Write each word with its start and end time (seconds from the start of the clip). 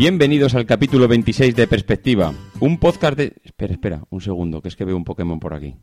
Bienvenidos 0.00 0.54
al 0.54 0.64
capítulo 0.64 1.06
26 1.08 1.54
de 1.54 1.66
Perspectiva, 1.66 2.32
un 2.58 2.78
podcast 2.78 3.18
de... 3.18 3.34
Espera, 3.44 3.74
espera, 3.74 4.02
un 4.08 4.22
segundo, 4.22 4.62
que 4.62 4.68
es 4.68 4.74
que 4.74 4.86
veo 4.86 4.96
un 4.96 5.04
Pokémon 5.04 5.38
por 5.38 5.52
aquí. 5.52 5.76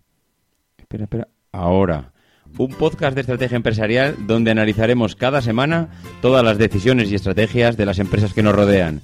Espera, 0.76 1.03
espera, 1.03 1.27
ahora. 1.52 2.13
Un 2.57 2.70
podcast 2.70 3.13
de 3.13 3.21
estrategia 3.21 3.57
empresarial 3.57 4.16
donde 4.26 4.49
analizaremos 4.49 5.16
cada 5.16 5.43
semana 5.43 5.90
todas 6.20 6.43
las 6.43 6.57
decisiones 6.57 7.12
y 7.12 7.13
estrategias 7.13 7.77
de 7.77 7.85
las 7.85 7.99
empresas 7.99 8.34
que 8.34 8.41
nos 8.41 8.55
rodean. 8.55 9.02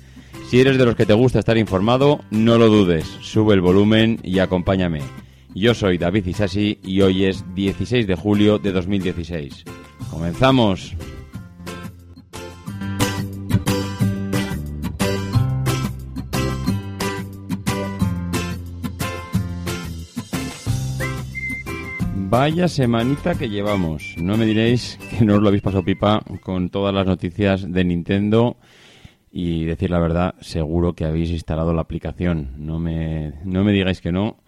Si 0.49 0.59
eres 0.59 0.80
de 0.80 0.86
los 0.86 0.95
que 0.95 1.05
te 1.05 1.14
gusta 1.14 1.38
estar 1.38 1.59
informado, 1.59 2.22
no 2.31 2.58
lo 2.58 2.67
dudes, 2.70 3.05
sube 3.22 3.53
el 3.53 3.61
volumen 3.61 4.20
y 4.23 4.39
acompáñame. 4.39 5.02
Yo 5.53 5.75
soy 5.75 6.00
David 6.00 6.25
Isasi 6.25 6.80
y 6.81 7.02
hoy 7.02 7.25
es 7.25 7.45
16 7.53 8.08
de 8.08 8.16
julio 8.16 8.58
de 8.58 8.72
2016. 8.72 9.64
¡Comenzamos! 10.09 10.95
Vaya 22.34 22.67
semanita 22.67 23.36
que 23.36 23.48
llevamos. 23.48 24.16
No 24.17 24.38
me 24.38 24.48
diréis 24.48 24.98
que 25.12 25.23
no 25.23 25.36
os 25.36 25.39
lo 25.39 25.50
habéis 25.50 25.62
pasado 25.62 25.86
pipa 25.86 26.20
con 26.42 26.72
todas 26.72 26.92
las 26.92 27.06
noticias 27.06 27.72
de 27.72 27.84
Nintendo 27.84 28.58
y 29.31 29.66
decir 29.66 29.92
la 29.92 30.00
verdad, 30.00 30.34
seguro 30.42 30.94
que 30.94 31.06
habéis 31.06 31.30
instalado 31.30 31.76
la 31.76 31.81
aplicación. 31.81 32.54
No 32.58 32.80
me, 32.80 33.34
no 33.45 33.64
me 33.64 33.72
digáis 33.72 34.02
que 34.02 34.11
no. 34.11 34.39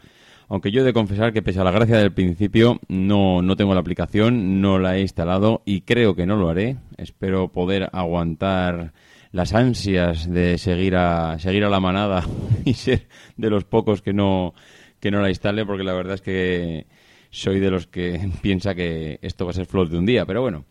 Aunque 0.48 0.72
yo 0.72 0.82
he 0.82 0.84
de 0.84 0.94
confesar 0.94 1.32
que 1.32 1.44
pese 1.44 1.60
a 1.60 1.64
la 1.64 1.70
gracia 1.70 2.00
del 2.00 2.12
principio, 2.12 2.80
no, 2.88 3.44
no 3.44 3.56
tengo 3.56 3.76
la 3.76 3.82
aplicación, 3.82 4.62
no 4.62 4.80
la 4.80 4.98
he 4.98 5.02
instalado 5.02 5.62
y 5.64 5.82
creo 5.82 6.16
que 6.16 6.26
no 6.26 6.38
lo 6.38 6.50
haré. 6.50 6.78
Espero 6.98 7.52
poder 7.52 7.92
aguantar 7.94 8.94
las 9.32 9.54
ansias 9.54 10.28
de 10.28 10.58
seguir 10.58 10.96
a, 10.96 11.38
seguir 11.38 11.64
a 11.64 11.70
la 11.70 11.80
manada 11.80 12.26
y 12.66 12.74
ser 12.74 13.08
de 13.38 13.52
los 13.52 13.64
pocos 13.64 14.02
que 14.02 14.12
no, 14.12 14.56
que 15.00 15.12
no 15.12 15.22
la 15.22 15.30
instale, 15.30 15.68
porque 15.68 15.84
la 15.84 15.94
verdad 15.94 16.16
es 16.16 16.22
que 16.24 16.88
soy 17.36 17.60
de 17.60 17.70
los 17.70 17.86
que 17.86 18.30
piensa 18.42 18.74
que 18.74 19.20
esto 19.22 19.46
va 19.46 19.52
a 19.52 19.54
ser 19.54 19.66
flor 19.66 19.90
de 19.90 19.98
un 19.98 20.06
día, 20.06 20.26
pero 20.26 20.42
bueno. 20.42 20.66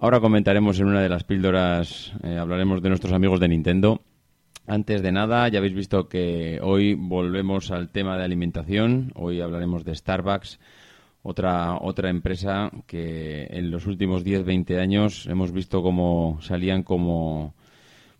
Ahora 0.00 0.18
comentaremos 0.18 0.80
en 0.80 0.86
una 0.86 1.02
de 1.02 1.08
las 1.08 1.24
píldoras, 1.24 2.12
eh, 2.22 2.36
hablaremos 2.36 2.82
de 2.82 2.88
nuestros 2.88 3.12
amigos 3.12 3.38
de 3.38 3.48
Nintendo. 3.48 4.02
Antes 4.66 5.02
de 5.02 5.12
nada, 5.12 5.46
ya 5.48 5.58
habéis 5.58 5.74
visto 5.74 6.08
que 6.08 6.58
hoy 6.62 6.94
volvemos 6.94 7.70
al 7.70 7.90
tema 7.90 8.16
de 8.16 8.24
alimentación. 8.24 9.12
Hoy 9.14 9.40
hablaremos 9.40 9.84
de 9.84 9.94
Starbucks, 9.94 10.58
otra, 11.22 11.76
otra 11.78 12.08
empresa 12.08 12.70
que 12.86 13.46
en 13.50 13.70
los 13.70 13.86
últimos 13.86 14.24
10-20 14.24 14.80
años 14.80 15.26
hemos 15.26 15.52
visto 15.52 15.82
cómo 15.82 16.38
salían 16.40 16.82
como, 16.82 17.54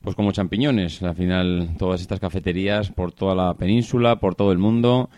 pues 0.02 0.14
como 0.14 0.32
champiñones. 0.32 1.02
Al 1.02 1.14
final, 1.14 1.70
todas 1.78 2.02
estas 2.02 2.20
cafeterías 2.20 2.90
por 2.90 3.12
toda 3.12 3.34
la 3.34 3.54
península, 3.54 4.20
por 4.20 4.34
todo 4.34 4.52
el 4.52 4.58
mundo 4.58 5.08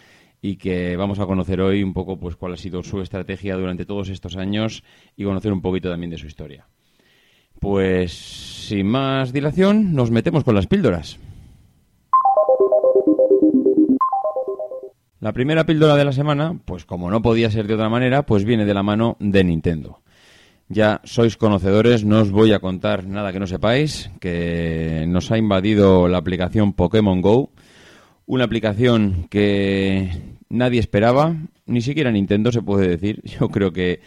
y 0.43 0.57
que 0.57 0.97
vamos 0.97 1.21
a 1.21 1.27
conocer 1.27 1.61
hoy 1.61 1.85
un 1.85 1.95
poco 1.95 2.19
pues 2.19 2.35
cuál 2.35 2.55
ha 2.55 2.57
sido 2.57 2.83
su 2.83 3.01
estrategia 3.01 3.57
durante 3.57 3.87
todos 3.87 4.09
estos 4.09 4.37
años 4.37 4.83
y 5.17 5.25
conocer 5.25 5.53
un 5.53 5.63
poquito 5.63 5.89
también 5.89 6.11
de 6.11 6.19
su 6.19 6.27
historia. 6.27 6.67
Pues 7.61 8.13
sin 8.13 8.89
más 8.89 9.33
dilación, 9.33 9.95
nos 9.95 10.11
metemos 10.11 10.43
con 10.43 10.57
las 10.57 10.67
píldoras. 10.67 11.17
La 15.21 15.33
primera 15.33 15.65
píldora 15.65 15.95
de 15.95 16.05
la 16.05 16.11
semana, 16.11 16.59
pues 16.65 16.85
como 16.85 17.09
no 17.09 17.23
podía 17.23 17.49
ser 17.49 17.69
de 17.69 17.75
otra 17.75 17.89
manera, 17.89 18.27
pues 18.27 18.45
viene 18.45 18.65
de 18.65 18.75
la 18.75 18.83
mano 18.83 19.17
de 19.21 19.45
Nintendo. 19.45 20.01
Ya 20.69 21.01
sois 21.05 21.37
conocedores, 21.37 22.05
no 22.05 22.23
os 22.23 22.33
voy 22.33 22.53
a 22.53 22.59
contar 22.59 23.07
nada 23.07 23.31
que 23.31 23.39
no 23.39 23.47
sepáis, 23.47 24.11
que 24.19 25.05
nos 25.07 25.31
ha 25.31 25.39
invadido 25.39 26.09
la 26.09 26.19
aplicación 26.19 26.73
Pokémon 26.73 27.21
Go, 27.21 27.52
una 28.33 28.45
aplicación 28.45 29.27
que 29.29 30.09
nadie 30.49 30.81
esperaba, 30.81 31.37
ni 31.67 31.83
siquiera 31.83 32.11
Nintendo 32.11 32.51
se 32.51 32.63
puede 32.63 32.89
decir. 32.89 33.21
Yo 33.25 33.51
creo 33.51 33.73
que 33.73 34.01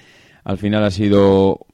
al 0.44 0.58
final 0.58 0.84
ha 0.84 0.90
sido 0.90 1.68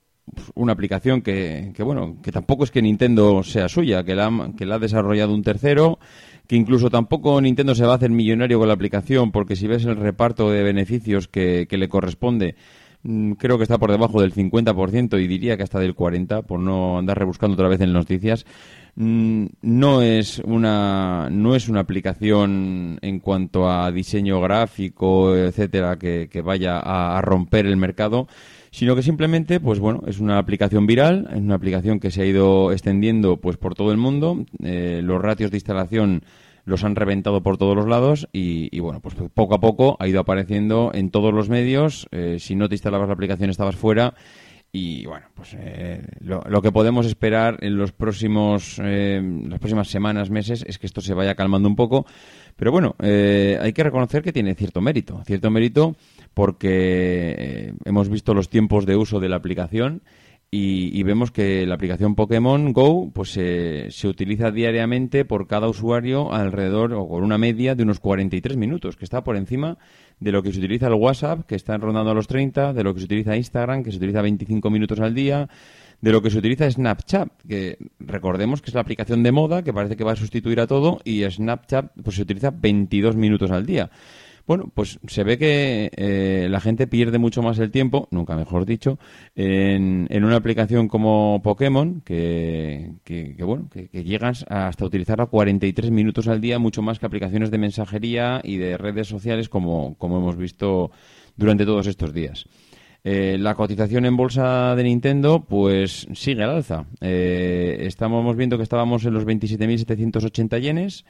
una 0.53 0.73
aplicación 0.73 1.21
que, 1.21 1.73
bueno, 1.79 2.17
que 2.21 2.33
tampoco 2.33 2.65
es 2.65 2.71
que 2.71 2.81
Nintendo 2.81 3.41
sea 3.43 3.69
suya, 3.69 4.03
que 4.03 4.15
la, 4.15 4.51
que 4.57 4.65
la 4.65 4.75
ha 4.75 4.79
desarrollado 4.79 5.33
un 5.33 5.43
tercero, 5.43 5.97
que 6.45 6.57
incluso 6.57 6.89
tampoco 6.89 7.39
Nintendo 7.39 7.73
se 7.73 7.85
va 7.85 7.93
a 7.93 7.95
hacer 7.95 8.09
millonario 8.09 8.59
con 8.59 8.67
la 8.67 8.73
aplicación, 8.73 9.31
porque 9.31 9.55
si 9.55 9.67
ves 9.67 9.85
el 9.85 9.95
reparto 9.95 10.51
de 10.51 10.61
beneficios 10.61 11.29
que, 11.29 11.67
que 11.69 11.77
le 11.77 11.87
corresponde, 11.87 12.55
mm, 13.03 13.33
creo 13.33 13.57
que 13.57 13.63
está 13.63 13.77
por 13.77 13.91
debajo 13.91 14.21
del 14.21 14.33
50% 14.33 15.21
y 15.21 15.27
diría 15.27 15.55
que 15.55 15.63
hasta 15.63 15.79
del 15.79 15.95
40%, 15.95 16.43
por 16.43 16.59
no 16.59 16.99
andar 16.99 17.17
rebuscando 17.17 17.53
otra 17.53 17.69
vez 17.69 17.79
en 17.79 17.93
noticias. 17.93 18.45
Mm, 18.95 19.45
no 19.61 20.01
es 20.01 20.39
una 20.39 21.29
no 21.31 21.55
es 21.55 21.69
una 21.69 21.79
aplicación 21.79 22.99
en 23.01 23.19
cuanto 23.19 23.69
a 23.69 23.89
diseño 23.89 24.41
gráfico 24.41 25.33
etcétera 25.33 25.97
que, 25.97 26.27
vaya 26.43 26.77
a, 26.77 27.21
romper 27.21 27.67
el 27.67 27.77
mercado 27.77 28.27
sino 28.69 28.93
que 28.93 29.01
simplemente 29.01 29.61
pues 29.61 29.79
bueno 29.79 30.01
es 30.07 30.19
una 30.19 30.37
aplicación 30.39 30.87
viral 30.87 31.29
es 31.31 31.39
una 31.39 31.55
aplicación 31.55 32.01
que 32.01 32.11
se 32.11 32.23
ha 32.23 32.25
ido 32.25 32.73
extendiendo 32.73 33.37
pues 33.37 33.55
por 33.55 33.75
todo 33.75 33.93
el 33.93 33.97
mundo 33.97 34.45
eh, 34.61 34.99
los 35.01 35.21
ratios 35.21 35.51
de 35.51 35.57
instalación 35.57 36.23
los 36.65 36.83
han 36.83 36.97
reventado 36.97 37.41
por 37.41 37.57
todos 37.57 37.75
los 37.75 37.87
lados 37.87 38.29
y, 38.31 38.79
bueno, 38.79 38.99
pues 38.99 39.15
poco 39.33 39.55
a 39.55 39.59
poco 39.59 39.97
ha 39.99 40.07
ido 40.07 40.19
apareciendo 40.19 40.91
en 40.93 41.09
todos 41.09 41.33
los 41.33 41.49
medios. 41.49 42.07
Eh, 42.11 42.37
si 42.39 42.55
no 42.55 42.69
te 42.69 42.75
instalabas 42.75 43.07
la 43.07 43.15
aplicación 43.15 43.49
estabas 43.49 43.75
fuera 43.75 44.13
y 44.73 45.05
bueno, 45.05 45.25
pues 45.35 45.53
eh, 45.59 46.01
lo, 46.21 46.61
que 46.61 46.71
podemos 46.71 47.05
esperar 47.05 47.57
en 47.61 47.75
los 47.77 47.91
próximos, 47.91 48.79
eh, 48.81 49.21
las 49.49 49.59
próximas 49.59 49.89
semanas, 49.89 50.29
meses, 50.29 50.63
es 50.65 50.79
que 50.79 50.87
esto 50.87 51.01
se 51.01 51.13
vaya 51.13 51.35
calmando 51.35 51.67
un 51.67 51.75
poco. 51.75 52.05
Pero 52.55 52.71
bueno, 52.71 52.95
eh, 52.99 53.57
hay 53.61 53.73
que 53.73 53.83
reconocer 53.83 54.23
que 54.23 54.31
tiene 54.31 54.55
cierto 54.55 54.79
mérito. 54.79 55.21
Cierto 55.25 55.49
mérito 55.49 55.97
porque 56.33 57.73
hemos 57.83 58.07
visto 58.07 58.33
los 58.33 58.49
tiempos 58.49 58.85
de 58.85 58.95
uso 58.95 59.19
de 59.19 59.27
la 59.27 59.35
aplicación 59.35 60.03
y, 60.53 61.01
vemos 61.03 61.31
que 61.31 61.65
la 61.65 61.75
aplicación 61.75 62.13
Pokémon 62.13 62.73
Go 62.73 63.09
pues 63.13 63.31
se 63.31 64.07
utiliza 64.07 64.51
diariamente 64.51 65.23
por 65.23 65.47
cada 65.47 65.69
usuario 65.69 66.33
alrededor 66.33 66.93
o 66.93 67.07
con 67.07 67.23
una 67.23 67.37
media 67.37 67.73
de 67.73 67.83
unos 67.83 68.01
43 68.01 68.57
minutos, 68.57 68.97
que 68.97 69.05
está 69.05 69.23
por 69.23 69.37
encima 69.37 69.77
de 70.19 70.33
lo 70.33 70.43
que 70.43 70.51
se 70.51 70.59
utiliza 70.59 70.87
el 70.87 70.95
WhatsApp, 70.95 71.45
que 71.47 71.55
está 71.55 71.77
rondando 71.77 72.11
a 72.11 72.13
los 72.13 72.27
30, 72.27 72.73
de 72.73 72.83
lo 72.83 72.93
que 72.93 72.99
se 72.99 73.05
utiliza 73.05 73.37
Instagram, 73.37 73.81
que 73.81 73.91
se 73.91 73.97
utiliza 73.97 74.21
25 74.21 74.69
minutos 74.69 74.99
al 74.99 75.15
día, 75.15 75.47
de 76.01 76.11
lo 76.11 76.21
que 76.21 76.29
se 76.29 76.39
utiliza 76.39 76.69
Snapchat, 76.69 77.29
que 77.47 77.77
recordemos 78.01 78.61
que 78.61 78.71
es 78.71 78.75
la 78.75 78.81
aplicación 78.81 79.23
de 79.23 79.31
moda 79.31 79.63
que 79.63 79.71
parece 79.71 79.95
que 79.95 80.03
va 80.03 80.11
a 80.11 80.17
sustituir 80.17 80.59
a 80.59 80.67
todo 80.67 80.99
y 81.05 81.23
Snapchat 81.23 81.93
pues 82.03 82.17
se 82.17 82.23
utiliza 82.23 82.51
22 82.51 83.15
minutos 83.15 83.51
al 83.51 83.65
día. 83.65 83.89
Bueno, 84.51 84.69
pues 84.73 84.99
se 85.07 85.23
ve 85.23 85.37
que 85.37 85.89
eh, 85.95 86.47
la 86.49 86.59
gente 86.59 86.85
pierde 86.85 87.17
mucho 87.19 87.41
más 87.41 87.57
el 87.59 87.71
tiempo, 87.71 88.09
nunca 88.11 88.35
mejor 88.35 88.65
dicho, 88.65 88.99
en, 89.33 90.09
una 90.11 90.35
aplicación 90.35 90.89
como 90.89 91.39
Pokémon, 91.41 92.01
que, 92.01 92.91
bueno, 93.39 93.69
que, 93.69 94.03
llegas 94.03 94.43
hasta 94.49 94.83
utilizarla 94.83 95.27
43 95.27 95.89
minutos 95.91 96.27
al 96.27 96.41
día, 96.41 96.59
mucho 96.59 96.81
más 96.81 96.99
que 96.99 97.05
aplicaciones 97.05 97.49
de 97.49 97.59
mensajería 97.59 98.41
y 98.43 98.57
de 98.57 98.75
redes 98.75 99.07
sociales 99.07 99.47
como, 99.47 99.95
como 99.97 100.17
hemos 100.17 100.35
visto 100.35 100.91
durante 101.37 101.63
todos 101.63 101.87
estos 101.87 102.13
días. 102.13 102.45
Eh, 103.05 103.37
la 103.39 103.55
cotización 103.55 104.05
en 104.05 104.17
bolsa 104.17 104.75
de 104.75 104.83
Nintendo 104.83 105.45
pues 105.47 106.07
sigue 106.13 106.43
al 106.43 106.49
alza. 106.49 106.87
Eh, 106.99 107.77
estamos 107.83 108.35
viendo 108.35 108.57
que 108.57 108.63
estábamos 108.63 109.05
en 109.05 109.13
los 109.13 109.25
27.780 109.25 110.59
yenes 110.59 111.05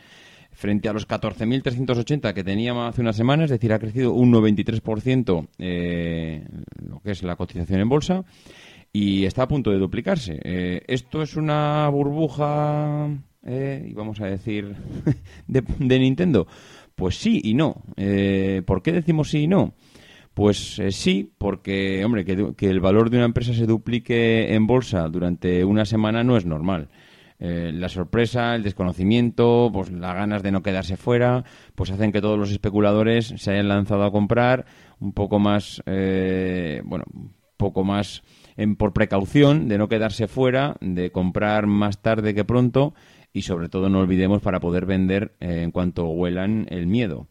frente 0.51 0.89
a 0.89 0.93
los 0.93 1.07
14.380 1.07 2.33
que 2.33 2.43
teníamos 2.43 2.89
hace 2.89 3.01
unas 3.01 3.15
semanas, 3.15 3.45
es 3.45 3.51
decir, 3.51 3.73
ha 3.73 3.79
crecido 3.79 4.13
un 4.13 4.31
93% 4.31 5.47
eh, 5.57 6.45
lo 6.85 6.99
que 6.99 7.11
es 7.11 7.23
la 7.23 7.35
cotización 7.35 7.79
en 7.81 7.89
bolsa 7.89 8.23
y 8.93 9.25
está 9.25 9.43
a 9.43 9.47
punto 9.47 9.71
de 9.71 9.77
duplicarse. 9.77 10.39
Eh, 10.43 10.83
esto 10.87 11.21
es 11.21 11.35
una 11.35 11.87
burbuja, 11.89 13.09
eh, 13.43 13.87
y 13.89 13.93
vamos 13.93 14.21
a 14.21 14.25
decir, 14.25 14.75
de, 15.47 15.99
Nintendo. 15.99 16.47
Pues 16.95 17.15
sí 17.17 17.41
y 17.43 17.53
no. 17.53 17.83
Eh, 17.97 18.61
¿Por 18.65 18.81
qué 18.83 18.91
decimos 18.91 19.29
sí 19.29 19.43
y 19.43 19.47
no? 19.47 19.73
Pues 20.33 20.79
eh, 20.79 20.91
sí, 20.91 21.33
porque, 21.37 22.05
hombre, 22.05 22.23
que, 22.23 22.69
el 22.69 22.79
valor 22.79 23.09
de 23.09 23.17
una 23.17 23.25
empresa 23.25 23.53
se 23.53 23.65
duplique 23.65 24.53
en 24.53 24.67
bolsa 24.67 25.07
durante 25.09 25.65
una 25.65 25.85
semana 25.85 26.23
no 26.23 26.37
es 26.37 26.45
normal. 26.45 26.89
Eh, 27.43 27.71
la 27.73 27.89
sorpresa, 27.89 28.53
el 28.53 28.61
desconocimiento, 28.61 29.71
pues 29.73 29.91
las 29.91 30.13
ganas 30.13 30.43
de 30.43 30.51
no 30.51 30.61
quedarse 30.61 30.95
fuera, 30.95 31.43
pues 31.73 31.89
hacen 31.89 32.11
que 32.11 32.21
todos 32.21 32.37
los 32.37 32.51
especuladores 32.51 33.33
se 33.35 33.51
hayan 33.51 33.67
lanzado 33.67 34.03
a 34.03 34.11
comprar 34.11 34.67
un 34.99 35.11
poco 35.13 35.39
más, 35.39 35.81
eh, 35.87 36.83
bueno, 36.85 37.03
un 37.11 37.33
poco 37.57 37.83
más 37.83 38.21
en, 38.57 38.75
por 38.75 38.93
precaución 38.93 39.67
de 39.67 39.79
no 39.79 39.89
quedarse 39.89 40.27
fuera, 40.27 40.75
de 40.81 41.11
comprar 41.11 41.65
más 41.65 42.03
tarde 42.03 42.35
que 42.35 42.45
pronto 42.45 42.93
y 43.33 43.41
sobre 43.41 43.69
todo 43.69 43.89
no 43.89 44.01
olvidemos 44.01 44.43
para 44.43 44.59
poder 44.59 44.85
vender 44.85 45.33
eh, 45.39 45.63
en 45.63 45.71
cuanto 45.71 46.09
huelan 46.09 46.67
el 46.69 46.85
miedo. 46.85 47.27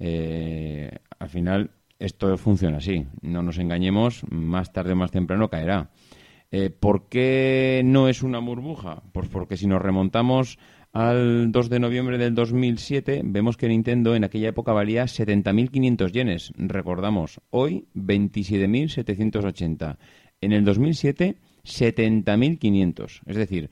al 0.00 1.28
final 1.28 1.70
esto 2.00 2.36
funciona 2.38 2.78
así, 2.78 3.06
no 3.22 3.44
nos 3.44 3.58
engañemos, 3.58 4.24
más 4.30 4.72
tarde 4.72 4.94
o 4.94 4.96
más 4.96 5.12
temprano 5.12 5.48
caerá. 5.48 5.90
Eh, 6.56 6.70
¿Por 6.70 7.08
qué 7.08 7.82
no 7.84 8.08
es 8.08 8.22
una 8.22 8.38
burbuja? 8.38 9.02
Pues 9.10 9.26
porque 9.26 9.56
si 9.56 9.66
nos 9.66 9.82
remontamos 9.82 10.60
al 10.92 11.50
2 11.50 11.68
de 11.68 11.80
noviembre 11.80 12.16
del 12.16 12.36
2007, 12.36 13.22
vemos 13.24 13.56
que 13.56 13.66
Nintendo 13.66 14.14
en 14.14 14.22
aquella 14.22 14.50
época 14.50 14.72
valía 14.72 15.02
70.500 15.02 16.12
yenes. 16.12 16.52
Recordamos, 16.56 17.40
hoy 17.50 17.88
27.780. 17.96 19.96
En 20.40 20.52
el 20.52 20.64
2007, 20.64 21.38
70.500. 21.64 23.22
Es 23.26 23.36
decir, 23.36 23.70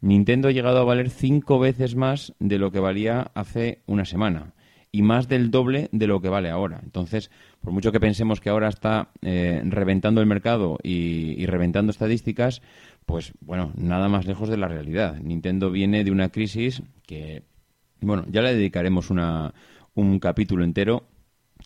Nintendo 0.00 0.48
ha 0.48 0.52
llegado 0.52 0.78
a 0.78 0.84
valer 0.84 1.10
cinco 1.10 1.58
veces 1.58 1.94
más 1.94 2.32
de 2.38 2.56
lo 2.56 2.72
que 2.72 2.80
valía 2.80 3.32
hace 3.34 3.82
una 3.84 4.06
semana 4.06 4.53
y 4.94 5.02
más 5.02 5.26
del 5.26 5.50
doble 5.50 5.88
de 5.90 6.06
lo 6.06 6.20
que 6.20 6.28
vale 6.28 6.50
ahora. 6.50 6.78
Entonces, 6.84 7.28
por 7.60 7.72
mucho 7.72 7.90
que 7.90 7.98
pensemos 7.98 8.40
que 8.40 8.48
ahora 8.48 8.68
está 8.68 9.08
eh, 9.22 9.60
reventando 9.64 10.20
el 10.20 10.28
mercado 10.28 10.78
y, 10.84 11.44
reventando 11.46 11.90
estadísticas, 11.90 12.62
pues 13.04 13.32
bueno, 13.40 13.72
nada 13.76 14.08
más 14.08 14.24
lejos 14.24 14.48
de 14.48 14.56
la 14.56 14.68
realidad. 14.68 15.16
Nintendo 15.16 15.72
viene 15.72 16.04
de 16.04 16.12
una 16.12 16.28
crisis 16.28 16.80
que, 17.08 17.42
bueno, 18.02 18.24
ya 18.30 18.40
le 18.40 18.54
dedicaremos 18.54 19.10
una, 19.10 19.52
un 19.94 20.20
capítulo 20.20 20.62
entero. 20.62 21.08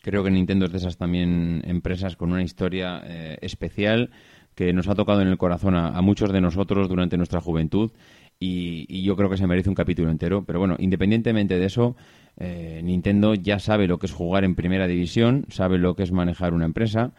Creo 0.00 0.24
que 0.24 0.30
Nintendo 0.30 0.64
es 0.64 0.72
de 0.72 0.78
esas 0.78 0.96
también 0.96 1.60
empresas 1.66 2.16
con 2.16 2.32
una 2.32 2.42
historia 2.42 3.02
eh, 3.04 3.36
especial 3.42 4.08
que 4.54 4.72
nos 4.72 4.88
ha 4.88 4.94
tocado 4.94 5.20
en 5.20 5.28
el 5.28 5.36
corazón 5.36 5.76
a 5.76 6.00
muchos 6.00 6.32
de 6.32 6.40
nosotros 6.40 6.88
durante 6.88 7.18
nuestra 7.18 7.42
juventud 7.42 7.92
y, 8.40 9.02
yo 9.02 9.16
creo 9.16 9.30
que 9.30 9.36
se 9.36 9.46
merece 9.46 9.68
un 9.68 9.74
capítulo 9.74 10.10
entero. 10.10 10.44
Pero 10.44 10.58
bueno, 10.58 10.76
independientemente 10.78 11.58
de 11.58 11.66
eso, 11.66 11.96
eh, 12.38 12.80
Nintendo 12.84 13.34
ya 13.34 13.58
sabe 13.58 13.88
lo 13.88 13.98
que 13.98 14.06
es 14.06 14.12
jugar 14.12 14.44
en 14.44 14.54
primera 14.54 14.86
división, 14.86 15.44
sabe 15.48 15.78
lo 15.78 15.96
que 15.96 16.04
es 16.04 16.12
manejar 16.12 16.54
una 16.54 16.64
empresa 16.66 17.12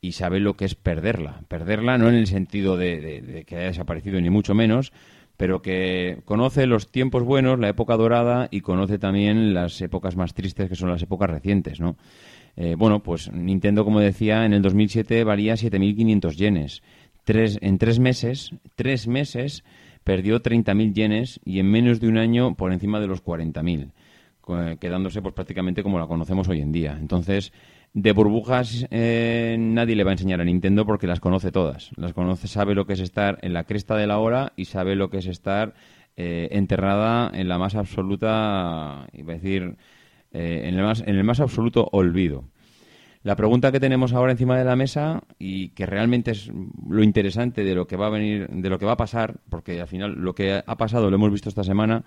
y 0.00 0.12
sabe 0.12 0.40
lo 0.40 0.56
que 0.56 0.64
es 0.64 0.74
perderla. 0.74 1.42
Perderla 1.48 1.98
no 1.98 2.08
en 2.08 2.14
el 2.14 2.26
sentido 2.26 2.76
de, 2.76 3.44
que 3.46 3.56
haya 3.56 3.66
desaparecido, 3.66 4.20
ni 4.20 4.30
mucho 4.30 4.54
menos, 4.54 4.92
pero 5.36 5.62
que 5.62 6.18
conoce 6.24 6.66
los 6.66 6.90
tiempos 6.90 7.22
buenos, 7.22 7.58
la 7.58 7.68
época 7.68 7.96
dorada 7.96 8.48
y 8.50 8.62
conoce 8.62 8.98
también 8.98 9.54
las 9.54 9.80
épocas 9.80 10.16
más 10.16 10.34
tristes, 10.34 10.68
que 10.68 10.74
son 10.74 10.90
las 10.90 11.02
épocas 11.02 11.30
recientes, 11.30 11.78
¿no? 11.78 11.96
Eh, 12.56 12.74
bueno, 12.76 13.02
pues 13.02 13.32
Nintendo, 13.32 13.84
como 13.84 14.00
decía, 14.00 14.44
en 14.44 14.52
el 14.52 14.62
2007 14.62 15.24
valía 15.24 15.54
7.500 15.54 16.36
yenes. 16.36 16.82
Tres, 17.24 17.58
en 17.62 17.78
tres 17.78 17.98
meses, 17.98 18.50
tres 18.74 19.06
meses 19.06 19.64
perdió 20.04 20.42
30.000 20.42 20.92
yenes 20.94 21.40
y 21.44 21.60
en 21.60 21.70
menos 21.70 22.00
de 22.00 22.08
un 22.08 22.18
año 22.18 22.54
por 22.54 22.72
encima 22.72 23.00
de 23.00 23.06
los 23.06 23.24
40.000, 23.24 23.92
quedándose 24.80 25.22
pues 25.22 25.34
prácticamente 25.34 25.82
como 25.82 25.98
la 25.98 26.06
conocemos 26.06 26.48
hoy 26.48 26.60
en 26.60 26.72
día. 26.72 26.96
Entonces, 26.98 27.52
de 27.94 28.12
burbujas 28.12 28.86
eh, 28.90 29.56
nadie 29.58 29.96
le 29.96 30.04
va 30.04 30.10
a 30.10 30.14
enseñar 30.14 30.40
a 30.40 30.44
Nintendo 30.44 30.86
porque 30.86 31.06
las 31.06 31.20
conoce 31.20 31.52
todas. 31.52 31.90
Las 31.96 32.12
conoce, 32.12 32.48
sabe 32.48 32.74
lo 32.74 32.86
que 32.86 32.94
es 32.94 33.00
estar 33.00 33.38
en 33.42 33.52
la 33.52 33.64
cresta 33.64 33.96
de 33.96 34.06
la 34.06 34.18
hora 34.18 34.52
y 34.56 34.66
sabe 34.66 34.96
lo 34.96 35.10
que 35.10 35.18
es 35.18 35.26
estar 35.26 35.74
eh, 36.16 36.48
enterrada 36.52 37.30
en 37.34 37.48
la 37.48 37.58
más 37.58 37.74
absoluta, 37.74 39.06
iba 39.12 39.32
a 39.32 39.36
decir, 39.36 39.76
eh, 40.32 40.62
en, 40.64 40.74
el 40.74 40.82
más, 40.82 41.00
en 41.00 41.16
el 41.16 41.24
más 41.24 41.40
absoluto 41.40 41.88
olvido. 41.92 42.44
La 43.22 43.36
pregunta 43.36 43.70
que 43.70 43.78
tenemos 43.78 44.12
ahora 44.12 44.32
encima 44.32 44.58
de 44.58 44.64
la 44.64 44.74
mesa 44.74 45.22
y 45.38 45.68
que 45.70 45.86
realmente 45.86 46.32
es 46.32 46.50
lo 46.88 47.04
interesante 47.04 47.62
de 47.62 47.74
lo 47.74 47.86
que 47.86 47.96
va 47.96 48.08
a 48.08 48.10
venir, 48.10 48.48
de 48.48 48.68
lo 48.68 48.78
que 48.78 48.86
va 48.86 48.92
a 48.92 48.96
pasar, 48.96 49.36
porque 49.48 49.80
al 49.80 49.86
final 49.86 50.14
lo 50.14 50.34
que 50.34 50.60
ha 50.66 50.76
pasado 50.76 51.08
lo 51.08 51.16
hemos 51.16 51.30
visto 51.30 51.48
esta 51.48 51.62
semana, 51.62 52.04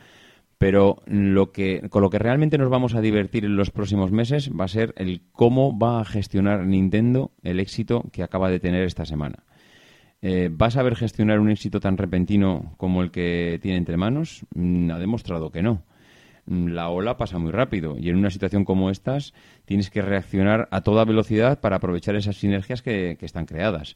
pero 0.57 1.01
lo 1.05 1.51
que, 1.51 1.87
con 1.89 2.01
lo 2.01 2.09
que 2.09 2.19
realmente 2.19 2.57
nos 2.57 2.69
vamos 2.69 2.95
a 2.95 3.01
divertir 3.01 3.45
en 3.45 3.55
los 3.55 3.71
próximos 3.71 4.11
meses 4.11 4.51
va 4.51 4.65
a 4.65 4.69
ser 4.69 4.93
el 4.97 5.21
cómo 5.31 5.77
va 5.77 6.01
a 6.01 6.05
gestionar 6.05 6.65
Nintendo 6.65 7.31
el 7.43 7.59
éxito 7.59 8.05
que 8.11 8.23
acaba 8.23 8.49
de 8.49 8.59
tener 8.59 8.83
esta 8.83 9.05
semana. 9.05 9.43
Eh, 10.21 10.49
¿Va 10.49 10.67
a 10.67 10.71
saber 10.71 10.95
gestionar 10.95 11.39
un 11.39 11.51
éxito 11.51 11.79
tan 11.79 11.97
repentino 11.97 12.73
como 12.77 13.03
el 13.03 13.11
que 13.11 13.59
tiene 13.61 13.77
entre 13.77 13.97
manos? 13.97 14.45
Mm, 14.55 14.91
ha 14.91 14.99
demostrado 14.99 15.51
que 15.51 15.61
no 15.61 15.83
la 16.47 16.89
ola 16.89 17.17
pasa 17.17 17.37
muy 17.39 17.51
rápido 17.51 17.97
y 17.97 18.09
en 18.09 18.17
una 18.17 18.29
situación 18.29 18.65
como 18.65 18.89
estas 18.89 19.33
tienes 19.65 19.89
que 19.89 20.01
reaccionar 20.01 20.67
a 20.71 20.81
toda 20.81 21.05
velocidad 21.05 21.59
para 21.59 21.77
aprovechar 21.77 22.15
esas 22.15 22.37
sinergias 22.37 22.81
que, 22.81 23.17
están 23.21 23.45
creadas. 23.45 23.95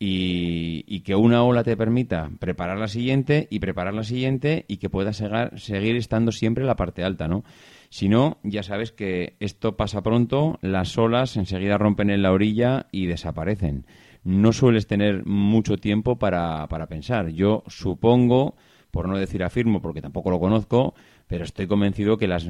Y, 0.00 1.00
que 1.00 1.16
una 1.16 1.42
ola 1.42 1.64
te 1.64 1.76
permita 1.76 2.30
preparar 2.38 2.78
la 2.78 2.88
siguiente 2.88 3.48
y 3.50 3.60
preparar 3.60 3.94
la 3.94 4.04
siguiente 4.04 4.64
y 4.68 4.76
que 4.76 4.90
puedas 4.90 5.22
seguir 5.56 5.96
estando 5.96 6.32
siempre 6.32 6.62
en 6.62 6.68
la 6.68 6.76
parte 6.76 7.02
alta, 7.02 7.28
¿no? 7.28 7.44
Si 7.88 8.08
no, 8.08 8.38
ya 8.42 8.62
sabes 8.62 8.92
que 8.92 9.36
esto 9.40 9.76
pasa 9.76 10.02
pronto, 10.02 10.58
las 10.60 10.98
olas 10.98 11.36
enseguida 11.36 11.78
rompen 11.78 12.10
en 12.10 12.22
la 12.22 12.32
orilla 12.32 12.86
y 12.92 13.06
desaparecen. 13.06 13.86
No 14.22 14.52
sueles 14.52 14.86
tener 14.86 15.24
mucho 15.24 15.78
tiempo 15.78 16.18
para, 16.18 16.66
para 16.68 16.86
pensar. 16.86 17.30
Yo 17.30 17.64
supongo, 17.66 18.56
por 18.90 19.08
no 19.08 19.16
decir 19.16 19.42
afirmo, 19.42 19.80
porque 19.80 20.02
tampoco 20.02 20.30
lo 20.30 20.38
conozco, 20.38 20.94
pero 21.28 21.44
estoy 21.44 21.66
convencido 21.66 22.16
que 22.16 22.26
las, 22.26 22.48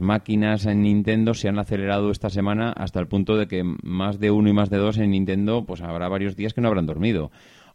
máquinas 0.00 0.66
en 0.66 0.82
Nintendo 0.82 1.32
se 1.32 1.48
han 1.48 1.60
acelerado 1.60 2.10
esta 2.10 2.28
semana 2.28 2.72
hasta 2.72 2.98
el 2.98 3.06
punto 3.06 3.36
de 3.36 3.46
que 3.46 3.62
más 3.82 4.18
de 4.18 4.32
uno 4.32 4.50
y 4.50 4.52
más 4.52 4.68
de 4.68 4.78
dos 4.78 4.98
en 4.98 5.12
Nintendo, 5.12 5.64
pues 5.64 5.80
habrá 5.80 6.08
varios 6.08 6.34
días 6.34 6.52
que 6.52 6.60
no 6.60 6.66
habrán 6.66 6.86
dormido. 6.86 7.30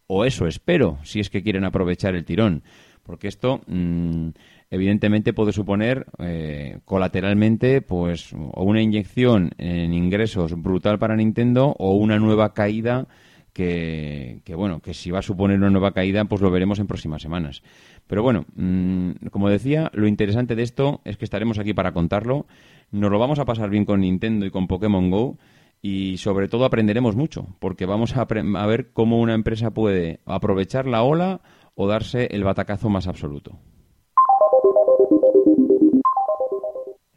O 0.07 0.25
eso 0.25 0.48
espero, 0.48 0.98
si 1.03 1.21
es 1.21 1.30
que 1.30 1.42
quieren 1.42 1.63
aprovechar 1.63 2.15
el 2.15 2.25
tirón. 2.25 2.63
Porque 3.01 3.30
esto, 3.30 3.62
mm, 3.65 4.30
evidentemente, 4.69 5.31
puede 5.31 5.53
suponer 5.53 6.06
eh, 6.19 6.80
colateralmente, 6.83 7.81
pues, 7.81 8.33
o 8.33 8.63
una 8.63 8.81
inyección 8.81 9.51
en 9.58 9.93
ingresos 9.93 10.62
brutal 10.62 11.00
para 11.00 11.15
Nintendo 11.15 11.74
o 11.79 11.96
una 11.96 12.20
nueva 12.20 12.53
caída 12.53 13.08
que, 13.53 14.53
bueno, 14.55 14.81
que 14.81 14.93
si 14.93 15.12
va 15.12 15.20
a 15.20 15.24
suponer 15.24 15.58
una 15.58 15.70
nueva 15.70 15.91
caída, 15.91 16.25
pues 16.25 16.41
lo 16.41 16.51
veremos 16.51 16.79
en 16.79 16.88
próximas 16.88 17.22
semanas. 17.22 17.62
Pero 18.08 18.24
bueno, 18.24 18.46
mm, 18.55 19.27
como 19.31 19.50
decía, 19.50 19.89
lo 19.93 20.08
interesante 20.08 20.55
de 20.55 20.63
esto 20.63 21.01
es 21.05 21.17
que 21.17 21.25
estaremos 21.25 21.60
aquí 21.60 21.74
para 21.74 21.93
contarlo. 21.93 22.46
Nos 22.91 23.10
lo 23.10 23.20
vamos 23.20 23.39
a 23.39 23.46
pasar 23.46 23.70
bien 23.70 23.86
con 23.86 24.01
Nintendo 24.01 24.46
y 24.46 24.51
con 24.51 24.67
Pokémon 24.67 25.10
Go 25.10 25.38
y 25.81 26.17
sobre 26.17 26.48
todo 26.48 26.65
aprenderemos 26.65 27.15
mucho, 27.15 27.55
porque 27.60 27.86
vamos 27.86 28.15
a, 28.15 28.25
ver 28.25 28.91
cómo 28.93 29.20
una 29.20 29.34
empresa 29.34 29.72
puede 29.72 30.20
aprovechar 30.25 30.86
la 30.86 31.03
ola 31.03 31.41
o 31.75 31.88
darse 31.88 32.27
el 32.31 32.43
batacazo 32.43 32.89
más 32.89 33.08
absoluto. 33.08 33.58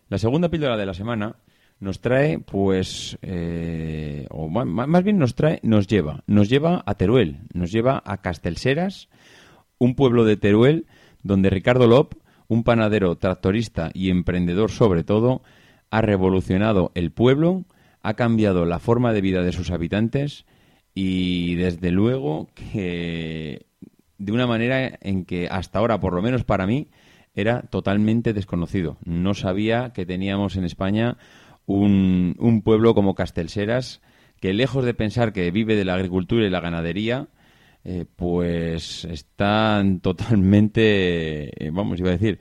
La 0.08 0.18
segunda 0.18 0.48
píldora 0.48 0.76
de 0.76 0.86
la 0.86 0.94
semana 0.94 1.36
nos 1.80 2.00
trae, 2.00 2.38
pues, 2.38 3.18
eh, 3.20 4.26
o 4.30 4.48
más 4.48 5.04
bien 5.04 5.18
nos 5.18 5.34
trae, 5.34 5.60
nos 5.62 5.86
lleva, 5.86 6.22
nos 6.26 6.48
lleva 6.48 6.82
a 6.86 6.94
Teruel, 6.94 7.40
nos 7.52 7.72
lleva 7.72 8.02
a 8.04 8.18
Castelseras, 8.18 9.08
un 9.78 9.94
pueblo 9.94 10.24
de 10.24 10.36
Teruel 10.36 10.86
donde 11.22 11.50
Ricardo 11.50 11.86
Lop, 11.86 12.14
un 12.48 12.64
panadero 12.64 13.16
tractorista 13.16 13.90
y 13.94 14.10
emprendedor 14.10 14.70
sobre 14.70 15.04
todo, 15.04 15.42
ha 15.90 16.02
revolucionado 16.02 16.92
el 16.94 17.10
pueblo, 17.10 17.64
ha 18.02 18.14
cambiado 18.14 18.66
la 18.66 18.78
forma 18.78 19.12
de 19.12 19.20
vida 19.20 19.42
de 19.42 19.52
sus 19.52 19.70
habitantes 19.70 20.44
y 20.94 21.54
desde 21.54 21.90
luego 21.90 22.48
que 22.54 23.66
de 24.18 24.32
una 24.32 24.46
manera 24.46 24.98
en 25.00 25.24
que 25.24 25.48
hasta 25.50 25.78
ahora, 25.78 25.98
por 26.00 26.14
lo 26.14 26.22
menos 26.22 26.44
para 26.44 26.66
mí, 26.66 26.88
era 27.34 27.62
totalmente 27.62 28.32
desconocido. 28.32 28.96
No 29.04 29.34
sabía 29.34 29.92
que 29.92 30.06
teníamos 30.06 30.56
en 30.56 30.64
España 30.64 31.16
un, 31.66 32.36
un 32.38 32.62
pueblo 32.62 32.94
como 32.94 33.14
Castelseras, 33.14 34.02
que 34.40 34.52
lejos 34.52 34.84
de 34.84 34.94
pensar 34.94 35.32
que 35.32 35.50
vive 35.50 35.74
de 35.74 35.84
la 35.84 35.94
agricultura 35.94 36.46
y 36.46 36.50
la 36.50 36.60
ganadería, 36.60 37.28
eh, 37.84 38.06
pues 38.16 39.04
están 39.04 40.00
totalmente, 40.00 41.66
eh, 41.66 41.70
vamos, 41.70 42.00
iba 42.00 42.08
a 42.08 42.12
decir, 42.12 42.38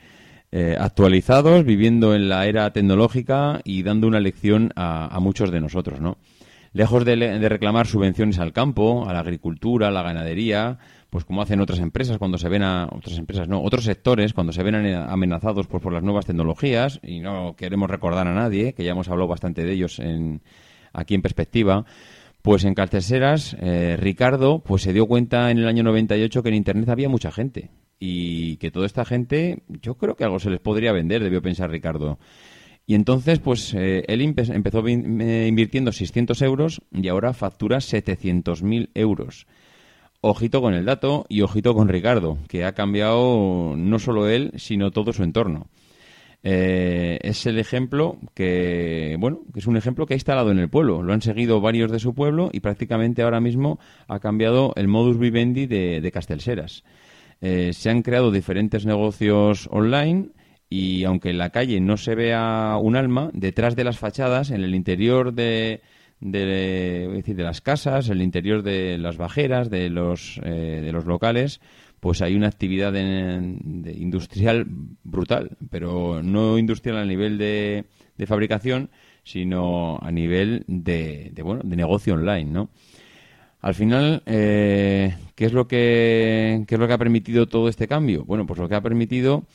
eh, 0.51 0.77
actualizados, 0.79 1.65
viviendo 1.65 2.15
en 2.15 2.29
la 2.29 2.45
era 2.45 2.71
tecnológica 2.71 3.59
y 3.63 3.83
dando 3.83 4.07
una 4.07 4.19
lección 4.19 4.71
a, 4.75 5.17
muchos 5.19 5.51
de 5.51 5.59
nosotros, 5.59 5.99
¿no? 5.99 6.17
Lejos 6.71 7.05
de, 7.05 7.15
de, 7.17 7.49
reclamar 7.49 7.87
subvenciones 7.87 8.39
al 8.39 8.53
campo, 8.53 9.07
a 9.07 9.13
la 9.13 9.19
agricultura, 9.19 9.89
a 9.89 9.91
la 9.91 10.01
ganadería, 10.01 10.79
pues 11.09 11.25
como 11.25 11.41
hacen 11.43 11.59
otras 11.59 11.79
empresas 11.79 12.17
cuando 12.17 12.39
se 12.39 12.49
ven 12.49 12.63
a 12.63 12.87
otras 12.91 13.19
empresas, 13.19 13.47
no, 13.47 13.61
otros 13.61 13.83
sectores 13.83 14.33
cuando 14.33 14.51
se 14.53 14.63
ven 14.63 14.75
amenazados 14.75 15.67
pues, 15.67 15.83
por 15.83 15.93
las 15.93 16.01
nuevas 16.01 16.25
tecnologías 16.25 16.99
y 17.03 17.19
no 17.19 17.55
queremos 17.55 17.89
recordar 17.89 18.27
a 18.27 18.33
nadie, 18.33 18.73
que 18.73 18.83
ya 18.83 18.93
hemos 18.93 19.09
hablado 19.09 19.27
bastante 19.27 19.63
de 19.63 19.73
ellos 19.73 19.99
en, 19.99 20.41
aquí 20.93 21.13
en 21.13 21.21
perspectiva. 21.21 21.85
Pues 22.43 22.65
en 22.65 22.73
Calceseras, 22.73 23.55
eh, 23.61 23.95
Ricardo 23.97 24.59
pues 24.59 24.81
se 24.81 24.91
dio 24.91 25.07
cuenta 25.07 25.49
en 25.49 25.59
el 25.59 25.67
año 25.67 25.81
98 25.81 26.43
que 26.43 26.49
en 26.49 26.55
Internet 26.55 26.89
había 26.89 27.07
mucha 27.07 27.31
gente 27.31 27.71
y 27.99 28.57
que 28.57 28.69
toda 28.69 28.85
esta 28.85 29.05
gente, 29.05 29.63
yo 29.81 29.95
creo 29.95 30.17
que 30.17 30.25
algo 30.25 30.39
se 30.39 30.49
les 30.49 30.59
podría 30.59 30.91
vender, 30.91 31.23
debió 31.23 31.41
pensar 31.41 31.71
Ricardo. 31.71 32.19
Y 32.85 32.95
entonces, 32.95 33.39
pues 33.39 33.73
eh, 33.73 34.03
él 34.09 34.19
empezó 34.19 34.85
eh, 34.85 35.47
invirtiendo 35.47 35.93
600 35.93 36.41
euros 36.41 36.81
y 36.91 37.07
ahora 37.07 37.31
factura 37.31 37.77
700.000 37.77 38.89
euros. 38.93 39.47
Ojito 40.19 40.61
con 40.61 40.73
el 40.73 40.83
dato 40.83 41.25
y 41.29 41.43
ojito 41.43 41.73
con 41.73 41.87
Ricardo, 41.87 42.39
que 42.49 42.65
ha 42.65 42.73
cambiado 42.73 43.75
no 43.77 43.99
solo 43.99 44.27
él, 44.27 44.51
sino 44.57 44.91
todo 44.91 45.13
su 45.13 45.23
entorno. 45.23 45.69
Eh, 46.45 47.19
es 47.21 47.45
el 47.45 47.57
ejemplo 47.57 48.17
que, 48.33 49.15
bueno, 49.17 49.43
que 49.53 49.59
es 49.59 49.67
un 49.67 49.77
ejemplo 49.77 50.05
que 50.05 50.13
ha 50.13 50.17
instalado 50.17 50.51
en 50.51 50.59
el 50.59 50.69
pueblo. 50.69 51.01
Lo 51.01 51.13
han 51.13 51.21
seguido 51.21 51.61
varios 51.61 51.91
de 51.91 51.99
su 51.99 52.13
pueblo 52.13 52.49
y 52.51 52.59
prácticamente 52.59 53.21
ahora 53.21 53.39
mismo 53.39 53.79
ha 54.07 54.19
cambiado 54.19 54.73
el 54.75 54.89
modus 54.89 55.17
vivendi 55.17 55.65
de, 55.67 56.11
Castelseras. 56.13 56.83
Eh, 57.39 57.71
se 57.73 57.89
han 57.89 58.01
creado 58.01 58.31
diferentes 58.31 58.85
negocios 58.85 59.67
online 59.71 60.29
y 60.69 61.05
aunque 61.05 61.29
en 61.29 61.37
la 61.37 61.49
calle 61.49 61.79
no 61.79 61.97
se 61.97 62.15
vea 62.15 62.77
un 62.81 62.95
alma, 62.95 63.29
detrás 63.33 63.75
de 63.75 63.83
las 63.85 63.97
fachadas, 63.97 64.51
en 64.51 64.63
el 64.63 64.75
interior 64.75 65.33
de, 65.33 65.81
de, 66.19 67.09
decir, 67.13 67.35
de 67.35 67.43
las 67.43 67.61
casas, 67.61 68.09
el 68.09 68.21
interior 68.21 68.63
de 68.63 68.97
las 68.97 69.17
bajeras, 69.17 69.69
de 69.69 69.89
los, 69.89 70.39
eh, 70.43 70.81
de 70.83 70.91
los 70.91 71.05
locales, 71.05 71.61
pues 72.03 72.21
hay 72.21 72.35
una 72.35 72.47
actividad 72.47 72.93
industrial 72.93 74.65
brutal, 75.05 75.55
pero 75.71 76.21
no 76.21 76.57
industrial 76.57 76.97
a 76.97 77.05
nivel 77.05 77.37
de, 77.37 77.85
de 78.17 78.27
fabricación, 78.27 78.89
sino 79.23 79.99
a 80.01 80.11
nivel 80.11 80.65
de, 80.67 81.31
bueno, 81.45 81.61
de 81.63 81.77
negocio 81.77 82.15
online, 82.15 82.51
¿no? 82.51 82.69
Al 83.61 83.73
final, 83.73 84.21
eh, 84.25 85.15
¿qué, 85.35 85.45
es 85.45 85.53
lo 85.53 85.69
que, 85.69 86.65
¿qué 86.67 86.75
es 86.75 86.79
lo 86.81 86.87
que 86.87 86.93
ha 86.93 86.97
permitido 86.97 87.47
todo 87.47 87.69
este 87.69 87.87
cambio? 87.87 88.25
Bueno, 88.25 88.45
pues 88.45 88.59
lo 88.59 88.67
que 88.67 88.75
ha 88.75 88.81
permitido 88.81 89.45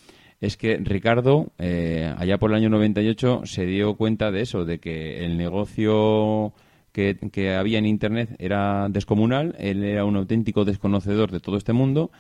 es 0.41 0.57
que 0.57 0.79
Ricardo, 0.79 1.53
eh, 1.59 2.15
allá 2.17 2.39
por 2.39 2.51
el 2.51 2.57
año 2.57 2.71
98, 2.71 3.43
se 3.45 3.67
dio 3.67 3.95
cuenta 3.97 4.31
de 4.31 4.41
eso, 4.41 4.65
de 4.65 4.79
que 4.79 5.23
el 5.27 5.37
negocio 5.37 6.55
que, 7.31 7.55
había 7.55 7.79
en 7.79 7.87
Internet 7.87 8.35
era 8.39 8.89
descomunal, 8.89 9.55
él 9.59 9.85
era 9.85 10.05
un 10.05 10.17
auténtico 10.17 10.65
desconocedor 10.65 11.31
de 11.31 11.41
todo 11.41 11.57
este 11.57 11.73
mundo, 11.73 12.11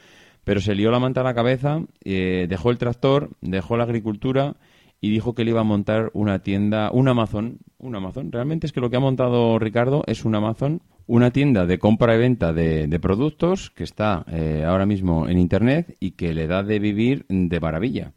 pero 0.44 0.60
se 0.60 0.74
lió 0.74 0.90
la 0.90 1.00
manta 1.00 1.22
a 1.22 1.24
la 1.24 1.34
cabeza, 1.34 1.82
eh, 2.04 2.46
dejó 2.48 2.70
el 2.70 2.78
tractor, 2.78 3.30
dejó 3.40 3.76
la 3.76 3.84
agricultura 3.84 4.56
y 5.00 5.10
dijo 5.10 5.34
que 5.34 5.42
él 5.42 5.48
iba 5.48 5.60
a 5.60 5.64
montar 5.64 6.10
una 6.14 6.40
tienda, 6.40 6.90
un 6.92 7.08
Amazon, 7.08 7.58
un 7.78 7.94
Amazon. 7.94 8.32
Realmente 8.32 8.66
es 8.66 8.72
que 8.72 8.80
lo 8.80 8.90
que 8.90 8.96
ha 8.96 9.00
montado 9.00 9.58
Ricardo 9.58 10.04
es 10.06 10.24
un 10.24 10.34
Amazon, 10.34 10.82
una 11.06 11.30
tienda 11.30 11.66
de 11.66 11.78
compra 11.78 12.14
y 12.14 12.18
venta 12.18 12.52
de, 12.52 12.98
productos 13.00 13.70
que 13.70 13.84
está 13.84 14.24
eh, 14.30 14.64
ahora 14.66 14.86
mismo 14.86 15.28
en 15.28 15.38
Internet 15.38 15.96
y 16.00 16.12
que 16.12 16.34
le 16.34 16.46
da 16.46 16.62
de 16.62 16.78
vivir 16.78 17.24
de 17.28 17.60
maravilla. 17.60 18.12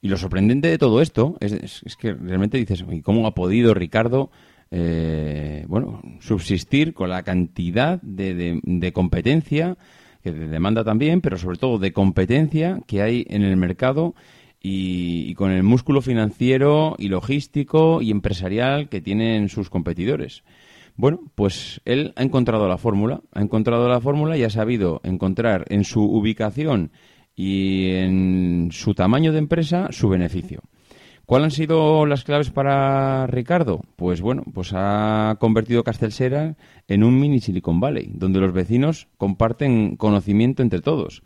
Y 0.00 0.08
lo 0.08 0.16
sorprendente 0.16 0.68
de 0.68 0.78
todo 0.78 1.02
esto 1.02 1.36
es, 1.40 1.82
que 1.98 2.14
realmente 2.14 2.56
dices, 2.56 2.84
¿y 2.90 3.02
cómo 3.02 3.26
ha 3.26 3.34
podido 3.34 3.74
Ricardo 3.74 4.30
eh, 4.70 5.64
bueno, 5.68 6.02
subsistir 6.20 6.94
con 6.94 7.10
la 7.10 7.22
cantidad 7.22 8.00
de, 8.02 8.60
de 8.62 8.92
competencia, 8.92 9.76
que 10.22 10.32
demanda 10.32 10.84
también, 10.84 11.20
pero 11.20 11.38
sobre 11.38 11.58
todo 11.58 11.78
de 11.78 11.92
competencia 11.92 12.80
que 12.86 13.02
hay 13.02 13.26
en 13.28 13.42
el 13.42 13.56
mercado 13.56 14.14
y, 14.60 15.34
con 15.34 15.50
el 15.50 15.62
músculo 15.62 16.02
financiero 16.02 16.96
y 16.98 17.08
logístico 17.08 18.02
y 18.02 18.10
empresarial 18.10 18.88
que 18.88 19.00
tienen 19.00 19.48
sus 19.48 19.70
competidores. 19.70 20.42
Bueno, 20.96 21.20
pues 21.34 21.80
él 21.84 22.12
ha 22.16 22.22
encontrado 22.22 22.66
la 22.68 22.76
fórmula, 22.76 23.20
ha 23.32 23.40
encontrado 23.40 23.88
la 23.88 24.00
fórmula 24.00 24.36
y 24.36 24.42
ha 24.42 24.50
sabido 24.50 25.00
encontrar 25.04 25.64
en 25.68 25.84
su 25.84 26.02
ubicación 26.02 26.90
y 27.36 27.92
en 27.92 28.70
su 28.72 28.94
tamaño 28.94 29.32
de 29.32 29.38
empresa 29.38 29.88
su 29.92 30.08
beneficio. 30.08 30.60
¿Cuáles 31.28 31.44
han 31.44 31.50
sido 31.50 32.06
las 32.06 32.24
claves 32.24 32.48
para 32.48 33.26
Ricardo? 33.26 33.82
Pues 33.96 34.22
bueno, 34.22 34.44
pues 34.54 34.72
ha 34.74 35.36
convertido 35.38 35.84
Castelsera 35.84 36.56
en 36.86 37.04
un 37.04 37.20
mini 37.20 37.40
Silicon 37.40 37.80
Valley, 37.80 38.12
donde 38.14 38.40
los 38.40 38.54
vecinos 38.54 39.08
comparten 39.18 39.96
conocimiento 39.96 40.62
entre 40.62 40.80
todos. 40.80 41.22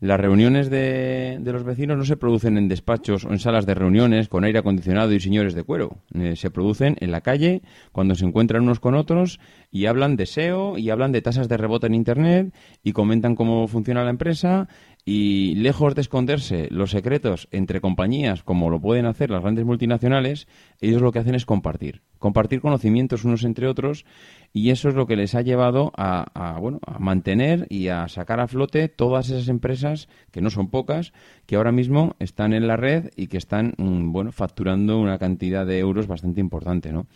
Las 0.00 0.20
reuniones 0.20 0.68
de, 0.68 1.40
los 1.42 1.64
vecinos 1.64 1.96
no 1.96 2.04
se 2.04 2.18
producen 2.18 2.58
en 2.58 2.68
despachos 2.68 3.24
o 3.24 3.30
en 3.30 3.40
salas 3.40 3.64
de 3.64 3.74
reuniones 3.74 4.28
con 4.28 4.44
aire 4.44 4.58
acondicionado 4.58 5.12
y 5.12 5.18
señores 5.18 5.54
de 5.54 5.64
cuero. 5.64 5.96
Eh, 6.14 6.36
se 6.36 6.50
producen 6.50 6.96
en 7.00 7.10
la 7.10 7.22
calle, 7.22 7.62
cuando 7.90 8.14
se 8.14 8.26
encuentran 8.26 8.62
unos 8.62 8.78
con 8.78 8.94
otros 8.94 9.40
y 9.72 9.86
hablan 9.86 10.14
de 10.16 10.26
SEO 10.26 10.76
y 10.76 10.90
hablan 10.90 11.10
de 11.10 11.22
tasas 11.22 11.48
de 11.48 11.56
rebote 11.56 11.88
en 11.88 11.94
Internet 11.94 12.54
y 12.84 12.92
comentan 12.92 13.34
cómo 13.34 13.66
funciona 13.66 14.04
la 14.04 14.10
empresa 14.10 14.68
y 15.10 15.54
lejos 15.54 15.94
de 15.94 16.02
esconderse 16.02 16.68
los 16.70 16.90
secretos 16.90 17.48
entre 17.50 17.80
compañías, 17.80 18.42
como 18.42 18.68
lo 18.68 18.78
pueden 18.78 19.06
hacer 19.06 19.30
las 19.30 19.40
grandes 19.40 19.64
multinacionales, 19.64 20.46
ellos 20.82 21.00
lo 21.00 21.12
que 21.12 21.18
hacen 21.18 21.34
es 21.34 21.46
compartir. 21.46 22.02
Compartir 22.18 22.60
conocimientos 22.60 23.24
unos 23.24 23.42
entre 23.44 23.68
otros 23.68 24.04
y 24.52 24.68
eso 24.68 24.90
es 24.90 24.94
lo 24.94 25.06
que 25.06 25.16
les 25.16 25.34
ha 25.34 25.40
llevado 25.40 25.92
a, 25.96 26.58
bueno, 26.60 26.80
a 26.86 26.98
mantener 26.98 27.66
y 27.70 27.88
a 27.88 28.06
sacar 28.08 28.38
a 28.38 28.48
flote 28.48 28.88
todas 28.88 29.30
esas 29.30 29.48
empresas, 29.48 30.10
que 30.30 30.42
no 30.42 30.50
son 30.50 30.68
pocas, 30.68 31.14
que 31.46 31.56
ahora 31.56 31.72
mismo 31.72 32.14
están 32.18 32.52
en 32.52 32.66
la 32.66 32.76
red 32.76 33.08
y 33.16 33.28
que 33.28 33.38
están 33.38 33.72
mm, 33.78 34.12
bueno, 34.12 34.30
facturando 34.30 34.98
una 34.98 35.16
cantidad 35.16 35.64
de 35.64 35.78
euros 35.78 36.06
bastante 36.06 36.42
importante, 36.42 36.92
¿no? 36.92 37.06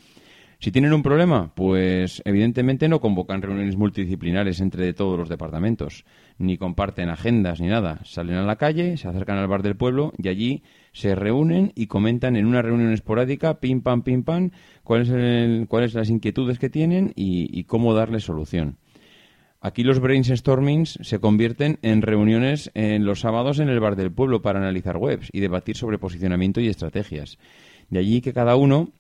Si 0.62 0.71
tienen 0.71 0.92
un 0.92 1.02
problema, 1.02 1.52
pues 1.57 2.23
evidentemente 2.25 2.88
no 2.88 3.00
convocan 3.00 3.42
reuniones 3.42 3.76
multidisciplinares 3.76 4.61
entre 4.61 4.92
todos 4.92 5.19
los 5.19 5.28
departamentos, 5.28 6.04
ni 6.38 6.57
comparten 6.57 7.09
agendas 7.09 7.61
ni 7.61 7.66
nada. 7.66 7.99
Salen 8.04 8.37
a 8.37 8.45
la 8.45 8.54
calle, 8.54 8.97
se 8.97 9.09
acercan 9.09 9.38
al 9.38 9.49
bar 9.49 9.64
del 9.64 9.75
pueblo 9.75 10.12
y 10.23 10.28
allí 10.28 10.62
se 10.92 11.16
reúnen 11.16 11.73
y 11.75 11.88
comentan 11.88 12.37
en 12.37 12.47
una 12.47 12.62
reunión 12.62 12.92
esporádica, 12.92 13.59
pim 13.59 13.83
pam, 13.83 14.02
pim 14.02 14.23
pam, 14.23 14.50
cuáles 14.85 15.09
son 15.09 15.66
las 16.00 16.11
inquietudes 16.11 16.61
que 16.61 16.71
tienen 16.71 17.12
y, 17.16 17.49
y 17.50 17.64
cómo 17.64 17.92
darles 17.92 18.23
solución. 18.23 18.76
Aquí 19.61 19.83
los 19.83 19.99
brainstormings 19.99 20.97
se 21.02 21.19
convierten 21.19 21.81
en 21.83 22.02
reuniones 22.02 22.71
en 22.75 23.04
los 23.04 23.19
sábados 23.19 23.59
en 23.59 23.69
el 23.69 23.81
bar 23.81 23.97
del 23.97 24.12
pueblo 24.12 24.42
para 24.42 24.61
analizar 24.61 24.97
webs 24.97 25.28
y 25.33 25.40
debatir 25.40 25.76
sobre 25.76 25.99
posicionamiento 25.99 26.61
y 26.61 26.69
estrategias. 26.69 27.38
De 27.90 27.99
allí 27.99 28.21
que 28.21 28.33
cada 28.33 28.54
uno 28.54 28.92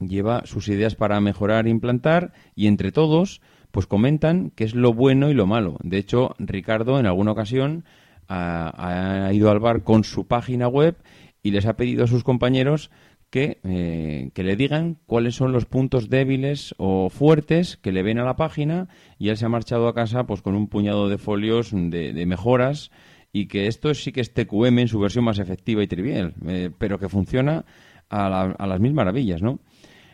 lleva 0.00 0.42
sus 0.46 0.68
ideas 0.68 0.94
para 0.94 1.20
mejorar 1.20 1.66
e 1.66 1.70
implantar 1.70 2.32
y 2.54 2.66
entre 2.66 2.92
todos 2.92 3.40
pues 3.70 3.86
comentan 3.86 4.50
qué 4.54 4.64
es 4.64 4.74
lo 4.74 4.92
bueno 4.92 5.30
y 5.30 5.34
lo 5.34 5.46
malo. 5.46 5.76
De 5.82 5.98
hecho, 5.98 6.34
Ricardo 6.38 6.98
en 6.98 7.06
alguna 7.06 7.32
ocasión 7.32 7.84
ha, 8.28 9.30
ido 9.32 9.50
al 9.50 9.58
bar 9.58 9.82
con 9.82 10.04
su 10.04 10.26
página 10.26 10.68
web 10.68 10.96
y 11.42 11.50
les 11.50 11.66
ha 11.66 11.76
pedido 11.76 12.04
a 12.04 12.08
sus 12.08 12.22
compañeros 12.22 12.90
que, 13.30 13.58
eh, 13.64 14.30
que, 14.34 14.42
le 14.42 14.56
digan 14.56 14.98
cuáles 15.06 15.36
son 15.36 15.52
los 15.52 15.64
puntos 15.64 16.10
débiles 16.10 16.74
o 16.78 17.10
fuertes 17.10 17.76
que 17.76 17.92
le 17.92 18.02
ven 18.02 18.18
a 18.18 18.24
la 18.24 18.36
página 18.36 18.88
y 19.18 19.28
él 19.28 19.36
se 19.36 19.46
ha 19.46 19.48
marchado 19.48 19.88
a 19.88 19.94
casa 19.94 20.26
pues 20.26 20.42
con 20.42 20.54
un 20.56 20.68
puñado 20.68 21.08
de 21.08 21.18
folios 21.18 21.70
de, 21.72 22.24
mejoras 22.26 22.90
y 23.32 23.46
que 23.46 23.68
esto 23.68 23.94
sí 23.94 24.10
que 24.10 24.20
es 24.20 24.34
TQM 24.34 24.80
en 24.80 24.88
su 24.88 24.98
versión 24.98 25.24
más 25.24 25.38
efectiva 25.38 25.82
y 25.82 25.86
trivial, 25.86 26.34
eh, 26.46 26.70
pero 26.76 26.98
que 26.98 27.08
funciona 27.08 27.64
a, 28.08 28.42
a 28.42 28.66
las 28.66 28.80
mil 28.80 28.94
maravillas, 28.94 29.42
¿no? 29.42 29.60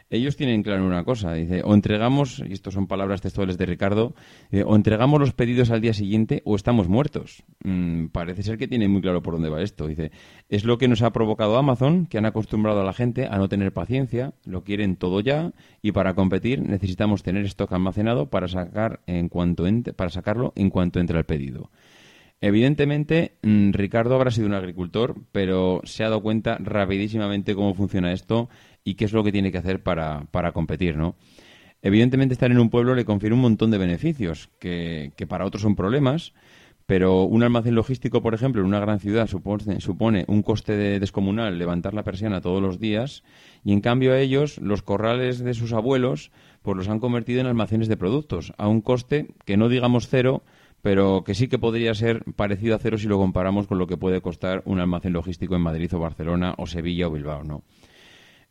Ellos 0.08 0.36
tienen 0.36 0.62
claro 0.62 0.86
una 0.86 1.04
cosa, 1.04 1.32
dice, 1.34 1.62
o 1.64 1.74
entregamos, 1.74 2.42
y 2.46 2.52
esto 2.52 2.70
son 2.70 2.86
palabras 2.86 3.20
textuales 3.20 3.58
de 3.58 3.66
Ricardo, 3.66 4.14
o 4.64 4.76
entregamos 4.76 5.18
los 5.18 5.32
pedidos 5.32 5.70
al 5.70 5.80
día 5.80 5.94
siguiente 5.94 6.42
o 6.44 6.54
estamos 6.54 6.88
muertos. 6.88 7.42
Mm, 7.64 8.06
parece 8.06 8.42
ser 8.44 8.56
que 8.56 8.68
tiene 8.68 8.88
muy 8.88 9.00
claro 9.00 9.22
por 9.22 9.34
dónde 9.34 9.48
va 9.48 9.62
esto. 9.62 9.86
Dice, 9.88 10.12
es 10.48 10.64
lo 10.64 10.78
que 10.78 10.86
nos 10.86 11.02
ha 11.02 11.12
provocado 11.12 11.56
Amazon, 11.56 12.06
que 12.06 12.18
han 12.18 12.26
acostumbrado 12.26 12.80
a 12.80 12.84
la 12.84 12.92
gente 12.92 13.26
a 13.26 13.38
no 13.38 13.48
tener 13.48 13.72
paciencia, 13.72 14.32
lo 14.44 14.62
quieren 14.62 14.96
todo 14.96 15.20
ya, 15.20 15.52
y 15.82 15.92
para 15.92 16.14
competir 16.14 16.62
necesitamos 16.62 17.22
tener 17.22 17.44
stock 17.46 17.72
almacenado 17.72 18.30
para 18.30 18.46
sacar 18.48 19.00
en 19.06 19.28
cuanto 19.28 19.64
para 19.96 20.10
sacarlo 20.10 20.52
en 20.54 20.70
cuanto 20.70 21.00
entre 21.00 21.18
el 21.18 21.24
pedido. 21.24 21.70
Evidentemente, 22.40 23.38
mm, 23.42 23.72
Ricardo 23.72 24.14
habrá 24.14 24.30
sido 24.30 24.46
un 24.46 24.54
agricultor, 24.54 25.14
pero 25.32 25.80
se 25.84 26.04
ha 26.04 26.10
dado 26.10 26.22
cuenta 26.22 26.58
rapidísimamente 26.60 27.54
cómo 27.54 27.74
funciona 27.74 28.12
esto 28.12 28.50
y 28.86 28.94
qué 28.94 29.04
es 29.04 29.12
lo 29.12 29.24
que 29.24 29.32
tiene 29.32 29.50
que 29.50 29.58
hacer 29.58 29.82
para, 29.82 30.26
para 30.30 30.52
competir, 30.52 30.96
¿no? 30.96 31.16
Evidentemente 31.82 32.32
estar 32.32 32.50
en 32.50 32.58
un 32.58 32.70
pueblo 32.70 32.94
le 32.94 33.04
confiere 33.04 33.34
un 33.34 33.40
montón 33.40 33.70
de 33.72 33.78
beneficios, 33.78 34.48
que, 34.60 35.12
que, 35.16 35.26
para 35.26 35.44
otros 35.44 35.62
son 35.62 35.74
problemas, 35.74 36.32
pero 36.86 37.24
un 37.24 37.42
almacén 37.42 37.74
logístico, 37.74 38.22
por 38.22 38.32
ejemplo, 38.32 38.62
en 38.62 38.68
una 38.68 38.78
gran 38.78 39.00
ciudad 39.00 39.26
supone, 39.26 39.80
supone 39.80 40.24
un 40.28 40.42
coste 40.42 41.00
descomunal 41.00 41.58
levantar 41.58 41.94
la 41.94 42.04
persiana 42.04 42.40
todos 42.40 42.62
los 42.62 42.78
días 42.78 43.24
y 43.64 43.72
en 43.72 43.80
cambio 43.80 44.12
a 44.12 44.20
ellos 44.20 44.58
los 44.58 44.82
corrales 44.82 45.40
de 45.40 45.52
sus 45.52 45.72
abuelos 45.72 46.30
pues 46.62 46.76
los 46.76 46.88
han 46.88 47.00
convertido 47.00 47.40
en 47.40 47.46
almacenes 47.46 47.88
de 47.88 47.96
productos 47.96 48.52
a 48.56 48.68
un 48.68 48.82
coste 48.82 49.26
que 49.44 49.56
no 49.56 49.68
digamos 49.68 50.06
cero, 50.08 50.44
pero 50.80 51.24
que 51.24 51.34
sí 51.34 51.48
que 51.48 51.58
podría 51.58 51.92
ser 51.94 52.22
parecido 52.36 52.76
a 52.76 52.78
cero 52.78 52.98
si 52.98 53.08
lo 53.08 53.18
comparamos 53.18 53.66
con 53.66 53.78
lo 53.78 53.88
que 53.88 53.96
puede 53.96 54.20
costar 54.20 54.62
un 54.64 54.78
almacén 54.78 55.12
logístico 55.12 55.56
en 55.56 55.62
Madrid 55.62 55.92
o 55.92 55.98
Barcelona 55.98 56.54
o 56.56 56.68
Sevilla 56.68 57.08
o 57.08 57.10
Bilbao, 57.10 57.42
¿no? 57.42 57.64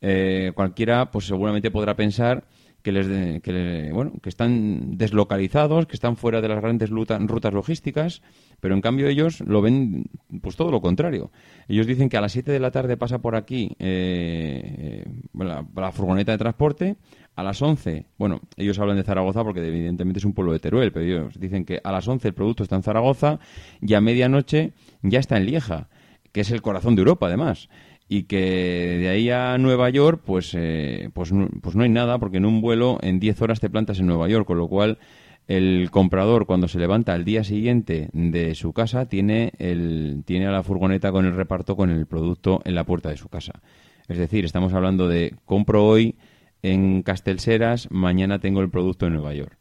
Eh, 0.02 0.52
cualquiera, 0.56 1.12
pues 1.12 1.26
seguramente 1.26 1.72
podrá 1.72 1.96
pensar 1.96 2.46
que 2.86 2.92
les 2.92 3.42
que, 3.42 3.90
bueno, 3.92 4.14
que 4.22 4.30
están 4.30 4.96
deslocalizados, 4.96 5.88
que 5.88 5.96
están 5.96 6.18
fuera 6.18 6.40
de 6.40 6.48
las 6.48 6.62
grandes 6.62 6.92
rutas 6.92 7.52
logísticas, 7.52 8.22
pero 8.60 8.76
en 8.76 8.82
cambio 8.82 9.08
ellos 9.08 9.42
lo 9.42 9.64
ven 9.64 10.06
pues 10.44 10.56
todo 10.56 10.70
lo 10.70 10.82
contrario. 10.82 11.32
Ellos 11.68 11.88
dicen 11.88 12.10
que 12.10 12.18
a 12.18 12.22
las 12.22 12.34
7 12.34 12.52
de 12.52 12.60
la 12.60 12.70
tarde 12.70 12.96
pasa 12.96 13.18
por 13.18 13.36
aquí 13.36 13.76
eh, 13.80 15.04
la, 15.34 15.92
furgoneta 15.92 16.32
de 16.34 16.38
transporte, 16.38 16.96
a 17.36 17.42
las 17.42 17.60
11, 17.60 18.06
bueno, 18.20 18.40
ellos 18.56 18.78
hablan 18.78 18.98
de 18.98 19.04
Zaragoza 19.04 19.44
porque 19.44 19.68
evidentemente 19.68 20.20
es 20.20 20.26
un 20.26 20.34
pueblo 20.34 20.54
de 20.54 20.60
Teruel, 20.60 20.92
pero 20.92 21.06
ellos 21.06 21.40
dicen 21.40 21.66
que 21.66 21.82
a 21.84 21.92
las 21.92 22.08
11 22.08 22.28
el 22.28 22.34
producto 22.36 22.62
está 22.62 22.76
en 22.76 22.84
Zaragoza 22.84 23.40
y 23.82 23.96
a 23.96 24.00
medianoche 24.00 24.74
ya 25.02 25.20
está 25.20 25.38
en 25.38 25.48
Lieja, 25.48 25.90
que 26.32 26.42
es 26.42 26.52
el 26.52 26.62
corazón 26.62 26.96
de 26.96 27.02
Europa 27.02 27.26
además 27.26 27.68
y 28.08 28.24
que 28.24 28.98
de 29.00 29.10
ahí 29.10 29.30
a 29.30 29.58
Nueva 29.58 29.90
York, 29.90 30.22
pues, 30.26 30.54
eh, 30.56 31.10
pues, 31.14 31.32
pues, 31.62 31.76
no 31.76 31.84
hay 31.84 31.90
nada, 31.90 32.20
porque 32.20 32.38
en 32.38 32.46
un 32.46 32.62
vuelo 32.62 33.00
en 33.02 33.20
10 33.20 33.42
horas 33.42 33.60
te 33.60 33.70
plantas 33.70 34.00
en 34.00 34.08
Nueva 34.08 34.28
York, 34.30 34.46
con 34.46 34.58
lo 34.58 34.68
cual 34.68 35.00
el 35.48 35.90
comprador 35.92 36.46
cuando 36.46 36.68
se 36.68 36.80
levanta 36.80 37.14
al 37.14 37.24
día 37.24 37.44
siguiente 37.44 38.10
de 38.14 38.56
su 38.56 38.74
casa 38.74 39.08
tiene, 39.08 39.54
el, 39.60 40.24
tiene 40.26 40.48
a 40.48 40.52
la 40.52 40.64
furgoneta 40.64 41.12
con 41.12 41.26
el 41.26 41.36
reparto 41.36 41.76
con 41.76 41.90
el 41.90 42.06
producto 42.08 42.62
en 42.66 42.76
la 42.76 42.84
puerta 42.84 43.10
de 43.10 43.18
su 43.18 43.30
casa. 43.30 43.62
Es 44.08 44.18
decir, 44.18 44.46
estamos 44.46 44.74
hablando 44.74 45.08
de 45.08 45.36
compro 45.46 45.86
hoy 45.86 46.16
en 46.62 47.04
Castelseras, 47.04 47.90
mañana 47.92 48.40
tengo 48.40 48.62
el 48.62 48.70
producto 48.70 49.08
en 49.08 49.14
Nueva 49.14 49.34
York. 49.34 49.58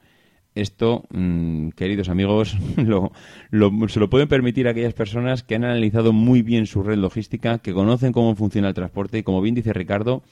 Esto, 0.55 1.05
mm, 1.11 1.71
queridos 1.71 2.09
amigos, 2.09 2.57
se 3.89 4.01
lo 4.01 4.11
pueden 4.11 4.29
permitir 4.29 4.69
aquellas 4.69 4.95
personas 4.95 5.43
que 5.43 5.57
han 5.57 5.65
analizado 5.65 6.13
muy 6.13 6.43
bien 6.43 6.67
su 6.67 6.83
red 6.83 6.97
logística, 6.97 7.59
que 7.59 7.75
conocen 7.75 8.13
cómo 8.13 8.37
funciona 8.37 8.69
el 8.69 8.75
transporte 8.75 9.19
y, 9.19 9.23
como 9.25 9.41
bien 9.41 9.57
dice 9.57 9.73
Ricardo, 9.73 10.23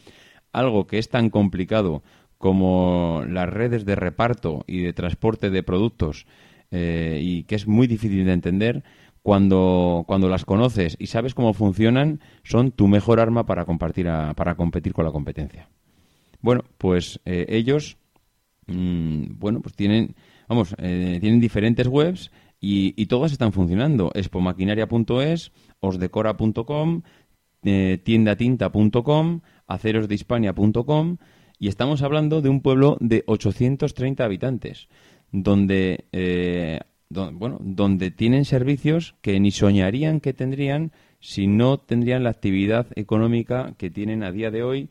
algo 0.53 0.87
que 0.87 0.99
es 0.99 1.09
tan 1.09 1.31
complicado 1.31 2.03
como 2.39 3.25
las 3.29 3.49
redes 3.49 3.85
de 3.85 3.97
reparto 3.97 4.65
y 4.67 4.83
de 4.83 4.93
transporte 4.93 5.51
de 5.51 5.63
productos 5.63 6.27
eh, 6.71 7.21
y 7.23 7.45
que 7.45 7.55
es 7.55 7.67
muy 7.67 7.87
difícil 7.87 8.25
de 8.25 8.33
entender, 8.33 8.85
cuando, 9.23 10.05
cuando 10.07 10.29
las 10.29 10.45
conoces 10.45 10.97
y 10.99 11.07
sabes 11.07 11.35
cómo 11.35 11.55
funcionan, 11.55 12.21
son 12.43 12.73
tu 12.73 12.89
mejor 12.89 13.21
arma 13.21 13.47
para, 13.47 13.65
compartir 13.65 14.09
para 14.37 14.57
competir 14.57 14.93
con 14.93 15.05
la 15.05 15.13
competencia. 15.13 15.69
Bueno, 16.41 16.65
pues 16.79 17.21
eh, 17.25 17.47
ellos 17.49 17.97
Mm, 18.67 19.39
bueno, 19.39 19.61
pues 19.61 19.75
tienen, 19.75 20.15
vamos, 20.49 20.75
eh, 20.79 21.19
tienen 21.21 21.41
diferentes 21.41 21.87
webs 21.87 22.31
y, 22.61 23.07
todas 23.07 23.33
están 23.33 23.53
funcionando. 23.53 24.13
Expomaquinaria.es, 24.15 25.53
osdecora.com, 25.81 27.03
eh, 27.65 27.99
tiendatinta.com, 28.03 29.41
acerosdehispania.com 29.67 31.17
y 31.59 31.69
estamos 31.69 32.03
hablando 32.03 32.41
de 32.41 32.49
un 32.49 32.61
pueblo 32.61 32.97
de 33.01 33.25
830 33.27 34.25
habitantes, 34.25 34.89
donde, 35.31 36.07
eh, 36.13 36.81
bueno, 37.09 37.59
donde 37.61 38.11
tienen 38.11 38.45
servicios 38.45 39.15
que 39.21 39.39
ni 39.39 39.51
soñarían 39.51 40.21
que 40.21 40.33
tendrían 40.33 40.93
si 41.21 41.47
no 41.47 41.79
tendrían 41.79 42.25
la 42.25 42.31
actividad 42.31 42.89
económica 42.97 43.75
que 43.79 43.91
tienen 43.91 44.25
a 44.25 44.33
día 44.33 44.51
de 44.51 44.65
hoy 44.65 44.91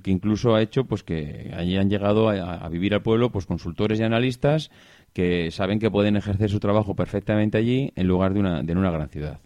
que 0.00 0.10
incluso 0.10 0.54
ha 0.54 0.62
hecho 0.62 0.84
pues 0.84 1.02
que 1.02 1.52
hayan 1.56 1.90
llegado 1.90 2.28
a, 2.28 2.68
vivir 2.68 2.94
al 2.94 3.02
pueblo 3.02 3.30
pues 3.30 3.46
consultores 3.46 4.00
y 4.00 4.02
analistas 4.02 4.70
que 5.12 5.50
saben 5.50 5.78
que 5.78 5.90
pueden 5.90 6.16
ejercer 6.16 6.50
su 6.50 6.58
trabajo 6.58 6.96
perfectamente 6.96 7.58
allí 7.58 7.92
en 7.94 8.08
lugar 8.08 8.34
de 8.34 8.40
una, 8.40 8.62
de 8.62 8.72
una 8.72 8.90
gran 8.90 9.08
ciudad. 9.08 9.40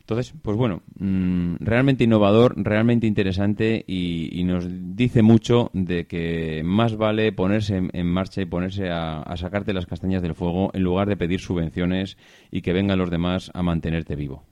Entonces, 0.00 0.34
pues 0.42 0.56
bueno, 0.56 0.82
mm, 0.98 1.56
realmente 1.60 2.04
innovador, 2.04 2.54
realmente 2.56 3.06
interesante 3.06 3.84
y, 3.86 4.42
nos 4.44 4.66
dice 4.96 5.22
mucho 5.22 5.70
de 5.74 6.06
que 6.06 6.62
más 6.64 6.96
vale 6.96 7.32
ponerse 7.32 7.88
en, 7.92 8.06
marcha 8.06 8.42
y 8.42 8.46
ponerse 8.46 8.90
a, 8.90 9.22
a, 9.22 9.36
sacarte 9.36 9.72
las 9.72 9.86
castañas 9.86 10.20
del 10.20 10.34
fuego 10.34 10.70
en 10.74 10.82
lugar 10.82 11.08
de 11.08 11.16
pedir 11.16 11.40
subvenciones 11.40 12.18
y 12.50 12.62
que 12.62 12.72
vengan 12.72 12.98
los 12.98 13.10
demás 13.10 13.50
a 13.54 13.62
mantenerte 13.62 14.16
vivo. 14.16 14.42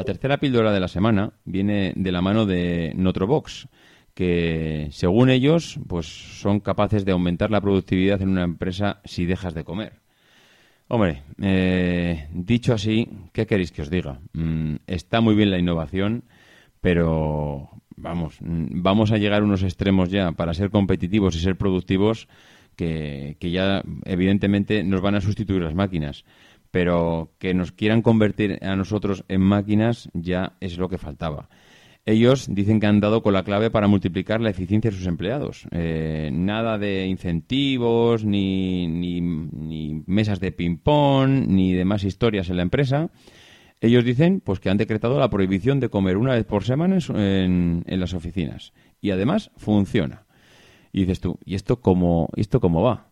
La 0.00 0.04
tercera 0.04 0.38
píldora 0.38 0.72
de 0.72 0.80
la 0.80 0.88
semana 0.88 1.34
viene 1.44 1.92
de 1.94 2.10
la 2.10 2.22
mano 2.22 2.46
de 2.46 2.94
Notrobox, 2.96 3.68
que 4.14 4.88
según 4.92 5.28
ellos 5.28 5.78
pues 5.88 6.06
son 6.06 6.60
capaces 6.60 7.04
de 7.04 7.12
aumentar 7.12 7.50
la 7.50 7.60
productividad 7.60 8.22
en 8.22 8.30
una 8.30 8.44
empresa 8.44 9.02
si 9.04 9.26
dejas 9.26 9.52
de 9.52 9.62
comer. 9.62 10.00
Hombre, 10.88 11.24
eh, 11.42 12.28
dicho 12.32 12.72
así, 12.72 13.10
¿qué 13.34 13.46
queréis 13.46 13.72
que 13.72 13.82
os 13.82 13.90
diga? 13.90 14.20
Mm, 14.32 14.76
está 14.86 15.20
muy 15.20 15.34
bien 15.34 15.50
la 15.50 15.58
innovación, 15.58 16.24
pero 16.80 17.68
vamos, 17.94 18.38
mm, 18.40 18.80
vamos 18.80 19.12
a 19.12 19.18
llegar 19.18 19.42
a 19.42 19.44
unos 19.44 19.62
extremos 19.62 20.08
ya 20.08 20.32
para 20.32 20.54
ser 20.54 20.70
competitivos 20.70 21.36
y 21.36 21.40
ser 21.40 21.56
productivos 21.56 22.26
que, 22.74 23.36
que 23.38 23.50
ya 23.50 23.82
evidentemente 24.06 24.82
nos 24.82 25.02
van 25.02 25.16
a 25.16 25.20
sustituir 25.20 25.60
las 25.60 25.74
máquinas 25.74 26.24
pero 26.70 27.32
que 27.38 27.54
nos 27.54 27.72
quieran 27.72 28.02
convertir 28.02 28.58
a 28.62 28.76
nosotros 28.76 29.24
en 29.28 29.40
máquinas 29.40 30.08
ya 30.12 30.54
es 30.60 30.78
lo 30.78 30.88
que 30.88 30.98
faltaba. 30.98 31.48
Ellos 32.06 32.48
dicen 32.50 32.80
que 32.80 32.86
han 32.86 33.00
dado 33.00 33.22
con 33.22 33.34
la 33.34 33.44
clave 33.44 33.70
para 33.70 33.86
multiplicar 33.86 34.40
la 34.40 34.50
eficiencia 34.50 34.90
de 34.90 34.96
sus 34.96 35.06
empleados. 35.06 35.66
Eh, 35.70 36.30
nada 36.32 36.78
de 36.78 37.06
incentivos, 37.06 38.24
ni, 38.24 38.88
ni, 38.88 40.02
mesas 40.06 40.40
de 40.40 40.50
ping-pong, 40.50 41.46
ni 41.46 41.74
demás 41.74 42.04
historias 42.04 42.48
en 42.48 42.56
la 42.56 42.62
empresa. 42.62 43.10
Ellos 43.82 44.04
dicen 44.04 44.40
pues 44.40 44.60
que 44.60 44.70
han 44.70 44.78
decretado 44.78 45.18
la 45.18 45.30
prohibición 45.30 45.78
de 45.78 45.90
comer 45.90 46.16
una 46.16 46.34
vez 46.34 46.44
por 46.44 46.64
semana 46.64 46.98
en, 47.14 47.84
en 47.86 48.00
las 48.00 48.14
oficinas. 48.14 48.72
Y 49.00 49.10
además 49.10 49.50
funciona. 49.56 50.24
Y 50.92 51.02
dices 51.02 51.20
tú, 51.20 51.38
¿y 51.44 51.54
esto 51.54 51.80
cómo, 51.80 52.30
esto 52.34 52.60
cómo 52.60 52.82
va? 52.82 53.09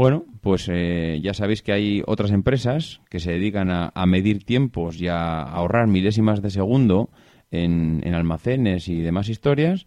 Bueno, 0.00 0.24
pues 0.40 0.66
eh, 0.72 1.20
ya 1.22 1.34
sabéis 1.34 1.60
que 1.60 1.72
hay 1.72 2.02
otras 2.06 2.30
empresas 2.30 3.02
que 3.10 3.20
se 3.20 3.32
dedican 3.32 3.68
a, 3.70 4.06
medir 4.06 4.44
tiempos 4.44 4.98
y 4.98 5.08
a 5.08 5.42
ahorrar 5.42 5.88
milésimas 5.88 6.40
de 6.40 6.48
segundo 6.48 7.10
en, 7.50 8.02
almacenes 8.14 8.88
y 8.88 9.02
demás 9.02 9.28
historias. 9.28 9.84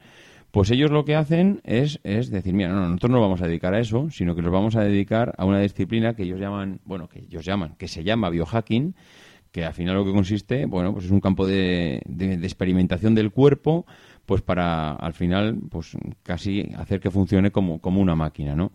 Pues 0.52 0.70
ellos 0.70 0.92
lo 0.92 1.04
que 1.04 1.16
hacen 1.16 1.62
es, 1.64 2.00
es 2.04 2.30
decir, 2.30 2.54
mira, 2.54 2.70
no, 2.70 2.88
nosotros 2.90 3.12
no 3.12 3.22
vamos 3.22 3.42
a 3.42 3.48
dedicar 3.48 3.74
a 3.74 3.80
eso, 3.80 4.12
sino 4.12 4.36
que 4.36 4.44
nos 4.44 4.52
vamos 4.52 4.76
a 4.76 4.84
dedicar 4.84 5.34
a 5.36 5.46
una 5.46 5.60
disciplina 5.60 6.14
que 6.14 6.22
ellos 6.22 6.40
llaman, 6.40 6.80
bueno, 6.86 7.10
que 7.10 7.22
ellos 7.22 7.44
llaman, 7.44 7.74
que 7.80 7.88
se 7.88 8.04
llama 8.04 8.30
biohacking, 8.30 8.94
que 9.52 9.66
al 9.66 9.74
final 9.74 9.96
lo 9.96 10.06
que 10.06 10.12
consiste, 10.12 10.68
bueno, 10.68 10.94
pues 10.94 11.06
es 11.06 11.12
un 11.12 11.22
campo 11.22 11.48
de, 11.48 12.04
de, 12.06 12.38
de 12.38 12.46
experimentación 12.46 13.16
del 13.16 13.32
cuerpo, 13.32 13.88
pues 14.28 14.44
para 14.44 14.92
al 14.92 15.14
final, 15.14 15.58
pues 15.72 15.98
casi 16.22 16.70
hacer 16.78 17.00
que 17.00 17.10
funcione 17.10 17.50
como, 17.50 17.80
como 17.82 18.00
una 18.00 18.14
máquina, 18.14 18.56
¿no? 18.56 18.74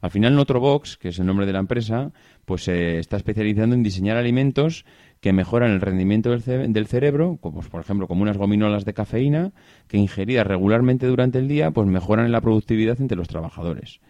Al 0.00 0.10
final, 0.10 0.34
Notrobox, 0.34 0.96
que 0.96 1.08
es 1.08 1.18
el 1.18 1.26
nombre 1.26 1.46
de 1.46 1.52
la 1.52 1.58
empresa, 1.58 2.12
pues 2.44 2.64
se 2.64 2.98
está 2.98 3.16
especializando 3.16 3.74
en 3.74 3.82
diseñar 3.82 4.16
alimentos 4.16 4.84
que 5.20 5.32
mejoran 5.32 5.72
el 5.72 5.80
rendimiento 5.80 6.30
del, 6.30 6.86
cerebro, 6.86 7.36
como 7.40 7.56
pues, 7.56 7.68
por 7.68 7.82
ejemplo 7.82 8.08
como 8.08 8.22
unas 8.22 8.38
gominolas 8.38 8.84
de 8.86 8.94
cafeína, 8.94 9.52
que 9.86 9.98
ingeridas 9.98 10.46
regularmente 10.46 11.06
durante 11.06 11.38
el 11.38 11.48
día, 11.48 11.70
pues 11.70 11.86
mejoran 11.86 12.32
la 12.32 12.40
productividad 12.40 13.00
entre 13.00 13.18
los 13.18 13.28
trabajadores. 13.28 14.00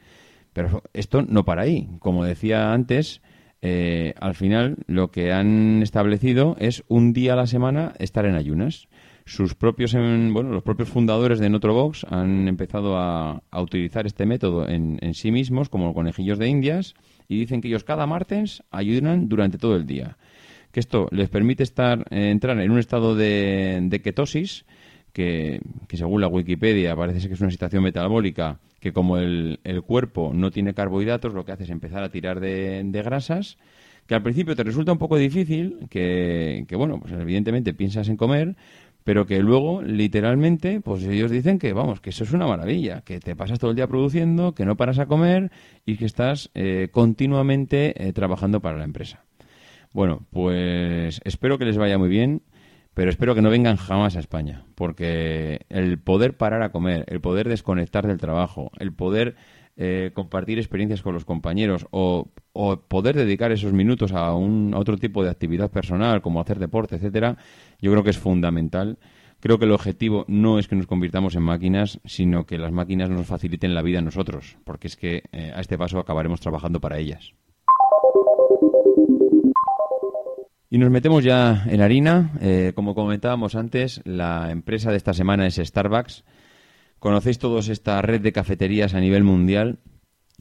Pero 0.52 0.82
esto 0.92 1.22
no 1.22 1.44
para 1.44 1.62
ahí. 1.62 1.88
Como 1.98 2.24
decía 2.24 2.72
antes, 2.72 3.22
eh, 3.62 4.14
al 4.20 4.34
final 4.34 4.76
lo 4.86 5.10
que 5.10 5.32
han 5.32 5.82
establecido 5.82 6.56
es 6.60 6.84
un 6.88 7.12
día 7.12 7.32
a 7.32 7.36
la 7.36 7.46
semana 7.46 7.92
estar 7.98 8.24
en 8.24 8.36
ayunas 8.36 8.88
sus 9.30 9.54
propios 9.54 9.92
bueno 9.92 10.50
los 10.50 10.64
propios 10.64 10.88
fundadores 10.88 11.38
de 11.38 11.48
Notrobox 11.48 12.04
han 12.10 12.48
empezado 12.48 12.96
a, 12.98 13.40
utilizar 13.52 14.04
este 14.04 14.26
método 14.26 14.68
en, 14.68 14.98
sí 15.14 15.30
mismos 15.30 15.68
como 15.68 15.94
conejillos 15.94 16.38
de 16.38 16.48
indias 16.48 16.94
y 17.28 17.38
dicen 17.38 17.60
que 17.60 17.68
ellos 17.68 17.84
cada 17.84 18.06
martes 18.06 18.64
ayunan 18.72 19.28
durante 19.28 19.56
todo 19.56 19.76
el 19.76 19.86
día. 19.86 20.16
Que 20.72 20.80
esto 20.80 21.06
les 21.12 21.28
permite 21.28 21.62
estar 21.62 22.00
eh, 22.10 22.30
entrar 22.30 22.58
en 22.60 22.70
un 22.70 22.78
estado 22.78 23.14
de, 23.14 24.00
ketosis 24.02 24.64
que, 25.12 25.60
según 25.92 26.20
la 26.20 26.28
Wikipedia 26.28 26.96
parece 26.96 27.28
que 27.28 27.34
es 27.34 27.40
una 27.40 27.50
situación 27.50 27.84
metabólica 27.84 28.58
que 28.80 28.92
como 28.92 29.16
el, 29.16 29.60
cuerpo 29.86 30.32
no 30.34 30.50
tiene 30.50 30.74
carbohidratos 30.74 31.34
lo 31.34 31.44
que 31.44 31.52
hace 31.52 31.64
es 31.64 31.70
empezar 31.70 32.02
a 32.02 32.10
tirar 32.10 32.40
de, 32.40 32.82
grasas 33.04 33.58
que 34.08 34.16
al 34.16 34.22
principio 34.24 34.56
te 34.56 34.64
resulta 34.64 34.90
un 34.90 34.98
poco 34.98 35.16
difícil, 35.16 35.86
que, 35.88 36.64
que 36.66 36.74
bueno, 36.74 36.98
pues 36.98 37.12
evidentemente 37.12 37.74
piensas 37.74 38.08
en 38.08 38.16
comer, 38.16 38.56
pero 39.04 39.26
que 39.26 39.40
luego 39.40 39.82
literalmente 39.82 40.80
pues 40.80 41.04
ellos 41.04 41.30
dicen 41.30 41.58
que 41.58 41.72
vamos 41.72 42.00
que 42.00 42.10
eso 42.10 42.24
es 42.24 42.32
una 42.32 42.46
maravilla 42.46 43.02
que 43.02 43.20
te 43.20 43.36
pasas 43.36 43.58
todo 43.58 43.70
el 43.70 43.76
día 43.76 43.86
produciendo 43.86 44.54
que 44.54 44.64
no 44.64 44.76
paras 44.76 44.98
a 44.98 45.06
comer 45.06 45.50
y 45.86 45.96
que 45.96 46.04
estás 46.04 46.50
eh, 46.54 46.88
continuamente 46.92 48.08
eh, 48.08 48.12
trabajando 48.12 48.60
para 48.60 48.78
la 48.78 48.84
empresa. 48.84 49.24
Bueno 49.92 50.26
pues 50.30 51.20
espero 51.24 51.58
que 51.58 51.64
les 51.64 51.78
vaya 51.78 51.98
muy 51.98 52.08
bien 52.08 52.42
pero 52.94 53.10
espero 53.10 53.34
que 53.34 53.42
no 53.42 53.50
vengan 53.50 53.76
jamás 53.76 54.16
a 54.16 54.20
España 54.20 54.64
porque 54.74 55.60
el 55.68 55.98
poder 55.98 56.36
parar 56.36 56.62
a 56.62 56.70
comer 56.70 57.04
el 57.08 57.20
poder 57.20 57.48
desconectar 57.48 58.06
del 58.06 58.18
trabajo 58.18 58.70
el 58.78 58.92
poder 58.92 59.36
eh, 59.82 60.10
compartir 60.12 60.58
experiencias 60.58 61.00
con 61.00 61.14
los 61.14 61.24
compañeros 61.24 61.86
o, 61.90 62.28
poder 62.86 63.16
dedicar 63.16 63.50
esos 63.50 63.72
minutos 63.72 64.12
a, 64.12 64.34
un, 64.34 64.74
otro 64.74 64.98
tipo 64.98 65.24
de 65.24 65.30
actividad 65.30 65.70
personal, 65.70 66.20
como 66.20 66.38
hacer 66.38 66.58
deporte, 66.58 66.96
etcétera, 66.96 67.38
yo 67.80 67.90
creo 67.90 68.04
que 68.04 68.10
es 68.10 68.18
fundamental. 68.18 68.98
Creo 69.40 69.58
que 69.58 69.64
el 69.64 69.72
objetivo 69.72 70.26
no 70.28 70.58
es 70.58 70.68
que 70.68 70.76
nos 70.76 70.86
convirtamos 70.86 71.34
en 71.34 71.44
máquinas, 71.44 71.98
sino 72.04 72.44
que 72.44 72.58
las 72.58 72.72
máquinas 72.72 73.08
nos 73.08 73.26
faciliten 73.26 73.74
la 73.74 73.80
vida 73.80 74.00
a 74.00 74.02
nosotros, 74.02 74.58
porque 74.64 74.88
es 74.88 74.96
que 74.96 75.22
eh, 75.32 75.50
a 75.56 75.62
este 75.62 75.78
paso 75.78 75.98
acabaremos 75.98 76.40
trabajando 76.40 76.78
para 76.78 76.98
ellas. 76.98 77.32
Y 80.68 80.76
nos 80.76 80.90
metemos 80.90 81.24
ya 81.24 81.64
en 81.66 81.80
harina. 81.80 82.32
Eh, 82.42 82.72
como 82.74 82.94
comentábamos 82.94 83.54
antes, 83.54 84.02
la 84.04 84.50
empresa 84.50 84.90
de 84.90 84.98
esta 84.98 85.14
semana 85.14 85.46
es 85.46 85.56
Starbucks. 85.56 86.22
Conocéis 87.00 87.38
todos 87.38 87.68
esta 87.68 88.00
red 88.02 88.20
de 88.20 88.32
cafeterías 88.32 88.92
a 88.92 89.00
nivel 89.00 89.24
mundial. 89.24 89.78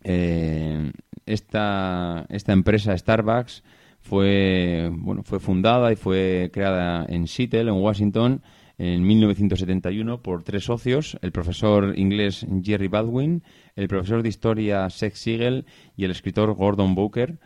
Eh, 0.04 0.92
esta, 1.26 2.26
esta 2.30 2.52
empresa 2.52 2.98
Starbucks 2.98 3.64
fue, 4.02 4.90
bueno, 4.92 5.24
fue 5.24 5.40
fundada 5.40 5.92
y 5.94 5.96
fue 5.96 6.52
creada 6.54 7.06
en 7.08 7.28
Seattle, 7.28 7.72
en 7.72 7.82
Washington, 7.82 8.42
en 8.78 9.06
1971 9.06 10.22
por 10.22 10.44
tres 10.44 10.66
socios, 10.66 11.18
el 11.22 11.32
profesor 11.32 11.98
inglés 11.98 12.46
Jerry 12.62 12.88
Baldwin, 12.88 13.44
el 13.76 13.88
profesor 13.88 14.22
de 14.22 14.30
historia 14.30 14.90
Seth 14.90 15.16
Siegel 15.16 15.66
y 15.96 16.04
el 16.04 16.12
escritor 16.12 16.54
Gordon 16.56 16.94
Booker. 16.94 17.40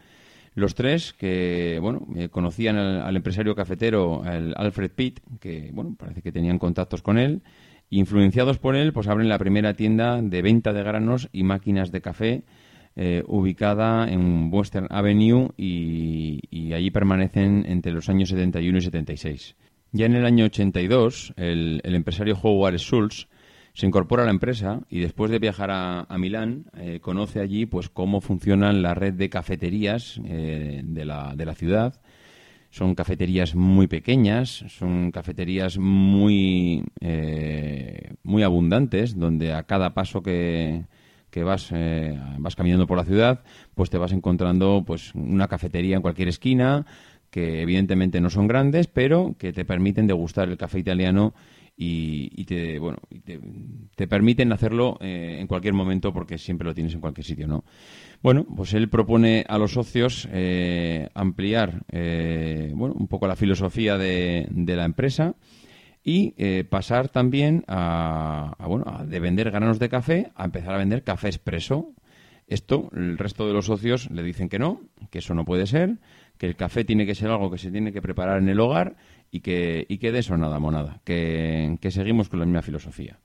Los 0.56 0.76
tres 0.76 1.13
que, 1.13 1.80
bueno, 1.82 2.08
eh, 2.15 2.30
conocían 2.30 2.78
al, 2.78 3.15
empresario 3.15 3.56
cafetero, 3.56 4.23
el 4.26 4.54
Alfred 4.56 4.91
Pitt, 4.91 5.19
que, 5.39 5.71
bueno, 5.73 5.95
parece 5.97 6.21
que 6.21 6.32
tenían 6.32 6.60
contactos 6.60 7.02
con 7.02 7.17
él. 7.17 7.41
Influenciados 7.99 8.58
por 8.58 8.75
él, 8.75 8.91
pues 8.91 9.08
abren 9.08 9.29
la 9.29 9.38
primera 9.38 9.75
tienda 9.75 10.19
de 10.19 10.41
venta 10.41 10.73
de 10.73 10.82
granos 10.82 11.29
y 11.32 11.43
máquinas 11.43 11.91
de 11.91 12.01
café 12.01 12.43
eh, 12.95 13.23
ubicada 13.27 14.12
en 14.12 14.49
Western 14.51 14.88
Avenue 14.89 15.49
y, 15.58 16.73
allí 16.73 16.89
permanecen 16.89 17.65
entre 17.67 17.91
los 17.91 18.10
años 18.10 18.29
71 18.29 18.79
y 18.79 18.82
76. 18.82 19.56
Ya 19.91 20.08
en 20.08 20.15
el 20.15 20.25
año 20.25 20.45
82, 20.45 21.34
el, 21.38 21.82
el 21.84 21.93
empresario 21.93 22.36
Howard 22.41 22.79
Schultz 22.79 23.27
se 23.73 23.86
incorpora 23.86 24.23
a 24.23 24.25
la 24.25 24.32
empresa 24.32 24.82
y 24.89 24.99
después 24.99 25.29
de 25.29 25.38
viajar 25.38 25.69
a, 25.71 26.08
Milán 26.17 26.65
eh, 26.75 26.99
conoce 26.99 27.41
allí 27.41 27.67
pues 27.67 27.89
cómo 27.89 28.21
funcionan 28.21 28.82
la 28.82 28.95
red 28.95 29.13
de 29.13 29.29
cafeterías 29.29 30.19
eh, 30.25 30.82
de, 30.84 31.06
la, 31.06 31.36
de 31.36 31.45
la 31.45 31.53
ciudad. 31.53 32.01
Son 32.73 32.95
cafeterías 32.95 33.53
muy 33.53 33.86
pequeñas, 33.86 34.65
son 34.67 35.12
cafeterías 35.12 35.77
muy, 35.77 36.83
eh, 37.01 38.15
muy 38.23 38.41
abundantes, 38.41 39.15
donde 39.15 39.53
a 39.53 39.62
cada 39.62 39.93
paso 39.93 40.23
que, 40.23 40.81
que 41.29 41.43
vas, 41.43 41.71
vas 42.39 42.55
caminando 42.55 42.88
por 42.88 42.97
la 42.97 43.05
ciudad, 43.05 43.43
pues 43.75 43.91
te 43.91 43.99
vas 43.99 44.12
encontrando 44.12 44.83
pues 44.88 45.13
una 45.13 45.47
cafetería 45.47 45.97
en 45.97 46.01
cualquier 46.01 46.29
esquina, 46.29 46.88
que 47.29 47.62
evidentemente 47.62 48.19
no 48.21 48.31
son 48.31 48.47
grandes, 48.47 48.88
pero 48.88 49.36
que 49.38 49.53
te 49.53 49.65
permiten 49.65 50.07
degustar 50.07 50.49
el 50.49 50.57
café 50.57 50.79
italiano 50.79 51.36
y, 51.75 52.45
te, 52.45 52.77
bueno, 52.77 52.99
te, 53.95 54.07
permiten 54.07 54.51
hacerlo 54.51 54.97
eh, 55.01 55.38
en 55.39 55.47
cualquier 55.47 55.73
momento 55.73 56.13
porque 56.13 56.38
siempre 56.38 56.67
lo 56.67 56.73
tienes 56.73 56.93
en 56.93 57.01
cualquier 57.01 57.25
sitio, 57.25 57.47
¿no? 57.47 57.63
Bueno, 58.21 58.45
pues 58.55 58.73
él 58.73 58.89
propone 58.89 59.43
a 59.47 59.57
los 59.57 59.73
socios 59.73 60.27
eh, 60.31 61.09
ampliar, 61.13 61.83
eh, 61.91 62.71
bueno, 62.75 62.95
un 62.97 63.07
poco 63.07 63.27
la 63.27 63.36
filosofía 63.36 63.97
de, 63.97 64.47
la 64.55 64.86
empresa 64.86 65.36
y 66.03 66.31
pasar 66.63 67.09
también 67.09 67.63
a, 67.67 68.55
bueno, 68.67 69.05
de 69.05 69.19
vender 69.19 69.51
granos 69.51 69.79
de 69.79 69.89
café 69.89 70.31
a 70.36 70.45
empezar 70.45 70.73
a 70.73 70.77
vender 70.77 71.03
café 71.03 71.27
expreso. 71.27 71.93
Esto, 72.47 72.89
el 72.93 73.17
resto 73.17 73.47
de 73.47 73.53
los 73.53 73.67
socios 73.67 74.12
le 74.12 74.21
dicen 74.21 74.49
que 74.49 74.59
no, 74.59 74.81
que 75.09 75.19
eso 75.19 75.33
no 75.33 75.45
puede 75.45 75.65
ser, 75.65 75.97
que 76.38 76.45
el 76.45 76.57
café 76.57 76.83
tiene 76.83 77.05
que 77.05 77.15
ser 77.15 77.29
algo 77.29 77.49
que 77.49 77.57
se 77.57 77.71
tiene 77.71 77.93
que 77.93 78.01
preparar 78.01 78.39
en 78.39 78.49
el 78.49 78.59
hogar 78.59 78.97
y 79.34 79.39
que, 79.39 79.88
y 79.89 79.98
que 79.98 80.12
de 80.12 80.19
eso 80.19 80.38
nada, 80.38 80.60
monada, 80.60 81.02
que, 81.04 81.76
que 81.82 81.89
seguimos 81.89 82.30
con 82.30 82.39
la 82.39 82.46
misma 82.46 82.62
filosofía. 82.62 83.19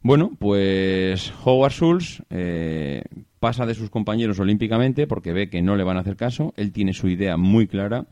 Bueno, 0.00 0.32
pues 0.38 1.30
Howard 1.44 1.72
Schultz 1.72 2.22
eh, 2.30 3.02
pasa 3.38 3.66
de 3.66 3.74
sus 3.74 3.90
compañeros 3.90 4.40
olímpicamente 4.40 5.06
porque 5.06 5.34
ve 5.34 5.50
que 5.50 5.60
no 5.60 5.76
le 5.76 5.84
van 5.84 5.98
a 5.98 6.00
hacer 6.00 6.16
caso. 6.16 6.54
Él 6.56 6.72
tiene 6.72 6.94
su 6.94 7.08
idea 7.08 7.36
muy 7.36 7.66
clara 7.66 8.06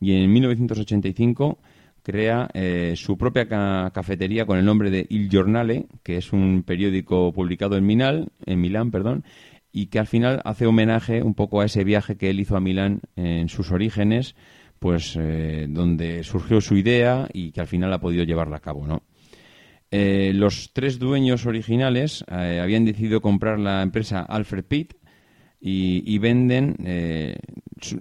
y 0.00 0.12
en 0.12 0.32
1985 0.32 1.58
crea 2.02 2.48
eh, 2.54 2.94
su 2.96 3.18
propia 3.18 3.46
cafetería 3.92 4.46
con 4.46 4.58
el 4.58 4.64
nombre 4.64 4.90
de 4.90 5.06
Il 5.10 5.28
Giornale, 5.28 5.84
que 6.02 6.16
es 6.16 6.32
un 6.32 6.62
periódico 6.62 7.30
publicado 7.34 7.76
en, 7.76 7.84
Milán, 7.84 8.28
en 8.46 8.58
Milán 8.58 8.90
perdón, 8.90 9.24
y 9.70 9.88
que 9.88 9.98
al 9.98 10.06
final 10.06 10.40
hace 10.46 10.64
homenaje 10.64 11.22
un 11.22 11.34
poco 11.34 11.60
a 11.60 11.66
ese 11.66 11.84
viaje 11.84 12.16
que 12.16 12.30
él 12.30 12.40
hizo 12.40 12.56
a 12.56 12.60
Milán 12.60 13.02
en 13.16 13.50
sus 13.50 13.70
orígenes 13.70 14.34
pues 14.80 15.14
eh, 15.20 15.66
donde 15.68 16.24
surgió 16.24 16.60
su 16.60 16.74
idea 16.74 17.28
y 17.32 17.52
que 17.52 17.60
al 17.60 17.66
final 17.66 17.92
ha 17.92 18.00
podido 18.00 18.24
llevarla 18.24 18.56
a 18.56 18.60
cabo, 18.60 18.86
¿no? 18.86 19.02
Eh, 19.92 20.32
los 20.34 20.72
tres 20.72 20.98
dueños 20.98 21.46
originales 21.46 22.24
eh, 22.30 22.60
habían 22.62 22.84
decidido 22.84 23.20
comprar 23.20 23.58
la 23.58 23.82
empresa 23.82 24.20
Alfred 24.20 24.64
Pitt 24.64 24.94
y, 25.60 26.18
venden 26.18 26.76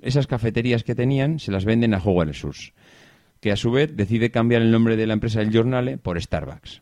esas 0.01 0.27
cafeterías 0.27 0.85
que 0.85 0.95
tenían, 0.95 1.39
se 1.39 1.51
las 1.51 1.65
venden 1.65 1.93
a 1.93 1.97
Howard 1.97 2.31
Schultz, 2.31 2.71
que 3.41 3.51
a 3.51 3.57
su 3.57 3.69
vez 3.71 3.97
decide 3.97 4.31
cambiar 4.31 4.61
el 4.61 4.71
nombre 4.71 4.95
de 4.95 5.05
la 5.05 5.13
empresa 5.13 5.41
El 5.41 5.51
Journal 5.51 5.99
por 5.99 6.21
Starbucks. 6.21 6.81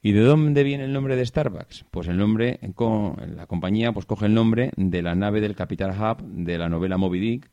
¿Y 0.00 0.12
de 0.12 0.22
dónde 0.22 0.62
viene 0.62 0.84
el 0.84 0.92
nombre 0.94 1.16
de 1.16 1.26
Starbucks? 1.26 1.84
Pues 1.90 2.08
el 2.08 2.16
nombre, 2.16 2.60
la 2.62 3.46
compañía 3.46 3.92
pues 3.92 4.06
coge 4.06 4.24
el 4.24 4.32
nombre 4.32 4.70
de 4.78 5.02
la 5.02 5.14
nave 5.14 5.42
del 5.42 5.54
Capital 5.54 5.90
Hub 5.90 6.22
de 6.22 6.56
la 6.56 6.70
novela 6.70 6.96
Moby 6.96 7.20
Dick, 7.20 7.50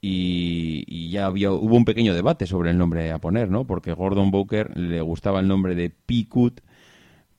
y, 0.00 1.10
ya 1.10 1.26
había, 1.26 1.50
hubo 1.52 1.76
un 1.76 1.84
pequeño 1.84 2.14
debate 2.14 2.46
sobre 2.46 2.70
el 2.70 2.78
nombre 2.78 3.10
a 3.10 3.18
poner, 3.18 3.50
¿no? 3.50 3.66
Porque 3.66 3.92
Gordon 3.92 4.30
Booker 4.30 4.76
le 4.76 5.00
gustaba 5.00 5.40
el 5.40 5.48
nombre 5.48 5.74
de 5.74 5.90
Picut, 5.90 6.60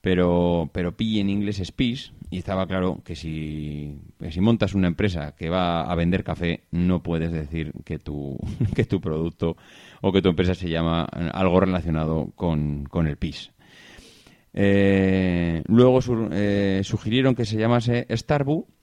pero, 0.00 0.70
pero 0.72 0.96
Pi 0.96 1.20
en 1.20 1.30
inglés 1.30 1.60
es 1.60 1.72
Peace, 1.72 2.12
y 2.30 2.38
estaba 2.38 2.66
claro 2.66 3.02
que 3.04 3.16
si, 3.16 3.98
si 4.30 4.40
montas 4.40 4.74
una 4.74 4.88
empresa 4.88 5.34
que 5.36 5.50
va 5.50 5.82
a 5.82 5.94
vender 5.94 6.22
café, 6.22 6.64
no 6.70 7.02
puedes 7.02 7.32
decir 7.32 7.72
que 7.84 7.98
tu, 7.98 8.38
que 8.74 8.84
tu 8.84 9.00
producto 9.00 9.56
o 10.00 10.12
que 10.12 10.22
tu 10.22 10.28
empresa 10.28 10.54
se 10.54 10.68
llama 10.68 11.04
algo 11.04 11.60
relacionado 11.60 12.30
con, 12.36 12.84
con 12.84 13.06
el 13.06 13.16
PIS. 13.16 13.52
Eh, 14.52 15.62
luego 15.66 16.00
eh, 16.32 16.80
sugirieron 16.82 17.34
que 17.34 17.44
se 17.44 17.56
llamase 17.56 18.06
Starbucks 18.10 18.79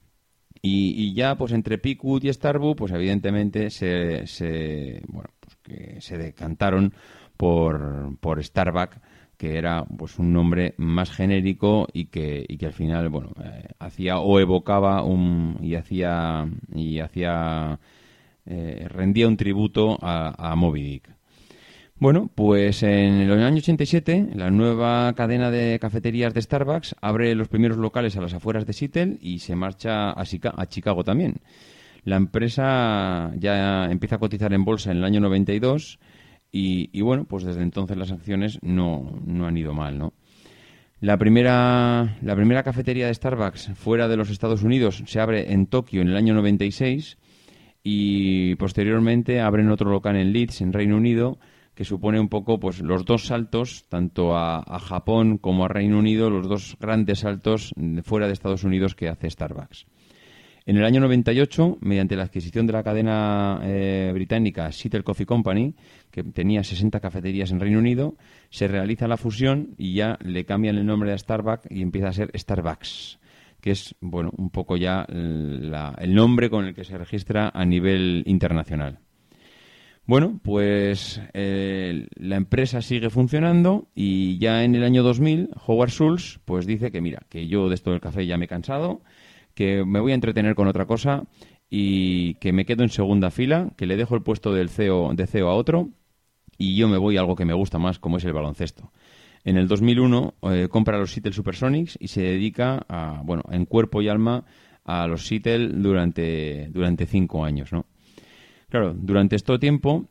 y, 0.62 1.14
ya, 1.14 1.36
pues 1.36 1.52
entre 1.52 1.78
Pickwood 1.78 2.24
y 2.24 2.32
Starbucks, 2.32 2.78
pues 2.78 2.92
evidentemente 2.92 3.70
se, 3.70 4.26
se, 4.26 5.02
bueno, 5.08 5.30
pues 5.40 5.56
que 5.56 6.00
se 6.00 6.18
decantaron 6.18 6.92
por, 7.36 8.16
por 8.20 8.42
Starbucks, 8.42 9.00
que 9.36 9.56
era 9.56 9.84
pues 9.84 10.18
un 10.18 10.32
nombre 10.32 10.74
más 10.78 11.10
genérico 11.10 11.86
y 11.92 12.06
que, 12.06 12.44
y 12.46 12.58
que 12.58 12.66
al 12.66 12.72
final, 12.72 13.08
bueno, 13.08 13.32
eh, 13.42 13.68
hacía 13.78 14.18
o 14.18 14.40
evocaba 14.40 15.02
un, 15.02 15.58
y 15.62 15.76
hacía, 15.76 16.48
y 16.74 16.98
hacía, 16.98 17.78
eh, 18.46 18.86
rendía 18.88 19.28
un 19.28 19.36
tributo 19.36 19.98
a, 20.02 20.50
a 20.50 20.56
Moby 20.56 20.82
Dick. 20.82 21.17
Bueno, 22.00 22.30
pues 22.32 22.84
en 22.84 23.22
el 23.22 23.32
año 23.42 23.56
87 23.56 24.28
la 24.36 24.52
nueva 24.52 25.12
cadena 25.14 25.50
de 25.50 25.80
cafeterías 25.80 26.32
de 26.32 26.40
Starbucks 26.40 26.94
abre 27.00 27.34
los 27.34 27.48
primeros 27.48 27.76
locales 27.76 28.16
a 28.16 28.20
las 28.20 28.34
afueras 28.34 28.66
de 28.66 28.72
Seattle 28.72 29.18
y 29.20 29.40
se 29.40 29.56
marcha 29.56 30.12
a, 30.12 30.66
Chicago 30.66 31.02
también. 31.02 31.40
La 32.04 32.14
empresa 32.14 33.32
ya 33.36 33.86
empieza 33.90 34.14
a 34.14 34.18
cotizar 34.20 34.52
en 34.52 34.64
bolsa 34.64 34.92
en 34.92 34.98
el 34.98 35.04
año 35.04 35.18
92 35.18 35.98
y, 36.52 36.88
y 36.92 37.00
bueno, 37.00 37.24
pues 37.24 37.42
desde 37.42 37.62
entonces 37.62 37.96
las 37.96 38.12
acciones 38.12 38.60
no, 38.62 39.20
no 39.26 39.48
han 39.48 39.56
ido 39.56 39.74
mal, 39.74 39.98
¿no? 39.98 40.12
La 41.00 41.16
primera, 41.16 42.16
la 42.22 42.36
primera 42.36 42.62
cafetería 42.62 43.08
de 43.08 43.14
Starbucks 43.14 43.72
fuera 43.74 44.06
de 44.06 44.16
los 44.16 44.30
Estados 44.30 44.62
Unidos 44.62 45.02
se 45.04 45.18
abre 45.18 45.52
en 45.52 45.66
Tokio 45.66 46.02
en 46.02 46.08
el 46.08 46.16
año 46.16 46.34
96 46.34 47.18
y 47.82 48.54
posteriormente 48.54 49.40
abren 49.40 49.68
otro 49.70 49.90
local 49.90 50.14
en 50.14 50.32
Leeds, 50.32 50.60
en 50.60 50.72
Reino 50.72 50.96
Unido, 50.96 51.38
que 51.78 51.84
supone 51.84 52.18
un 52.18 52.28
poco 52.28 52.58
pues 52.58 52.80
los 52.80 53.04
dos 53.04 53.26
saltos, 53.26 53.84
tanto 53.88 54.36
a, 54.36 54.80
Japón 54.80 55.38
como 55.38 55.64
a 55.64 55.68
Reino 55.68 55.96
Unido, 55.96 56.28
los 56.28 56.48
dos 56.48 56.76
grandes 56.80 57.20
saltos 57.20 57.72
fuera 58.02 58.26
de 58.26 58.32
Estados 58.32 58.64
Unidos 58.64 58.96
que 58.96 59.08
hace 59.08 59.30
Starbucks. 59.30 59.86
En 60.66 60.76
el 60.76 60.84
año 60.84 60.98
98, 60.98 61.78
mediante 61.80 62.16
la 62.16 62.24
adquisición 62.24 62.66
de 62.66 62.72
la 62.72 62.82
cadena 62.82 63.60
eh, 63.62 64.10
británica 64.12 64.72
Seattle 64.72 65.04
Coffee 65.04 65.24
Company, 65.24 65.76
que 66.10 66.24
tenía 66.24 66.64
60 66.64 66.98
cafeterías 66.98 67.52
en 67.52 67.60
Reino 67.60 67.78
Unido, 67.78 68.16
se 68.50 68.66
realiza 68.66 69.06
la 69.06 69.16
fusión 69.16 69.76
y 69.78 69.94
ya 69.94 70.18
le 70.20 70.44
cambian 70.44 70.78
el 70.78 70.84
nombre 70.84 71.12
a 71.12 71.16
Starbucks 71.16 71.70
y 71.70 71.82
empieza 71.82 72.08
a 72.08 72.12
ser 72.12 72.32
Starbucks, 72.36 73.20
que 73.60 73.70
es 73.70 73.94
bueno 74.00 74.32
un 74.36 74.50
poco 74.50 74.76
ya 74.76 75.06
el 75.08 76.12
nombre 76.12 76.50
con 76.50 76.64
el 76.64 76.74
que 76.74 76.82
se 76.82 76.98
registra 76.98 77.52
a 77.54 77.64
nivel 77.64 78.24
internacional. 78.26 78.98
Bueno, 80.08 80.40
pues 80.42 81.20
eh, 81.34 82.08
la 82.14 82.36
empresa 82.36 82.80
sigue 82.80 83.10
funcionando 83.10 83.88
y 83.94 84.38
ya 84.38 84.64
en 84.64 84.74
el 84.74 84.82
año 84.82 85.02
2000 85.02 85.50
Howard 85.66 85.90
Schultz 85.90 86.40
pues 86.46 86.64
dice 86.64 86.90
que 86.90 87.02
mira, 87.02 87.26
que 87.28 87.46
yo 87.46 87.68
de 87.68 87.74
esto 87.74 87.90
del 87.90 88.00
café 88.00 88.24
ya 88.24 88.38
me 88.38 88.46
he 88.46 88.48
cansado, 88.48 89.02
que 89.52 89.84
me 89.84 90.00
voy 90.00 90.12
a 90.12 90.14
entretener 90.14 90.54
con 90.54 90.66
otra 90.66 90.86
cosa 90.86 91.24
y 91.68 92.36
que 92.36 92.54
me 92.54 92.64
quedo 92.64 92.84
en 92.84 92.88
segunda 92.88 93.30
fila, 93.30 93.72
que 93.76 93.84
le 93.84 93.98
dejo 93.98 94.14
el 94.14 94.22
puesto 94.22 94.54
del 94.54 94.70
CEO, 94.70 95.12
de 95.12 95.26
CEO 95.26 95.50
a 95.50 95.54
otro 95.54 95.90
y 96.56 96.74
yo 96.74 96.88
me 96.88 96.96
voy 96.96 97.18
a 97.18 97.20
algo 97.20 97.36
que 97.36 97.44
me 97.44 97.52
gusta 97.52 97.78
más, 97.78 97.98
como 97.98 98.16
es 98.16 98.24
el 98.24 98.32
baloncesto. 98.32 98.90
En 99.44 99.58
el 99.58 99.68
2001 99.68 100.34
eh, 100.40 100.68
compra 100.70 100.96
los 100.96 101.12
Seattle 101.12 101.34
Supersonics 101.34 101.98
y 102.00 102.08
se 102.08 102.22
dedica 102.22 102.82
a, 102.88 103.20
bueno, 103.26 103.42
en 103.50 103.66
cuerpo 103.66 104.00
y 104.00 104.08
alma 104.08 104.46
a 104.86 105.06
los 105.06 105.26
Seattle 105.26 105.68
durante, 105.68 106.70
durante 106.70 107.04
cinco 107.04 107.44
años, 107.44 107.74
¿no? 107.74 107.84
Claro, 108.68 108.94
durante 108.94 109.36
este 109.36 109.58
tiempo 109.58 110.06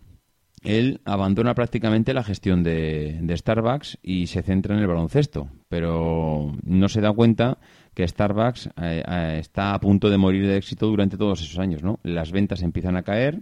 él 0.64 1.02
abandona 1.06 1.54
prácticamente 1.54 2.14
la 2.14 2.24
gestión 2.24 2.64
de, 2.64 3.34
Starbucks 3.36 4.00
y 4.02 4.28
se 4.28 4.42
centra 4.42 4.76
en 4.76 4.82
el 4.82 4.88
baloncesto, 4.88 5.50
pero 5.70 6.54
no 6.64 6.90
se 6.90 7.02
da 7.02 7.14
cuenta 7.14 7.60
que 7.94 8.08
Starbucks 8.08 8.68
eh, 8.82 9.04
eh, 9.08 9.38
está 9.40 9.74
a 9.74 9.80
punto 9.80 10.10
de 10.10 10.18
morir 10.18 10.48
de 10.48 10.58
éxito 10.58 10.88
durante 10.88 11.18
todos 11.18 11.42
esos 11.42 11.60
años, 11.60 11.84
¿no? 11.84 12.00
Las 12.04 12.32
ventas 12.32 12.64
empiezan 12.64 12.96
a 12.96 13.04
caer 13.04 13.42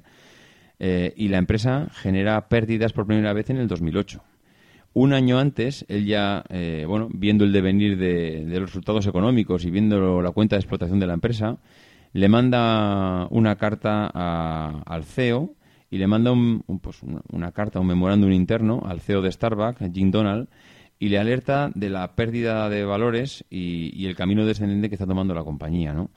eh, 0.79 1.13
y 1.15 1.29
la 1.29 1.37
empresa 1.37 1.87
genera 1.93 2.47
pérdidas 2.49 2.91
por 2.91 3.07
primera 3.07 3.33
vez 3.33 3.49
en 3.49 3.57
el 3.57 3.67
2008. 3.67 4.21
Un 4.93 5.13
año 5.13 5.39
antes, 5.39 5.85
él 5.89 6.05
ya, 6.05 6.45
bueno, 6.87 7.09
viendo 7.11 7.43
el 7.43 7.51
devenir 7.51 7.97
de, 7.97 8.45
los 8.47 8.69
resultados 8.69 9.05
económicos 9.05 9.65
y 9.65 9.69
viendo 9.69 10.21
la 10.21 10.31
cuenta 10.31 10.55
de 10.55 10.61
explotación 10.61 11.01
de 11.01 11.07
la 11.07 11.15
empresa, 11.15 11.57
le 12.15 12.29
manda 12.29 13.27
una 13.29 13.57
carta 13.57 14.07
al 14.07 15.03
CEO 15.03 15.53
y 15.89 15.97
le 15.97 16.07
manda 16.07 16.31
pues 16.81 17.03
una, 17.03 17.51
carta, 17.51 17.81
un 17.81 17.87
memorándum 17.87 18.31
interno 18.31 18.81
al 18.85 19.01
CEO 19.01 19.21
de 19.21 19.29
Starbucks, 19.29 19.91
Jim 19.93 20.11
Donald, 20.11 20.47
y 20.97 21.09
le 21.09 21.19
alerta 21.19 21.71
de 21.75 21.89
la 21.89 22.15
pérdida 22.15 22.69
de 22.69 22.85
valores 22.85 23.43
y, 23.49 24.05
el 24.05 24.15
camino 24.15 24.45
descendente 24.45 24.87
que 24.87 24.95
está 24.95 25.05
tomando 25.05 25.33
la 25.33 25.43
compañía, 25.43 25.93
¿no? 25.93 26.09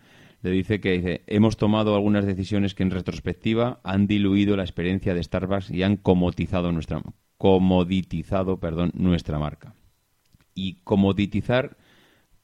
Le 0.42 0.52
dice 0.52 0.80
que 0.80 0.92
dice, 0.92 1.22
hemos 1.26 1.56
tomado 1.56 1.96
algunas 1.96 2.24
decisiones 2.24 2.76
que 2.76 2.84
en 2.84 2.92
retrospectiva 2.92 3.80
han 3.82 4.06
diluido 4.06 4.56
la 4.56 4.62
experiencia 4.62 5.14
de 5.14 5.22
Starbucks 5.24 5.72
y 5.72 5.82
han 5.82 5.96
comoditizado 5.96 6.70
nuestra 6.70 7.02
comoditizado, 7.38 8.60
perdón, 8.60 8.92
nuestra 8.94 9.40
marca. 9.40 9.74
Y 10.54 10.74
comoditizar 10.84 11.76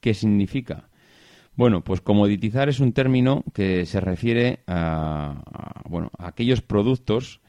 ¿qué 0.01 0.13
significa? 0.13 0.89
Bueno, 1.55 1.83
pues 1.83 2.01
comoditizar 2.01 2.67
es 2.67 2.81
un 2.81 2.91
término 2.91 3.43
que 3.53 3.85
se 3.85 4.01
refiere 4.01 4.59
a, 4.67 5.41
bueno, 5.87 6.11
a 6.17 6.27
aquellos 6.27 6.61
productos 6.61 7.39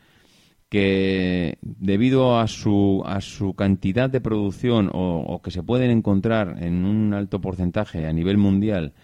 que 0.69 1.59
debido 1.63 2.39
a 2.39 2.47
su, 2.47 3.03
a 3.05 3.21
su 3.21 3.55
cantidad 3.55 4.09
de 4.09 4.21
producción 4.21 4.91
o, 4.93 5.41
que 5.43 5.51
se 5.51 5.63
pueden 5.63 5.91
encontrar 5.91 6.57
en 6.61 6.85
un 6.85 7.15
alto 7.15 7.41
porcentaje 7.41 8.07
a 8.07 8.13
nivel 8.13 8.39
mundial 8.39 8.95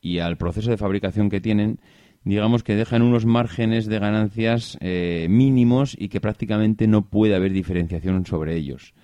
y 0.00 0.18
al 0.18 0.36
proceso 0.36 0.70
de 0.70 0.76
fabricación 0.76 1.28
que 1.28 1.40
tienen, 1.40 1.80
digamos 2.24 2.62
que 2.62 2.76
dejan 2.76 3.02
unos 3.02 3.26
márgenes 3.26 3.86
de 3.86 3.98
ganancias 3.98 4.78
eh, 4.80 5.26
mínimos 5.28 5.96
y 5.98 6.08
que 6.08 6.20
prácticamente 6.20 6.86
no 6.86 7.08
puede 7.08 7.34
haber 7.34 7.52
diferenciación 7.52 8.26
sobre 8.26 8.56
ellos. 8.56 8.94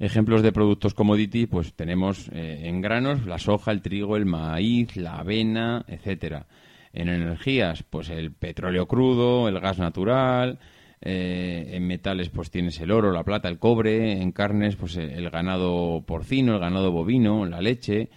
Ejemplos 0.00 0.42
de 0.42 0.52
productos 0.52 0.94
commodity, 0.94 1.46
pues 1.46 1.74
tenemos 1.74 2.28
eh, 2.32 2.68
en 2.68 2.80
granos 2.80 3.26
la 3.26 3.38
soja, 3.38 3.72
el 3.72 3.82
trigo, 3.82 4.16
el 4.16 4.26
maíz, 4.26 4.96
la 4.96 5.18
avena, 5.18 5.84
etcétera. 5.88 6.46
En 6.92 7.08
energías, 7.08 7.82
pues 7.82 8.08
el 8.08 8.30
petróleo 8.30 8.86
crudo, 8.86 9.48
el 9.48 9.58
gas 9.58 9.78
natural. 9.78 10.60
Eh, 11.00 11.70
en 11.72 11.86
metales, 11.86 12.28
pues 12.28 12.50
tienes 12.50 12.80
el 12.80 12.92
oro, 12.92 13.10
la 13.10 13.24
plata, 13.24 13.48
el 13.48 13.58
cobre. 13.58 14.22
En 14.22 14.30
carnes, 14.30 14.76
pues 14.76 14.96
el 14.96 15.30
ganado 15.30 16.04
porcino, 16.06 16.54
el 16.54 16.60
ganado 16.60 16.92
bovino, 16.92 17.44
la 17.44 17.60
leche. 17.60 18.08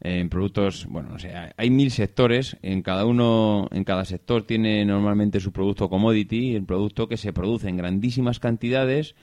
En 0.00 0.28
productos, 0.28 0.86
bueno, 0.86 1.08
no 1.10 1.18
sé, 1.18 1.32
hay 1.56 1.70
mil 1.70 1.90
sectores. 1.90 2.58
En 2.62 2.82
cada 2.82 3.06
uno, 3.06 3.68
en 3.72 3.82
cada 3.82 4.04
sector 4.04 4.44
tiene 4.44 4.84
normalmente 4.84 5.40
su 5.40 5.50
producto 5.50 5.88
commodity, 5.88 6.54
el 6.54 6.64
producto 6.64 7.08
que 7.08 7.16
se 7.16 7.32
produce 7.32 7.68
en 7.68 7.76
grandísimas 7.76 8.38
cantidades 8.38 9.16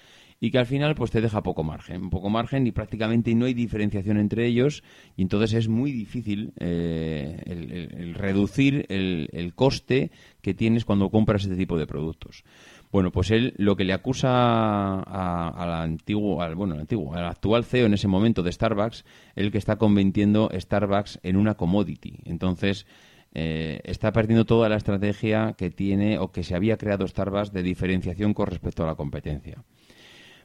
y 0.44 0.50
que 0.50 0.58
al 0.58 0.66
final 0.66 0.96
pues 0.96 1.12
te 1.12 1.22
deja 1.22 1.44
poco 1.44 1.64
margen, 1.64 2.10
poco 2.10 2.30
margen 2.32 2.66
y 2.66 2.72
prácticamente 2.72 3.34
no 3.36 3.46
hay 3.46 3.54
diferenciación 3.54 4.18
entre 4.18 4.48
ellos 4.48 4.84
y 5.16 5.22
entonces 5.22 5.54
es 5.54 5.68
muy 5.70 5.92
difícil 5.92 6.52
eh, 6.60 7.40
el, 7.46 8.16
reducir 8.16 8.88
el, 8.90 9.54
coste 9.54 10.10
que 10.42 10.56
tienes 10.56 10.84
cuando 10.84 11.12
compras 11.12 11.44
este 11.44 11.56
tipo 11.56 11.78
de 11.78 11.86
productos. 11.86 12.44
Bueno, 12.92 13.12
pues 13.12 13.30
él 13.30 13.54
lo 13.58 13.76
que 13.76 13.84
le 13.84 13.94
acusa 13.94 15.00
al 15.00 15.74
antiguo, 15.74 16.42
al, 16.42 16.56
bueno, 16.56 16.74
al 16.74 16.82
antiguo, 16.82 17.14
al 17.14 17.26
actual 17.26 17.64
CEO 17.64 17.86
en 17.86 17.94
ese 17.94 18.08
momento 18.08 18.42
de 18.42 18.52
Starbucks, 18.52 19.06
el 19.36 19.52
que 19.52 19.60
está 19.60 19.78
convirtiendo 19.78 20.50
Starbucks 20.52 21.20
en 21.22 21.38
una 21.38 21.54
commodity. 21.54 22.18
Entonces, 22.26 22.88
eh, 23.34 23.80
está 23.84 24.12
perdiendo 24.12 24.46
toda 24.46 24.68
la 24.68 24.76
estrategia 24.76 25.54
que 25.56 25.70
tiene 25.70 26.18
o 26.18 26.32
que 26.32 26.44
se 26.44 26.56
había 26.56 26.78
creado 26.78 27.08
Starbucks 27.08 27.54
de 27.54 27.64
diferenciación 27.64 28.34
con 28.34 28.48
respecto 28.48 28.84
a 28.84 28.88
la 28.88 28.96
competencia. 28.96 29.64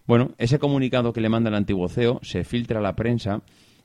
Bueno, 0.07 0.33
ese 0.39 0.59
comunicado 0.59 1.13
que 1.13 1.21
le 1.21 1.29
manda 1.29 1.49
el 1.49 1.57
antiguo 1.57 1.89
CEO 1.89 2.21
se 2.23 2.45
filtra 2.45 2.79
a 2.79 2.83
la 2.83 2.95
prensa 2.95 3.43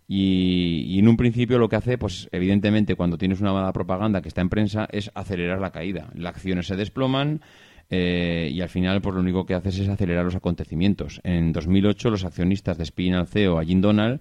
y, 0.07 0.99
en 0.99 1.07
un 1.07 1.17
principio 1.17 1.57
lo 1.57 1.69
que 1.69 1.77
hace, 1.77 1.97
pues 1.97 2.29
evidentemente 2.31 2.95
cuando 2.95 3.17
tienes 3.17 3.41
una 3.41 3.53
mala 3.53 3.73
propaganda 3.73 4.21
que 4.21 4.27
está 4.27 4.41
en 4.41 4.49
prensa 4.49 4.87
es 4.91 5.09
acelerar 5.15 5.59
la 5.59 5.71
caída. 5.71 6.09
Las 6.13 6.35
acciones 6.35 6.67
se 6.67 6.75
desploman 6.75 7.41
eh, 7.89 8.51
y 8.53 8.61
al 8.61 8.69
final 8.69 9.01
pues 9.01 9.15
lo 9.15 9.21
único 9.21 9.45
que 9.45 9.55
haces 9.55 9.79
es 9.79 9.89
acelerar 9.89 10.25
los 10.25 10.35
acontecimientos. 10.35 11.21
En 11.23 11.53
2008 11.53 12.11
los 12.11 12.23
accionistas 12.23 12.77
despiden 12.77 13.15
al 13.15 13.27
CEO, 13.27 13.57
a 13.57 13.65
Jim 13.65 13.81
Donald, 13.81 14.19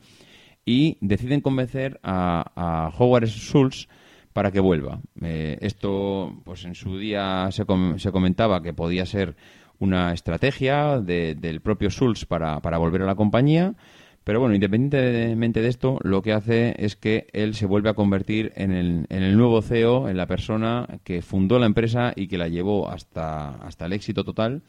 y 0.64 0.96
deciden 1.00 1.40
convencer 1.40 2.00
a, 2.02 2.92
Howard 2.98 3.26
Schultz 3.26 3.88
para 4.32 4.52
que 4.52 4.60
vuelva. 4.60 5.00
Eh, 5.20 5.58
esto, 5.60 6.40
pues 6.44 6.64
en 6.64 6.74
su 6.74 6.98
día 6.98 7.48
se, 7.50 7.64
se 7.96 8.12
comentaba 8.12 8.62
que 8.62 8.72
podía 8.72 9.04
ser 9.04 9.34
una 9.80 10.12
estrategia 10.12 11.00
del 11.00 11.60
propio 11.60 11.90
Schulz 11.90 12.26
para, 12.26 12.58
volver 12.78 13.02
a 13.02 13.06
la 13.06 13.16
compañía. 13.16 13.74
Pero 14.22 14.38
bueno, 14.38 14.54
independientemente 14.54 15.62
de 15.62 15.68
esto, 15.68 15.98
lo 16.02 16.22
que 16.22 16.34
hace 16.34 16.74
es 16.78 16.94
que 16.94 17.26
él 17.32 17.54
se 17.54 17.66
vuelve 17.66 17.88
a 17.88 17.94
convertir 17.94 18.52
en 18.54 18.70
el, 19.08 19.36
nuevo 19.36 19.62
CEO, 19.62 20.08
en 20.08 20.18
la 20.18 20.26
persona 20.26 20.86
que 21.02 21.22
fundó 21.22 21.58
la 21.58 21.66
empresa 21.66 22.12
y 22.14 22.28
que 22.28 22.38
la 22.38 22.48
llevó 22.48 22.90
hasta, 22.90 23.56
hasta 23.56 23.86
el 23.86 23.94
éxito 23.94 24.22
total 24.22 24.62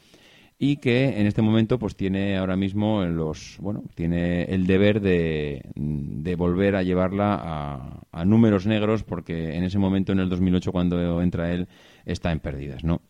y 0.58 0.76
que 0.76 1.20
en 1.20 1.26
este 1.26 1.42
momento 1.42 1.78
pues 1.78 1.96
tiene 1.96 2.36
ahora 2.36 2.56
mismo 2.56 3.04
los 3.04 3.56
bueno 3.58 3.82
tiene 3.96 4.44
el 4.44 4.66
deber 4.66 5.00
de, 5.00 5.62
de 5.74 6.36
volver 6.36 6.76
a 6.76 6.84
llevarla 6.84 7.34
a, 7.34 8.00
a, 8.12 8.24
números 8.24 8.66
negros 8.66 9.02
porque 9.02 9.56
en 9.56 9.64
ese 9.64 9.78
momento 9.78 10.12
en 10.12 10.20
el 10.20 10.28
2008 10.28 10.70
cuando 10.70 11.20
entra 11.20 11.52
él 11.52 11.68
está 12.04 12.30
en 12.30 12.38
pérdidas 12.38 12.84
no 12.84 13.00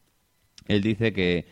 él 0.67 0.81
dice 0.81 1.12
que 1.12 1.45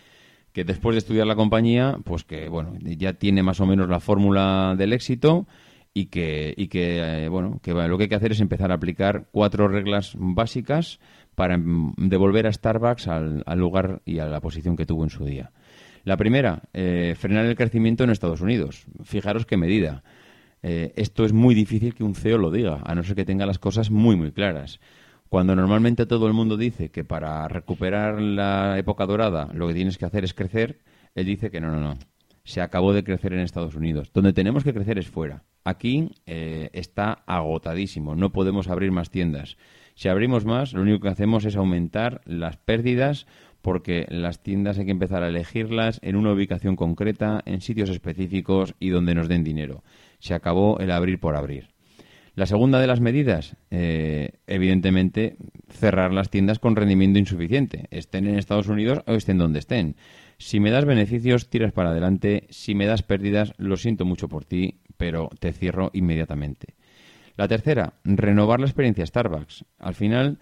que 0.52 0.64
después 0.64 0.94
de 0.94 0.98
estudiar 0.98 1.26
la 1.26 1.36
compañía, 1.36 1.98
pues 2.04 2.24
que 2.24 2.48
bueno, 2.48 2.74
ya 2.80 3.14
tiene 3.14 3.42
más 3.42 3.60
o 3.60 3.66
menos 3.66 3.88
la 3.88 4.00
fórmula 4.00 4.74
del 4.76 4.92
éxito 4.92 5.46
y 5.94 6.06
que, 6.06 6.54
y 6.56 6.68
que 6.68 7.24
eh, 7.24 7.28
bueno, 7.28 7.60
que 7.62 7.72
lo 7.72 7.96
que 7.96 8.04
hay 8.04 8.08
que 8.08 8.14
hacer 8.14 8.32
es 8.32 8.40
empezar 8.40 8.70
a 8.70 8.74
aplicar 8.74 9.26
cuatro 9.32 9.68
reglas 9.68 10.14
básicas 10.16 11.00
para 11.34 11.54
em, 11.54 11.92
devolver 11.96 12.46
a 12.46 12.52
Starbucks 12.52 13.08
al, 13.08 13.58
lugar 13.58 14.02
y 14.04 14.18
a 14.18 14.26
la 14.26 14.40
posición 14.40 14.76
que 14.76 14.86
tuvo 14.86 15.04
en 15.04 15.10
su 15.10 15.24
día. 15.24 15.52
La 16.04 16.16
primera, 16.16 16.62
eh, 16.72 17.14
frenar 17.16 17.44
el 17.46 17.56
crecimiento 17.56 18.04
en 18.04 18.10
Estados 18.10 18.40
Unidos. 18.40 18.86
Fijaros 19.04 19.46
qué 19.46 19.56
medida. 19.56 20.02
Eh, 20.62 20.92
esto 20.96 21.24
es 21.24 21.32
muy 21.32 21.54
difícil 21.54 21.94
que 21.94 22.04
un 22.04 22.14
CEO 22.14 22.38
lo 22.38 22.50
diga, 22.50 22.82
a 22.84 22.94
no 22.94 23.02
ser 23.02 23.16
que 23.16 23.24
tenga 23.24 23.46
las 23.46 23.58
cosas 23.58 23.90
muy, 23.90 24.16
muy 24.16 24.32
claras. 24.32 24.80
Cuando 25.30 25.54
normalmente 25.54 26.06
todo 26.06 26.26
el 26.26 26.32
mundo 26.32 26.56
dice 26.56 26.90
que 26.90 27.04
para 27.04 27.46
recuperar 27.46 28.20
la 28.20 28.76
época 28.78 29.06
dorada 29.06 29.48
lo 29.54 29.68
que 29.68 29.74
tienes 29.74 29.96
que 29.96 30.04
hacer 30.04 30.24
es 30.24 30.34
crecer, 30.34 30.80
él 31.14 31.24
dice 31.24 31.52
que 31.52 31.60
no, 31.60 31.70
no, 31.70 31.78
no. 31.78 31.94
Se 32.42 32.60
acabó 32.60 32.92
de 32.92 33.04
crecer 33.04 33.32
en 33.32 33.38
Estados 33.38 33.76
Unidos. 33.76 34.10
Donde 34.12 34.32
tenemos 34.32 34.64
que 34.64 34.74
crecer 34.74 34.98
es 34.98 35.06
fuera. 35.06 35.44
Aquí 35.62 36.10
eh, 36.26 36.70
está 36.72 37.22
agotadísimo. 37.26 38.16
No 38.16 38.32
podemos 38.32 38.66
abrir 38.66 38.90
más 38.90 39.10
tiendas. 39.10 39.56
Si 39.94 40.08
abrimos 40.08 40.44
más, 40.44 40.72
lo 40.72 40.82
único 40.82 40.98
que 40.98 41.10
hacemos 41.10 41.44
es 41.44 41.54
aumentar 41.54 42.22
las 42.24 42.56
pérdidas 42.56 43.28
porque 43.62 44.06
las 44.08 44.42
tiendas 44.42 44.78
hay 44.78 44.86
que 44.86 44.90
empezar 44.90 45.22
a 45.22 45.28
elegirlas 45.28 46.00
en 46.02 46.16
una 46.16 46.32
ubicación 46.32 46.74
concreta, 46.74 47.40
en 47.46 47.60
sitios 47.60 47.90
específicos 47.90 48.74
y 48.80 48.88
donde 48.88 49.14
nos 49.14 49.28
den 49.28 49.44
dinero. 49.44 49.84
Se 50.18 50.34
acabó 50.34 50.80
el 50.80 50.90
abrir 50.90 51.20
por 51.20 51.36
abrir. 51.36 51.69
La 52.40 52.46
segunda 52.46 52.80
de 52.80 52.86
las 52.86 53.02
medidas, 53.02 53.54
eh, 53.70 54.30
evidentemente, 54.46 55.36
cerrar 55.68 56.10
las 56.10 56.30
tiendas 56.30 56.58
con 56.58 56.74
rendimiento 56.74 57.18
insuficiente, 57.18 57.86
estén 57.90 58.26
en 58.26 58.38
Estados 58.38 58.66
Unidos 58.68 59.02
o 59.06 59.12
estén 59.12 59.36
donde 59.36 59.58
estén. 59.58 59.94
Si 60.38 60.58
me 60.58 60.70
das 60.70 60.86
beneficios, 60.86 61.50
tiras 61.50 61.74
para 61.74 61.90
adelante. 61.90 62.46
Si 62.48 62.74
me 62.74 62.86
das 62.86 63.02
pérdidas, 63.02 63.52
lo 63.58 63.76
siento 63.76 64.06
mucho 64.06 64.30
por 64.30 64.46
ti, 64.46 64.80
pero 64.96 65.28
te 65.38 65.52
cierro 65.52 65.90
inmediatamente. 65.92 66.76
La 67.36 67.46
tercera, 67.46 67.92
renovar 68.04 68.58
la 68.58 68.64
experiencia 68.68 69.04
Starbucks. 69.04 69.66
Al 69.78 69.94
final, 69.94 70.38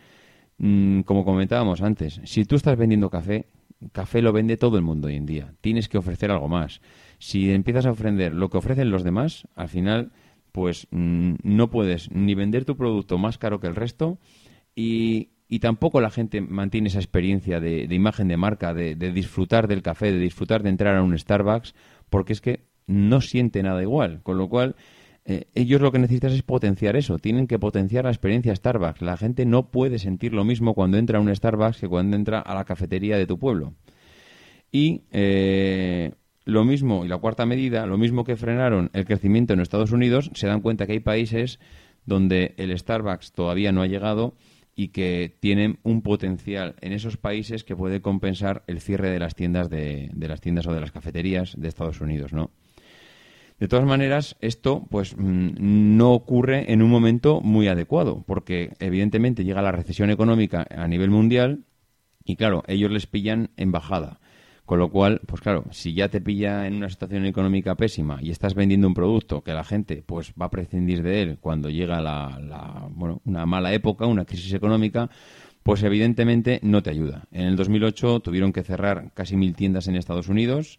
mm, 0.58 1.00
como 1.00 1.24
comentábamos 1.24 1.82
antes, 1.82 2.20
si 2.22 2.44
tú 2.44 2.54
estás 2.54 2.76
vendiendo 2.76 3.10
café, 3.10 3.46
café 3.90 4.22
lo 4.22 4.32
vende 4.32 4.56
todo 4.56 4.76
el 4.76 4.84
mundo 4.84 5.08
hoy 5.08 5.16
en 5.16 5.26
día. 5.26 5.52
Tienes 5.60 5.88
que 5.88 5.98
ofrecer 5.98 6.30
algo 6.30 6.46
más. 6.46 6.80
Si 7.18 7.50
empiezas 7.50 7.86
a 7.86 7.90
ofrecer 7.90 8.34
lo 8.34 8.50
que 8.50 8.58
ofrecen 8.58 8.92
los 8.92 9.02
demás, 9.02 9.48
al 9.56 9.68
final 9.68 10.12
pues 10.58 10.88
mm, 10.90 11.34
no 11.44 11.70
puedes 11.70 12.10
ni 12.10 12.34
vender 12.34 12.64
tu 12.64 12.76
producto 12.76 13.16
más 13.16 13.38
caro 13.38 13.60
que 13.60 13.68
el 13.68 13.76
resto, 13.76 14.18
Y, 14.74 15.30
y 15.48 15.60
tampoco 15.60 16.00
la 16.00 16.10
gente 16.10 16.40
mantiene 16.40 16.88
esa 16.88 16.98
experiencia 16.98 17.60
de, 17.60 17.86
imagen 17.90 18.26
de 18.26 18.36
marca, 18.36 18.74
de, 18.74 18.96
disfrutar 18.96 19.68
del 19.68 19.82
café, 19.82 20.10
de 20.10 20.18
disfrutar 20.18 20.64
de 20.64 20.70
entrar 20.70 20.96
a 20.96 21.02
un 21.04 21.16
Starbucks, 21.16 21.76
porque 22.10 22.32
es 22.32 22.40
que 22.40 22.64
no 22.88 23.20
siente 23.20 23.62
nada 23.62 23.80
igual. 23.80 24.20
Con 24.24 24.36
lo 24.36 24.48
cual, 24.48 24.74
eh, 25.24 25.44
ellos 25.54 25.80
lo 25.80 25.92
que 25.92 26.00
necesitan 26.00 26.32
es 26.32 26.42
potenciar 26.42 26.96
eso, 26.96 27.18
tienen 27.18 27.46
que 27.46 27.60
potenciar 27.60 28.04
la 28.04 28.10
experiencia 28.10 28.54
Starbucks. 28.54 29.00
La 29.00 29.16
gente 29.16 29.46
no 29.46 29.70
puede 29.70 30.00
sentir 30.00 30.34
lo 30.34 30.44
mismo 30.44 30.74
cuando 30.74 30.98
entra 30.98 31.18
a 31.18 31.22
un 31.22 31.32
Starbucks 31.32 31.78
que 31.78 31.88
cuando 31.88 32.16
entra 32.16 32.40
a 32.40 32.54
la 32.56 32.64
cafetería 32.64 33.16
de 33.16 33.26
tu 33.28 33.38
pueblo. 33.38 33.74
Y 34.72 35.04
eh, 35.12 36.14
lo 36.48 36.64
mismo, 36.64 37.04
y 37.04 37.08
la 37.08 37.18
cuarta 37.18 37.44
medida, 37.44 37.84
lo 37.84 37.98
mismo 37.98 38.24
que 38.24 38.34
frenaron 38.34 38.88
el 38.94 39.04
crecimiento 39.04 39.52
en 39.52 39.60
Estados 39.60 39.92
Unidos, 39.92 40.30
se 40.32 40.46
dan 40.46 40.62
cuenta 40.62 40.86
que 40.86 40.92
hay 40.92 41.00
países 41.00 41.60
donde 42.06 42.54
el 42.56 42.76
Starbucks 42.76 43.32
todavía 43.32 43.70
no 43.70 43.82
ha 43.82 43.86
llegado 43.86 44.34
y 44.74 44.88
que 44.88 45.36
tienen 45.40 45.78
un 45.82 46.00
potencial 46.00 46.74
en 46.80 46.94
esos 46.94 47.18
países 47.18 47.64
que 47.64 47.76
puede 47.76 48.00
compensar 48.00 48.64
el 48.66 48.80
cierre 48.80 49.10
de 49.10 49.18
las 49.18 49.34
tiendas 49.34 49.68
de, 49.68 50.10
las 50.16 50.40
tiendas 50.40 50.66
o 50.66 50.72
de 50.72 50.80
las 50.80 50.90
cafeterías 50.90 51.52
de 51.54 51.68
Estados 51.68 52.00
Unidos, 52.00 52.32
¿no? 52.32 52.50
De 53.60 53.68
todas 53.68 53.84
maneras, 53.84 54.36
esto 54.40 54.86
pues 54.88 55.18
mm, 55.18 55.98
no 55.98 56.14
ocurre 56.14 56.72
en 56.72 56.80
un 56.80 56.88
momento 56.88 57.42
muy 57.42 57.68
adecuado, 57.68 58.24
porque 58.26 58.72
evidentemente 58.78 59.44
llega 59.44 59.60
la 59.60 59.72
recesión 59.72 60.08
económica 60.08 60.66
a 60.70 60.88
nivel 60.88 61.10
mundial 61.10 61.66
y 62.24 62.36
claro, 62.36 62.62
ellos 62.68 62.90
les 62.90 63.06
pillan 63.06 63.50
en 63.58 63.70
bajada. 63.70 64.18
Con 64.68 64.80
lo 64.80 64.90
cual, 64.90 65.22
pues 65.24 65.40
claro, 65.40 65.64
si 65.70 65.94
ya 65.94 66.10
te 66.10 66.20
pilla 66.20 66.66
en 66.66 66.74
una 66.74 66.90
situación 66.90 67.24
económica 67.24 67.74
pésima 67.74 68.18
y 68.20 68.28
estás 68.28 68.54
vendiendo 68.54 68.86
un 68.86 68.92
producto 68.92 69.40
que 69.40 69.54
la 69.54 69.64
gente 69.64 70.02
pues 70.04 70.34
va 70.38 70.44
a 70.44 70.50
prescindir 70.50 71.02
de 71.02 71.22
él 71.22 71.38
cuando 71.40 71.70
llega 71.70 72.02
la, 72.02 72.86
bueno, 72.90 73.22
una 73.24 73.46
mala 73.46 73.72
época, 73.72 74.04
una 74.04 74.26
crisis 74.26 74.52
económica, 74.52 75.08
pues 75.62 75.82
evidentemente 75.84 76.60
no 76.62 76.82
te 76.82 76.90
ayuda. 76.90 77.24
En 77.32 77.46
el 77.46 77.56
2008 77.56 78.20
tuvieron 78.20 78.52
que 78.52 78.62
cerrar 78.62 79.10
casi 79.14 79.36
mil 79.36 79.54
tiendas 79.54 79.88
en 79.88 79.96
Estados 79.96 80.28
Unidos 80.28 80.78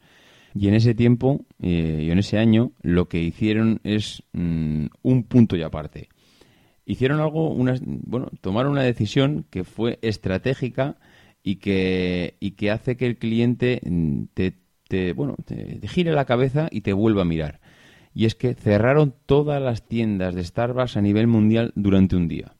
y 0.53 0.67
en 0.67 0.75
ese 0.75 0.93
tiempo 0.93 1.47
eh, 1.59 2.03
y 2.03 2.11
en 2.11 2.19
ese 2.19 2.37
año 2.37 2.73
lo 2.83 3.09
que 3.09 3.23
hicieron 3.23 3.81
es 3.83 4.21
mm, 4.33 4.85
un 5.01 5.23
punto 5.23 5.55
y 5.55 5.63
aparte. 5.63 6.09
Hicieron 6.85 7.21
algo, 7.21 7.49
una, 7.49 7.73
bueno, 7.81 8.29
tomaron 8.41 8.73
una 8.73 8.83
decisión 8.83 9.47
que 9.49 9.63
fue 9.63 9.97
estratégica 10.03 10.97
y 11.49 11.55
que, 11.55 12.35
y 12.39 12.51
que 12.51 12.69
hace 12.69 12.95
que 12.95 13.07
el 13.07 13.17
cliente 13.17 13.81
mm, 13.83 14.25
te, 14.35 15.13
bueno, 15.13 15.35
te, 15.43 15.79
gire 15.87 16.11
la 16.11 16.25
cabeza 16.25 16.67
y 16.69 16.81
te 16.81 16.93
vuelva 16.93 17.23
a 17.23 17.25
mirar. 17.25 17.59
Y 18.13 18.25
es 18.25 18.35
que 18.35 18.53
cerraron 18.53 19.15
todas 19.25 19.59
las 19.59 19.87
tiendas 19.87 20.35
de 20.35 20.43
Starbucks 20.43 20.97
a 20.97 21.01
nivel 21.01 21.25
mundial 21.25 21.71
durante 21.75 22.15
un 22.15 22.27
día. 22.27 22.53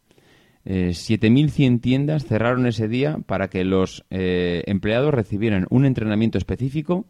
Eh, 0.65 0.89
7.100 0.89 1.81
tiendas 1.81 2.25
cerraron 2.25 2.65
ese 2.65 2.87
día 2.87 3.19
para 3.27 3.47
que 3.47 3.63
los 3.63 4.05
eh, 4.09 4.63
empleados 4.65 5.13
recibieran 5.13 5.67
un 5.69 5.85
entrenamiento 5.85 6.39
específico, 6.39 7.05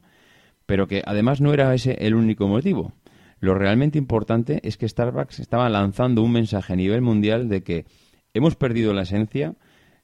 pero 0.66 0.86
que 0.86 1.02
además 1.06 1.40
no 1.40 1.54
era 1.54 1.74
ese 1.74 1.94
el 2.02 2.14
único 2.14 2.50
motivo. 2.50 2.92
Lo 3.40 3.56
realmente 3.56 3.98
importante 3.98 4.60
es 4.64 4.76
que 4.76 4.90
Starbucks 4.90 5.40
estaba 5.40 5.70
lanzando 5.70 6.24
un 6.24 6.34
mensaje 6.34 6.74
a 6.74 6.76
nivel 6.76 7.02
mundial 7.02 7.48
de 7.48 7.64
que 7.64 7.86
hemos 8.34 8.58
perdido 8.58 8.94
la 8.94 9.04
esencia, 9.04 9.56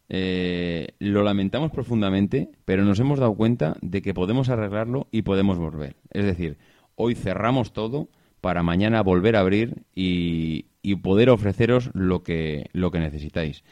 eh, 0.09 0.89
lo 0.99 1.23
lamentamos 1.23 1.71
profundamente, 1.71 2.49
pero 2.65 2.83
nos 2.83 2.99
hemos 2.99 3.19
dado 3.19 3.35
cuenta 3.35 3.77
de 3.81 4.01
que 4.01 4.13
podemos 4.13 4.49
arreglarlo 4.49 5.07
y 5.11 5.23
podemos 5.23 5.57
volver. 5.57 5.95
Es 6.11 6.25
decir, 6.25 6.57
hoy 6.95 7.15
cerramos 7.15 7.73
todo 7.73 8.09
para 8.41 8.63
mañana 8.63 9.01
volver 9.01 9.35
a 9.35 9.39
abrir 9.39 9.83
y, 9.95 10.67
poder 11.01 11.31
ofreceros 11.31 11.89
lo 11.93 12.21
que, 12.21 12.69
lo 12.71 12.91
que 12.91 12.99
necesitáis. 12.99 13.63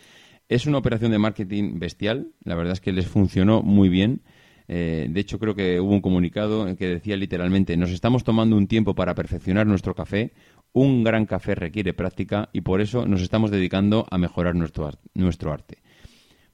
Es 0.50 0.66
una 0.66 0.80
operación 0.80 1.12
de 1.12 1.20
marketing 1.20 1.80
bestial, 1.80 2.32
la 2.44 2.56
verdad 2.56 2.74
es 2.74 2.82
que 2.82 2.92
les 2.92 3.08
funcionó 3.08 3.62
muy 3.62 3.88
bien. 3.90 4.22
Eh, 4.68 5.08
de 5.10 5.20
hecho, 5.20 5.40
creo 5.40 5.54
que 5.54 5.80
hubo 5.80 5.92
un 5.92 6.02
comunicado 6.02 6.76
que 6.76 6.88
decía 6.88 7.16
literalmente, 7.18 7.78
nos 7.78 7.92
estamos 7.92 8.24
tomando 8.24 8.58
un 8.58 8.68
tiempo 8.68 8.96
para 8.96 9.14
perfeccionar 9.14 9.68
nuestro 9.68 9.94
café, 9.94 10.34
un 10.74 11.04
gran 11.04 11.28
café 11.28 11.54
requiere 11.54 11.94
práctica 11.94 12.50
y 12.52 12.62
por 12.62 12.82
eso 12.82 13.06
nos 13.06 13.22
estamos 13.22 13.52
dedicando 13.52 14.08
a 14.10 14.18
mejorar 14.18 14.56
nuestro, 14.56 14.90
nuestro 15.14 15.54
arte. 15.54 15.83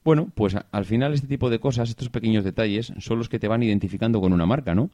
Bueno, 0.04 0.30
pues 0.34 0.56
al 0.70 0.84
final 0.84 1.12
este 1.12 1.26
tipo 1.26 1.50
de 1.50 1.60
cosas, 1.60 1.90
estos 1.90 2.08
pequeños 2.08 2.44
detalles, 2.44 2.92
son 2.98 3.18
los 3.18 3.28
que 3.28 3.38
te 3.38 3.48
van 3.48 3.62
identificando 3.62 4.20
con 4.20 4.32
una 4.32 4.46
marca, 4.46 4.74
¿no? 4.74 4.90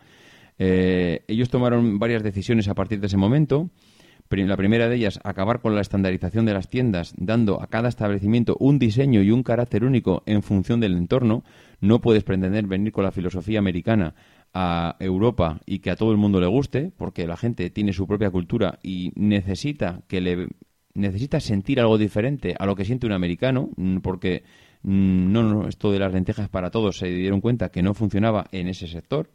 Eh, 0.58 1.24
ellos 1.28 1.50
tomaron 1.50 1.98
varias 1.98 2.22
decisiones 2.22 2.68
a 2.68 2.74
partir 2.74 3.00
de 3.00 3.06
ese 3.06 3.16
momento. 3.16 3.70
La 4.28 4.56
primera 4.56 4.88
de 4.88 4.96
ellas, 4.96 5.20
acabar 5.22 5.60
con 5.60 5.76
la 5.76 5.80
estandarización 5.80 6.46
de 6.46 6.52
las 6.52 6.68
tiendas, 6.68 7.14
dando 7.16 7.62
a 7.62 7.68
cada 7.68 7.88
establecimiento 7.88 8.56
un 8.58 8.80
diseño 8.80 9.22
y 9.22 9.30
un 9.30 9.44
carácter 9.44 9.84
único 9.84 10.24
en 10.26 10.42
función 10.42 10.80
del 10.80 10.96
entorno. 10.96 11.44
No 11.80 12.00
puedes 12.00 12.24
pretender 12.24 12.66
venir 12.66 12.90
con 12.90 13.04
la 13.04 13.12
filosofía 13.12 13.60
americana 13.60 14.14
a 14.52 14.96
Europa 14.98 15.60
y 15.64 15.78
que 15.78 15.90
a 15.90 15.96
todo 15.96 16.10
el 16.10 16.16
mundo 16.16 16.40
le 16.40 16.48
guste, 16.48 16.90
porque 16.96 17.26
la 17.28 17.36
gente 17.36 17.70
tiene 17.70 17.92
su 17.92 18.08
propia 18.08 18.30
cultura 18.30 18.80
y 18.82 19.12
necesita 19.14 20.02
que 20.08 20.20
le 20.20 20.48
necesita 20.94 21.40
sentir 21.40 21.78
algo 21.78 21.98
diferente 21.98 22.56
a 22.58 22.66
lo 22.66 22.74
que 22.74 22.84
siente 22.84 23.06
un 23.06 23.12
americano, 23.12 23.70
porque 24.02 24.42
Mm, 24.82 25.32
no, 25.32 25.42
no, 25.42 25.68
esto 25.68 25.90
de 25.92 25.98
las 25.98 26.12
lentejas 26.12 26.48
para 26.48 26.70
todos 26.70 26.98
se 26.98 27.08
dieron 27.08 27.40
cuenta 27.40 27.70
que 27.70 27.82
no 27.82 27.94
funcionaba 27.94 28.46
en 28.52 28.68
ese 28.68 28.86
sector. 28.86 29.30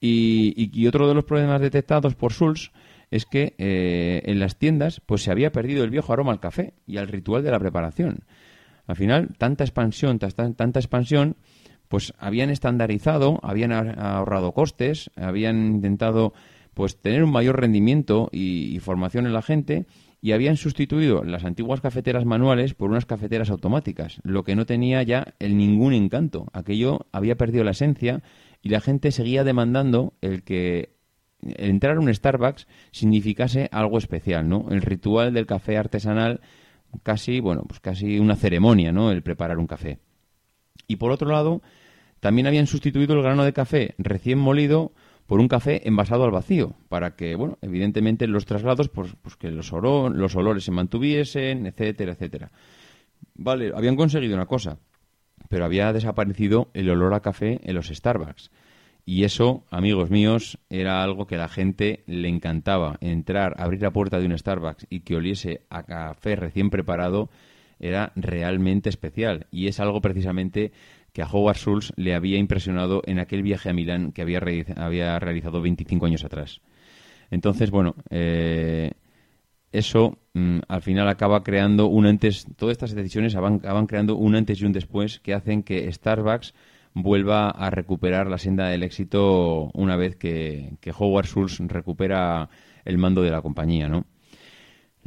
Y, 0.00 0.86
otro 0.86 1.08
de 1.08 1.14
los 1.14 1.24
problemas 1.24 1.60
detectados 1.60 2.14
por 2.14 2.32
Schulz 2.32 2.70
es 3.10 3.24
que 3.24 3.54
eh, 3.58 4.22
en 4.26 4.38
las 4.38 4.56
tiendas 4.56 5.00
pues 5.04 5.22
se 5.22 5.30
había 5.30 5.50
perdido 5.50 5.82
el 5.82 5.90
viejo 5.90 6.12
aroma 6.12 6.30
al 6.30 6.40
café 6.40 6.74
y 6.86 6.98
al 6.98 7.08
ritual 7.08 7.42
de 7.42 7.50
la 7.50 7.58
preparación. 7.58 8.20
Al 8.86 8.96
final, 8.96 9.30
tanta 9.38 9.64
expansión, 9.64 10.18
tanta, 10.18 10.78
expansión, 10.78 11.36
pues 11.88 12.14
habían 12.18 12.50
estandarizado, 12.50 13.40
habían 13.42 13.72
ahorrado 13.72 14.52
costes, 14.52 15.10
habían 15.16 15.66
intentado 15.66 16.32
pues 16.74 16.96
tener 16.96 17.24
un 17.24 17.32
mayor 17.32 17.60
rendimiento 17.60 18.28
y 18.30 18.78
formación 18.78 19.26
en 19.26 19.32
la 19.32 19.42
gente 19.42 19.86
y 20.20 20.32
habían 20.32 20.56
sustituido 20.56 21.22
las 21.22 21.44
antiguas 21.44 21.80
cafeteras 21.80 22.24
manuales 22.24 22.74
por 22.74 22.90
unas 22.90 23.06
cafeteras 23.06 23.50
automáticas, 23.50 24.20
lo 24.24 24.42
que 24.42 24.56
no 24.56 24.66
tenía 24.66 25.02
ya 25.02 25.34
el 25.38 25.56
ningún 25.56 25.92
encanto. 25.92 26.48
Aquello 26.52 27.06
había 27.12 27.36
perdido 27.36 27.64
la 27.64 27.70
esencia 27.70 28.22
y 28.62 28.70
la 28.70 28.80
gente 28.80 29.12
seguía 29.12 29.44
demandando 29.44 30.14
el 30.20 30.42
que 30.42 30.96
entrar 31.40 31.96
a 31.96 32.00
un 32.00 32.12
Starbucks 32.12 32.66
significase 32.90 33.68
algo 33.70 33.98
especial, 33.98 34.48
¿no? 34.48 34.66
El 34.70 34.82
ritual 34.82 35.32
del 35.32 35.46
café 35.46 35.76
artesanal 35.76 36.40
casi, 37.02 37.38
bueno, 37.40 37.62
pues 37.68 37.80
casi 37.80 38.18
una 38.18 38.34
ceremonia, 38.34 38.92
¿no? 38.92 39.12
El 39.12 39.22
preparar 39.22 39.58
un 39.58 39.66
café. 39.66 39.98
Y 40.88 40.96
por 40.96 41.12
otro 41.12 41.30
lado, 41.30 41.62
también 42.18 42.46
habían 42.46 42.66
sustituido 42.66 43.14
el 43.14 43.22
grano 43.22 43.44
de 43.44 43.52
café 43.52 43.94
recién 43.98 44.38
molido 44.38 44.92
por 45.28 45.40
un 45.40 45.48
café 45.48 45.86
envasado 45.86 46.24
al 46.24 46.30
vacío, 46.30 46.74
para 46.88 47.14
que, 47.14 47.34
bueno, 47.34 47.58
evidentemente 47.60 48.26
los 48.26 48.46
traslados, 48.46 48.88
pues, 48.88 49.14
pues 49.20 49.36
que 49.36 49.50
los, 49.50 49.70
los 49.70 50.36
olores 50.36 50.64
se 50.64 50.70
mantuviesen, 50.70 51.66
etcétera, 51.66 52.12
etcétera. 52.12 52.50
Vale, 53.34 53.70
habían 53.76 53.94
conseguido 53.94 54.34
una 54.34 54.46
cosa, 54.46 54.78
pero 55.50 55.66
había 55.66 55.92
desaparecido 55.92 56.70
el 56.72 56.88
olor 56.88 57.12
a 57.12 57.20
café 57.20 57.60
en 57.62 57.74
los 57.74 57.88
Starbucks. 57.88 58.50
Y 59.04 59.24
eso, 59.24 59.64
amigos 59.70 60.08
míos, 60.08 60.58
era 60.70 61.02
algo 61.02 61.26
que 61.26 61.34
a 61.34 61.40
la 61.40 61.48
gente 61.48 62.04
le 62.06 62.28
encantaba. 62.28 62.96
Entrar, 63.02 63.54
abrir 63.58 63.82
la 63.82 63.90
puerta 63.90 64.18
de 64.18 64.24
un 64.24 64.36
Starbucks 64.36 64.86
y 64.88 65.00
que 65.00 65.16
oliese 65.16 65.60
a 65.68 65.82
café 65.82 66.36
recién 66.36 66.70
preparado 66.70 67.28
era 67.80 68.12
realmente 68.16 68.88
especial. 68.88 69.46
Y 69.50 69.68
es 69.68 69.78
algo 69.78 70.00
precisamente 70.00 70.72
que 71.18 71.22
a 71.22 71.26
Howard 71.26 71.56
Schultz 71.56 71.92
le 71.96 72.14
había 72.14 72.38
impresionado 72.38 73.02
en 73.04 73.18
aquel 73.18 73.42
viaje 73.42 73.68
a 73.68 73.72
Milán 73.72 74.12
que 74.12 74.22
había, 74.22 74.40
había 74.76 75.18
realizado 75.18 75.60
25 75.60 76.06
años 76.06 76.22
atrás. 76.22 76.60
Entonces, 77.32 77.72
bueno, 77.72 77.96
eh, 78.08 78.92
eso 79.72 80.16
mm, 80.34 80.60
al 80.68 80.80
final 80.80 81.08
acaba 81.08 81.42
creando 81.42 81.88
un 81.88 82.06
antes, 82.06 82.46
todas 82.54 82.70
estas 82.70 82.94
decisiones 82.94 83.34
acaban, 83.34 83.88
creando 83.88 84.14
un 84.14 84.36
antes 84.36 84.60
y 84.60 84.64
un 84.64 84.72
después 84.72 85.18
que 85.18 85.34
hacen 85.34 85.64
que 85.64 85.92
Starbucks 85.92 86.54
vuelva 86.94 87.50
a 87.50 87.68
recuperar 87.70 88.28
la 88.28 88.38
senda 88.38 88.68
del 88.68 88.84
éxito 88.84 89.72
una 89.74 89.96
vez 89.96 90.14
que, 90.14 90.76
que 90.80 90.92
Howard 90.96 91.26
Schultz 91.26 91.58
recupera 91.58 92.48
el 92.84 92.96
mando 92.96 93.22
de 93.22 93.32
la 93.32 93.42
compañía, 93.42 93.88
¿no? 93.88 94.06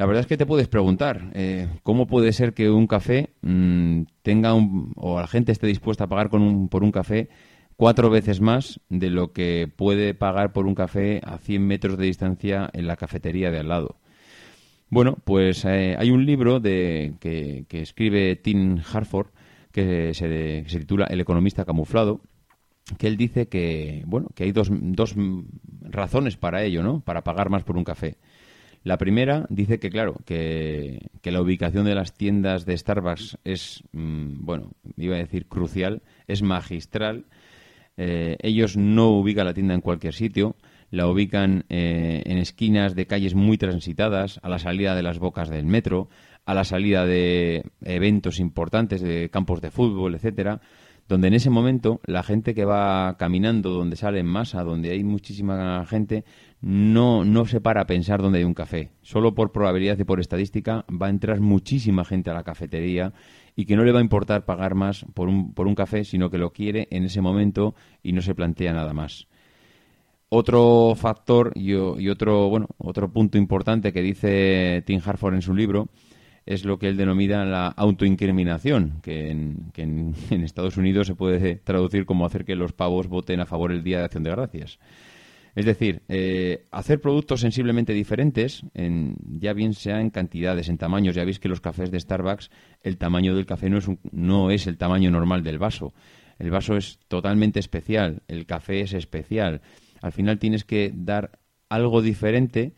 La 0.02 0.08
verdad 0.08 0.22
es 0.22 0.26
que 0.26 0.36
te 0.36 0.48
puedes 0.48 0.68
preguntar, 0.68 1.30
eh, 1.36 1.68
¿cómo 1.84 2.08
puede 2.08 2.34
ser 2.34 2.56
que 2.56 2.72
un 2.72 2.88
café 2.88 3.36
mm, 3.44 4.02
tenga 4.24 4.56
un, 4.56 4.94
o 4.96 5.20
la 5.20 5.28
gente 5.28 5.52
esté 5.52 5.68
dispuesta 5.68 6.06
a 6.06 6.08
pagar 6.08 6.30
con 6.30 6.42
un, 6.42 6.70
por 6.70 6.84
un 6.84 6.92
café 6.92 7.30
cuatro 7.78 8.10
veces 8.10 8.42
más 8.42 8.80
de 8.90 9.12
lo 9.12 9.32
que 9.32 9.72
puede 9.76 10.16
pagar 10.16 10.54
por 10.54 10.66
un 10.66 10.74
café 10.74 11.22
a 11.24 11.38
100 11.38 11.68
metros 11.68 11.98
de 12.00 12.08
distancia 12.08 12.68
en 12.74 12.88
la 12.88 12.98
cafetería 12.98 13.52
de 13.52 13.60
al 13.60 13.68
lado? 13.68 14.00
Bueno, 14.90 15.20
pues 15.24 15.66
eh, 15.66 15.96
hay 16.00 16.10
un 16.10 16.26
libro 16.26 16.60
de, 16.60 17.14
que, 17.20 17.68
escribe 17.70 18.36
Tim 18.38 18.80
Harford 18.80 19.28
que 19.72 20.16
se, 20.16 20.66
se, 20.68 20.80
titula 20.80 21.06
El 21.12 21.22
economista 21.22 21.64
camuflado, 21.64 22.22
que 22.98 23.06
él 23.06 23.18
dice 23.18 23.50
que, 23.50 24.02
bueno, 24.08 24.30
que 24.34 24.46
hay 24.46 24.52
dos, 24.52 24.70
dos 24.72 25.14
razones 25.82 26.38
para 26.38 26.64
ello, 26.64 26.82
¿no? 26.82 27.02
Para 27.02 27.24
pagar 27.24 27.52
más 27.52 27.62
por 27.62 27.78
un 27.78 27.84
café. 27.84 28.18
La 28.84 28.98
primera 28.98 29.46
dice 29.50 29.80
que, 29.80 29.92
claro, 29.92 30.16
que, 30.26 31.10
la 31.24 31.42
ubicación 31.42 31.86
de 31.86 31.94
las 31.94 32.14
tiendas 32.14 32.66
de 32.66 32.78
Starbucks 32.78 33.38
es, 33.44 33.84
mm, 33.92 34.44
bueno, 34.44 34.72
iba 34.98 35.16
a 35.16 35.20
decir 35.20 35.48
crucial, 35.48 36.02
es 36.28 36.42
magistral. 36.42 37.26
Eh, 37.98 38.38
ellos 38.42 38.78
no 38.78 39.10
ubican 39.10 39.46
la 39.46 39.54
tienda 39.54 39.76
en 39.76 39.82
cualquier 39.82 40.14
sitio, 40.14 40.56
la 40.90 41.08
ubican 41.08 41.66
eh, 41.70 42.24
en 42.26 42.40
esquinas 42.40 42.96
de 42.96 43.06
calles 43.06 43.36
muy 43.36 43.58
transitadas, 43.58 44.40
a 44.42 44.50
la 44.50 44.58
salida 44.58 44.96
de 44.96 45.04
las 45.04 45.20
bocas 45.20 45.50
del 45.50 45.66
metro, 45.66 46.10
a 46.46 46.56
la 46.56 46.64
salida 46.64 47.06
de 47.06 47.64
eventos 47.84 48.40
importantes, 48.40 49.02
de 49.02 49.30
campos 49.30 49.62
de 49.62 49.70
fútbol, 49.70 50.16
etcétera 50.16 50.60
donde 51.12 51.28
en 51.28 51.34
ese 51.34 51.50
momento 51.50 52.00
la 52.06 52.24
gente 52.24 52.56
que 52.56 52.64
va 52.64 53.18
caminando, 53.18 53.72
donde 53.72 53.98
sale 53.98 54.20
en 54.20 54.28
masa, 54.28 54.64
donde 54.64 54.92
hay 54.92 55.04
muchísima 55.04 55.86
gente, 55.86 56.24
no, 56.62 57.26
no 57.26 57.46
se 57.46 57.60
para 57.60 57.82
a 57.82 57.88
pensar 57.88 58.22
dónde 58.22 58.40
hay 58.40 58.46
un 58.46 58.54
café. 58.54 58.92
Solo 59.02 59.34
por 59.34 59.52
probabilidad 59.52 59.98
y 59.98 60.04
por 60.04 60.20
estadística 60.20 60.86
va 60.90 61.08
a 61.08 61.10
entrar 61.10 61.40
muchísima 61.40 62.06
gente 62.06 62.30
a 62.30 62.34
la 62.34 62.44
cafetería 62.44 63.14
y 63.56 63.66
que 63.66 63.76
no 63.76 63.84
le 63.84 63.92
va 63.92 64.00
a 64.00 64.04
importar 64.04 64.46
pagar 64.46 64.76
más 64.76 65.06
por 65.14 65.28
un, 65.28 65.54
por 65.54 65.68
un 65.68 65.76
café, 65.76 66.04
sino 66.04 66.30
que 66.30 66.38
lo 66.38 66.52
quiere 66.52 66.88
en 66.92 67.04
ese 67.04 67.22
momento 67.22 67.76
y 68.04 68.14
no 68.14 68.22
se 68.22 68.36
plantea 68.36 68.74
nada 68.74 68.94
más. 68.94 69.28
Otro 70.30 70.94
factor 70.96 71.52
y, 71.56 71.74
otro, 71.74 72.48
bueno, 72.48 72.68
otro 72.78 73.12
punto 73.12 73.38
importante 73.38 73.92
que 73.92 74.02
dice 74.02 74.82
Tim 74.86 75.02
Harford 75.04 75.34
en 75.34 75.42
su 75.42 75.54
libro 75.54 75.90
es 76.46 76.64
lo 76.64 76.80
que 76.80 76.88
él 76.88 76.96
denomina 76.96 77.44
la 77.44 77.68
autoincriminación, 77.68 79.02
que, 79.02 79.30
en, 79.30 79.72
en, 79.76 80.44
Estados 80.44 80.78
Unidos 80.78 81.08
se 81.08 81.16
puede 81.16 81.56
traducir 81.56 82.06
como 82.06 82.26
hacer 82.26 82.46
que 82.46 82.56
los 82.56 82.72
pavos 82.72 83.08
voten 83.08 83.42
a 83.42 83.46
favor 83.46 83.72
el 83.72 83.84
Día 83.84 84.00
de 84.00 84.06
Acción 84.06 84.24
de 84.24 84.32
Gracias. 84.32 84.80
Es 85.56 85.66
decir, 85.66 86.02
eh, 86.08 86.66
hacer 86.72 87.02
productos 87.02 87.42
sensiblemente 87.42 87.94
diferentes, 87.94 88.64
en, 88.74 89.16
ya 89.40 89.54
bien 89.54 89.74
sea 89.74 90.00
en 90.00 90.10
cantidades, 90.10 90.70
en 90.70 90.78
tamaños. 90.78 91.16
Ya 91.16 91.26
veis 91.26 91.40
que 91.40 91.50
los 91.50 91.60
cafés 91.60 91.92
de 91.92 92.00
Starbucks, 92.00 92.50
el 92.82 92.98
tamaño 92.98 93.36
del 93.36 93.46
café 93.46 93.70
no 93.70 93.78
es, 93.78 93.88
no 94.12 94.52
es 94.52 94.68
el 94.68 94.78
tamaño 94.78 95.12
normal 95.12 95.44
del 95.44 95.60
vaso. 95.60 95.94
El 96.40 96.50
vaso 96.50 96.78
es 96.78 97.00
totalmente 97.08 97.60
especial, 97.60 98.24
el 98.28 98.46
café 98.46 98.82
es 98.82 98.94
especial. 98.94 99.62
Al 100.02 100.12
final 100.12 100.40
tienes 100.40 100.64
que 100.64 100.92
dar 100.96 101.40
algo 101.70 102.02
diferente 102.02 102.74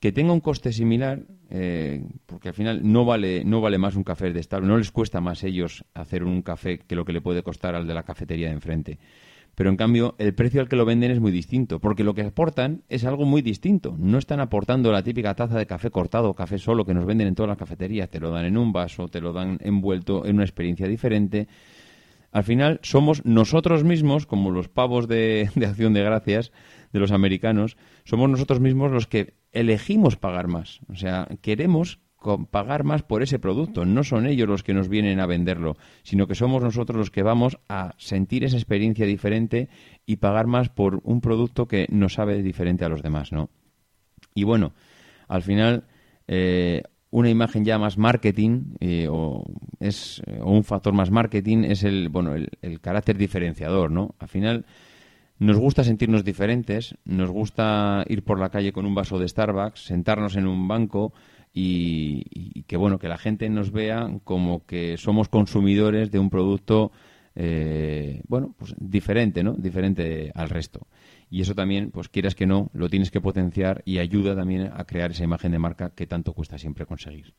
que 0.00 0.12
tenga 0.12 0.32
un 0.32 0.40
coste 0.40 0.72
similar, 0.72 1.22
eh, 1.50 2.02
porque 2.26 2.48
al 2.48 2.54
final 2.54 2.80
no 2.82 3.04
vale, 3.04 3.44
no 3.44 3.60
vale 3.60 3.78
más 3.78 3.96
un 3.96 4.04
café 4.04 4.32
de 4.32 4.42
Starbucks, 4.42 4.68
no 4.68 4.78
les 4.78 4.90
cuesta 4.90 5.20
más 5.20 5.44
ellos 5.44 5.84
hacer 5.94 6.24
un 6.24 6.42
café 6.42 6.78
que 6.78 6.96
lo 6.96 7.04
que 7.04 7.12
le 7.12 7.20
puede 7.20 7.42
costar 7.42 7.74
al 7.74 7.86
de 7.86 7.94
la 7.94 8.02
cafetería 8.02 8.48
de 8.48 8.54
enfrente. 8.54 8.98
Pero 9.54 9.70
en 9.70 9.76
cambio, 9.76 10.14
el 10.18 10.34
precio 10.34 10.60
al 10.60 10.68
que 10.68 10.76
lo 10.76 10.84
venden 10.84 11.10
es 11.10 11.20
muy 11.20 11.32
distinto, 11.32 11.80
porque 11.80 12.04
lo 12.04 12.14
que 12.14 12.22
aportan 12.22 12.82
es 12.88 13.04
algo 13.04 13.24
muy 13.24 13.42
distinto. 13.42 13.96
No 13.98 14.18
están 14.18 14.40
aportando 14.40 14.92
la 14.92 15.02
típica 15.02 15.34
taza 15.34 15.58
de 15.58 15.66
café 15.66 15.90
cortado, 15.90 16.34
café 16.34 16.58
solo, 16.58 16.84
que 16.84 16.94
nos 16.94 17.06
venden 17.06 17.28
en 17.28 17.34
todas 17.34 17.48
las 17.48 17.58
cafeterías. 17.58 18.08
Te 18.08 18.20
lo 18.20 18.30
dan 18.30 18.46
en 18.46 18.56
un 18.56 18.72
vaso, 18.72 19.08
te 19.08 19.20
lo 19.20 19.32
dan 19.32 19.58
envuelto 19.60 20.24
en 20.24 20.36
una 20.36 20.44
experiencia 20.44 20.86
diferente. 20.86 21.48
Al 22.32 22.44
final, 22.44 22.78
somos 22.82 23.24
nosotros 23.24 23.84
mismos, 23.84 24.26
como 24.26 24.50
los 24.50 24.68
pavos 24.68 25.08
de, 25.08 25.50
de 25.56 25.66
acción 25.66 25.92
de 25.92 26.02
gracias 26.02 26.52
de 26.92 27.00
los 27.00 27.12
americanos, 27.12 27.76
somos 28.04 28.30
nosotros 28.30 28.60
mismos 28.60 28.92
los 28.92 29.06
que 29.06 29.34
elegimos 29.52 30.16
pagar 30.16 30.48
más. 30.48 30.80
O 30.88 30.94
sea, 30.94 31.28
queremos 31.42 32.00
pagar 32.50 32.84
más 32.84 33.02
por 33.02 33.22
ese 33.22 33.38
producto. 33.38 33.84
No 33.84 34.04
son 34.04 34.26
ellos 34.26 34.48
los 34.48 34.62
que 34.62 34.74
nos 34.74 34.88
vienen 34.88 35.20
a 35.20 35.26
venderlo, 35.26 35.76
sino 36.02 36.26
que 36.26 36.34
somos 36.34 36.62
nosotros 36.62 36.98
los 36.98 37.10
que 37.10 37.22
vamos 37.22 37.58
a 37.68 37.94
sentir 37.98 38.44
esa 38.44 38.56
experiencia 38.56 39.06
diferente 39.06 39.68
y 40.06 40.16
pagar 40.16 40.46
más 40.46 40.68
por 40.68 41.00
un 41.04 41.20
producto 41.20 41.66
que 41.66 41.86
nos 41.90 42.14
sabe 42.14 42.42
diferente 42.42 42.84
a 42.84 42.88
los 42.88 43.02
demás, 43.02 43.32
¿no? 43.32 43.50
Y 44.34 44.44
bueno, 44.44 44.72
al 45.28 45.42
final, 45.42 45.84
eh, 46.28 46.82
una 47.10 47.30
imagen 47.30 47.64
ya 47.64 47.78
más 47.78 47.98
marketing 47.98 48.74
eh, 48.80 49.08
o, 49.10 49.44
es, 49.80 50.22
o 50.40 50.52
un 50.52 50.64
factor 50.64 50.92
más 50.92 51.10
marketing 51.10 51.64
es 51.64 51.82
el, 51.84 52.08
bueno, 52.08 52.34
el 52.34 52.80
carácter 52.80 53.16
diferenciador, 53.16 53.90
¿no? 53.90 54.14
Al 54.18 54.28
final 54.28 54.66
nos 55.40 55.56
gusta 55.56 55.84
sentirnos 55.84 56.22
diferentes, 56.22 56.96
nos 57.06 57.30
gusta 57.30 58.04
ir 58.08 58.22
por 58.22 58.38
la 58.38 58.50
calle 58.50 58.72
con 58.72 58.84
un 58.84 58.94
vaso 58.94 59.18
de 59.18 59.26
Starbucks, 59.26 59.86
sentarnos 59.86 60.36
en 60.36 60.46
un 60.46 60.68
banco 60.68 61.14
y, 61.52 62.62
que 62.62 62.76
bueno 62.76 62.98
que 62.98 63.08
la 63.08 63.18
gente 63.18 63.48
nos 63.48 63.72
vea 63.72 64.08
como 64.24 64.64
que 64.66 64.96
somos 64.96 65.28
consumidores 65.28 66.10
de 66.10 66.18
un 66.18 66.30
producto 66.30 66.92
eh, 67.34 68.22
bueno 68.28 68.54
pues 68.58 68.74
diferente, 68.78 69.42
¿no? 69.42 69.54
Diferente 69.54 70.30
al 70.34 70.50
resto. 70.50 70.86
Y 71.30 71.40
eso 71.40 71.54
también, 71.54 71.90
pues 71.92 72.08
quieras 72.08 72.34
que 72.34 72.46
no, 72.46 72.70
lo 72.74 72.88
tienes 72.88 73.10
que 73.10 73.20
potenciar 73.20 73.82
y 73.84 73.98
ayuda 73.98 74.34
también 74.34 74.70
a 74.74 74.84
crear 74.84 75.12
esa 75.12 75.24
imagen 75.24 75.52
de 75.52 75.58
marca 75.60 75.90
que 75.90 76.06
tanto 76.06 76.32
cuesta 76.32 76.58
siempre 76.58 76.86
conseguir. 76.86 77.34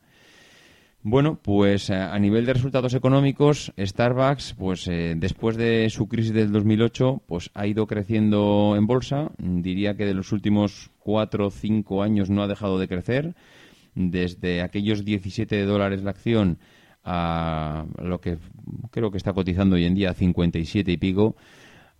Bueno, 1.04 1.40
pues 1.42 1.90
eh, 1.90 1.96
a 1.96 2.18
nivel 2.20 2.46
de 2.46 2.54
resultados 2.54 2.94
económicos, 2.94 3.74
Starbucks, 3.78 4.54
pues 4.54 4.88
eh, 4.88 5.16
después 5.18 5.58
de 5.58 5.90
su 5.90 6.08
crisis 6.08 6.32
del 6.32 6.52
2008, 6.52 7.24
pues 7.26 7.50
ha 7.56 7.66
ido 7.66 7.88
creciendo 7.88 8.76
en 8.78 8.86
bolsa. 8.86 9.32
Diría 9.40 9.96
que 9.98 10.06
de 10.06 10.14
los 10.14 10.32
últimos 10.32 10.92
cuatro 11.00 11.48
o 11.48 11.52
cinco 11.52 12.04
años 12.04 12.30
no 12.30 12.44
ha 12.44 12.48
dejado 12.48 12.78
de 12.78 12.88
crecer. 12.88 13.34
Desde 13.96 14.62
aquellos 14.62 15.04
17 15.04 15.66
dólares 15.66 16.04
la 16.04 16.12
acción 16.12 16.60
a 17.04 17.86
lo 17.98 18.22
que 18.22 18.38
creo 18.92 19.12
que 19.12 19.18
está 19.18 19.34
cotizando 19.34 19.76
hoy 19.76 19.86
en 19.86 19.96
día, 19.96 20.14
57 20.14 20.92
y 20.92 20.98
pico, 20.98 21.36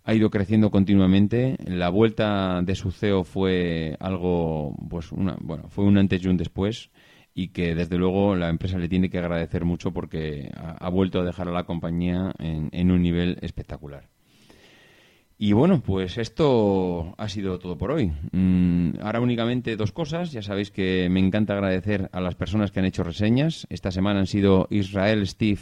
ha 0.04 0.14
ido 0.14 0.30
creciendo 0.30 0.70
continuamente. 0.70 1.56
La 1.66 1.88
vuelta 1.88 2.62
de 2.62 2.74
su 2.74 2.90
CEO 2.90 3.24
fue 3.24 3.96
algo, 4.00 4.74
pues 4.88 5.12
una, 5.12 5.36
bueno, 5.40 5.68
fue 5.68 5.84
un 5.84 5.98
antes 5.98 6.22
y 6.24 6.28
un 6.28 6.36
después 6.36 6.90
y 7.34 7.48
que 7.48 7.74
desde 7.74 7.96
luego 7.96 8.36
la 8.36 8.50
empresa 8.50 8.78
le 8.78 8.88
tiene 8.88 9.08
que 9.08 9.18
agradecer 9.18 9.64
mucho 9.64 9.92
porque 9.92 10.50
ha, 10.54 10.88
vuelto 10.90 11.20
a 11.20 11.24
dejar 11.24 11.48
a 11.48 11.52
la 11.52 11.64
compañía 11.64 12.32
en, 12.38 12.90
un 12.90 13.02
nivel 13.02 13.38
espectacular. 13.40 14.08
Y 15.44 15.54
bueno, 15.54 15.82
pues 15.82 16.18
esto 16.18 17.16
ha 17.18 17.28
sido 17.28 17.58
todo 17.58 17.76
por 17.76 17.90
hoy. 17.90 18.12
Mm, 18.30 19.00
ahora 19.02 19.18
únicamente 19.18 19.74
dos 19.74 19.90
cosas. 19.90 20.30
Ya 20.30 20.40
sabéis 20.40 20.70
que 20.70 21.08
me 21.10 21.18
encanta 21.18 21.54
agradecer 21.54 22.08
a 22.12 22.20
las 22.20 22.36
personas 22.36 22.70
que 22.70 22.78
han 22.78 22.86
hecho 22.86 23.02
reseñas. 23.02 23.66
Esta 23.68 23.90
semana 23.90 24.20
han 24.20 24.28
sido 24.28 24.68
Israel 24.70 25.26
Steve 25.26 25.58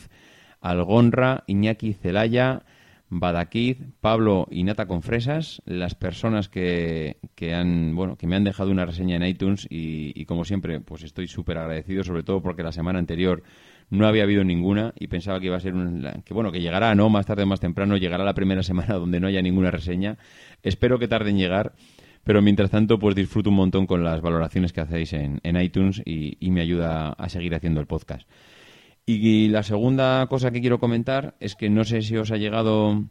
Algonra, 0.61 1.45
Iñaki 1.47 1.95
Celaya, 1.95 2.63
Badakid, 3.09 3.79
Pablo 4.03 4.47
y 4.51 4.65
Nata 4.65 4.87
con 4.87 5.01
Fresas, 5.01 5.63
las 5.65 5.95
personas 5.95 6.51
que, 6.51 7.17
que, 7.35 7.55
han, 7.55 7.97
bueno, 7.97 8.17
que 8.17 8.27
me 8.27 8.37
han 8.37 8.45
dejado 8.45 8.71
una 8.71 8.85
reseña 8.85 9.17
en 9.17 9.25
iTunes 9.25 9.67
y, 9.71 10.27
como 10.27 10.45
siempre, 10.45 10.81
pues 10.81 11.05
estoy 11.05 11.27
súper 11.27 11.57
agradecido, 11.57 12.05
sobre 12.05 12.23
todo 12.23 12.43
porque 12.43 12.63
la 12.63 12.73
semana 12.73 12.99
anterior 12.99 13.43
no 13.91 14.07
había 14.07 14.23
habido 14.23 14.45
ninguna 14.45 14.95
y 14.99 15.09
pensaba 15.09 15.41
que 15.41 15.47
iba 15.47 15.57
a 15.57 15.61
ser 15.61 15.75
un, 15.75 16.07
que 16.25 16.33
bueno, 16.33 16.51
que 16.53 16.61
llegará, 16.61 16.95
¿no? 16.95 17.09
Más 17.11 17.27
tarde 17.27 17.43
o 17.43 17.47
más 17.47 17.61
temprano 17.61 17.97
llegará 17.97 18.25
la 18.25 18.35
primera 18.35 18.63
semana 18.65 18.95
donde 18.95 19.21
no 19.21 19.27
haya 19.27 19.43
ninguna 19.43 19.71
reseña. 19.71 20.19
Espero 20.63 20.99
que 20.99 21.09
tarde 21.09 21.31
en 21.31 21.39
llegar, 21.39 21.75
pero 22.25 22.41
mientras 22.43 22.71
tanto, 22.71 22.99
pues 22.99 23.15
disfruto 23.15 23.51
un 23.51 23.57
montón 23.57 23.87
con 23.87 24.05
las 24.05 24.21
valoraciones 24.21 24.73
que 24.73 24.81
hacéis 24.81 25.13
en, 25.13 25.41
en 25.43 25.61
iTunes 25.61 26.03
y, 26.05 26.37
y 26.41 26.51
me 26.51 26.61
ayuda 26.61 27.11
a 27.11 27.29
seguir 27.29 27.55
haciendo 27.55 27.81
el 27.81 27.87
podcast. 27.87 28.29
Y 29.07 29.49
la 29.49 29.63
segunda 29.63 30.27
cosa 30.29 30.53
que 30.53 30.61
quiero 30.61 30.79
comentar 30.79 31.35
es 31.41 31.57
que 31.57 31.69
no 31.69 31.85
sé 31.85 32.03
si 32.03 32.17
os 32.17 32.31
ha 32.31 32.37
llegado 32.37 33.07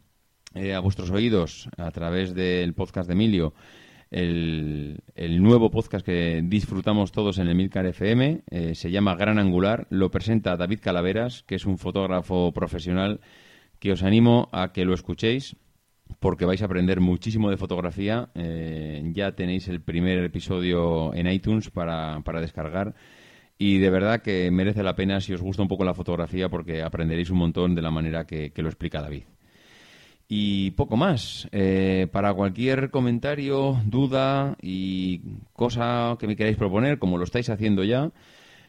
eh, 0.54 0.74
a 0.74 0.80
vuestros 0.80 1.10
oídos 1.10 1.68
a 1.76 1.90
través 1.90 2.34
del 2.34 2.74
podcast 2.74 3.06
de 3.06 3.12
Emilio 3.12 3.54
el, 4.10 5.02
nuevo 5.42 5.70
podcast 5.70 6.04
que 6.04 6.42
disfrutamos 6.44 7.12
todos 7.12 7.38
en 7.38 7.48
el 7.48 7.54
Milcar 7.54 7.86
FM. 7.86 8.42
Eh, 8.50 8.74
se 8.74 8.90
llama 8.90 9.14
Gran 9.14 9.38
Angular. 9.38 9.86
Lo 9.90 10.10
presenta 10.10 10.56
David 10.56 10.80
Calaveras, 10.80 11.42
que 11.44 11.54
es 11.54 11.66
un 11.66 11.78
fotógrafo 11.78 12.52
profesional 12.52 13.20
que 13.78 13.92
os 13.92 14.02
animo 14.02 14.48
a 14.52 14.72
que 14.72 14.84
lo 14.84 14.94
escuchéis 14.94 15.56
porque 16.18 16.44
vais 16.44 16.60
a 16.60 16.66
aprender 16.66 17.00
muchísimo 17.00 17.50
de 17.50 17.56
fotografía. 17.56 18.30
Eh, 18.34 19.02
ya 19.14 19.32
tenéis 19.32 19.68
el 19.68 19.80
primer 19.80 20.18
episodio 20.24 21.14
en 21.14 21.26
iTunes 21.28 21.70
para, 21.70 22.20
para 22.24 22.40
descargar 22.40 22.94
y 23.62 23.76
de 23.76 23.90
verdad 23.90 24.22
que 24.22 24.50
merece 24.50 24.82
la 24.82 24.96
pena 24.96 25.20
si 25.20 25.34
os 25.34 25.42
gusta 25.42 25.60
un 25.60 25.68
poco 25.68 25.84
la 25.84 25.92
fotografía 25.92 26.48
porque 26.48 26.80
aprenderéis 26.80 27.28
un 27.28 27.36
montón 27.36 27.74
de 27.74 27.82
la 27.82 27.90
manera 27.90 28.26
que, 28.26 28.50
lo 28.56 28.68
explica 28.68 29.02
David. 29.02 29.24
Y 30.32 30.70
poco 30.70 30.96
más. 30.96 31.48
Eh, 31.50 32.06
para 32.12 32.32
cualquier 32.32 32.92
comentario, 32.92 33.80
duda 33.84 34.56
y 34.62 35.22
cosa 35.52 36.16
que 36.20 36.28
me 36.28 36.36
queráis 36.36 36.56
proponer, 36.56 37.00
como 37.00 37.18
lo 37.18 37.24
estáis 37.24 37.50
haciendo 37.50 37.82
ya, 37.82 38.12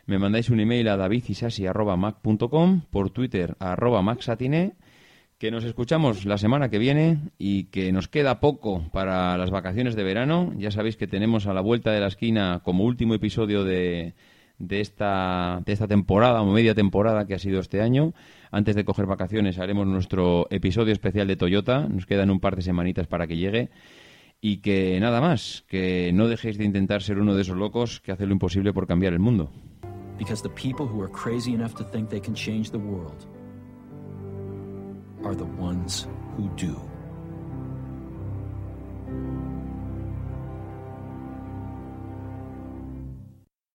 me 0.07 0.17
mandáis 0.17 0.49
un 0.49 0.59
email 0.59 0.87
a 0.87 0.97
davidisasi.mac.com, 0.97 2.81
por 2.89 3.11
Twitter 3.11 3.55
arroba 3.59 4.01
maxatine, 4.01 4.73
que 5.37 5.51
nos 5.51 5.63
escuchamos 5.63 6.25
la 6.25 6.39
semana 6.39 6.69
que 6.69 6.79
viene 6.79 7.19
y 7.37 7.65
que 7.65 7.91
nos 7.91 8.07
queda 8.07 8.39
poco 8.39 8.89
para 8.91 9.37
las 9.37 9.51
vacaciones 9.51 9.95
de 9.95 10.01
verano. 10.03 10.53
Ya 10.57 10.71
sabéis 10.71 10.97
que 10.97 11.05
tenemos 11.05 11.45
a 11.45 11.53
la 11.53 11.61
vuelta 11.61 11.91
de 11.91 11.99
la 11.99 12.07
esquina 12.07 12.61
como 12.63 12.85
último 12.85 13.13
episodio 13.13 13.63
de 13.63 14.15
de 14.61 14.79
esta, 14.79 15.61
de 15.65 15.73
esta 15.73 15.87
temporada 15.87 16.41
o 16.41 16.45
media 16.45 16.75
temporada 16.75 17.25
que 17.25 17.33
ha 17.33 17.39
sido 17.39 17.59
este 17.59 17.81
año. 17.81 18.13
Antes 18.51 18.75
de 18.75 18.85
coger 18.85 19.05
vacaciones 19.05 19.59
haremos 19.59 19.87
nuestro 19.87 20.47
episodio 20.49 20.93
especial 20.93 21.27
de 21.27 21.35
Toyota. 21.35 21.87
Nos 21.89 22.05
quedan 22.05 22.29
un 22.29 22.39
par 22.39 22.55
de 22.55 22.61
semanitas 22.61 23.07
para 23.07 23.27
que 23.27 23.37
llegue. 23.37 23.69
Y 24.39 24.57
que 24.57 24.99
nada 24.99 25.21
más, 25.21 25.65
que 25.67 26.11
no 26.13 26.27
dejéis 26.27 26.57
de 26.57 26.65
intentar 26.65 27.03
ser 27.03 27.19
uno 27.19 27.35
de 27.35 27.43
esos 27.43 27.57
locos 27.57 27.99
que 27.99 28.11
hace 28.11 28.25
lo 28.25 28.33
imposible 28.33 28.73
por 28.73 28.87
cambiar 28.87 29.13
el 29.13 29.19
mundo. 29.19 29.51
Because 30.17 30.41
the 30.41 30.49
people 30.49 30.85
who 30.85 31.03
are 31.03 31.11
crazy 31.11 31.53
enough 31.53 31.73
to 31.75 31.83
think 31.83 32.09
they 32.09 32.21
can 32.21 32.33
change 32.33 32.71
the 32.71 32.77
world 32.77 33.27
are 35.23 35.35
the 35.35 35.45
ones 35.59 36.07
who 36.37 36.49
do. 36.55 36.90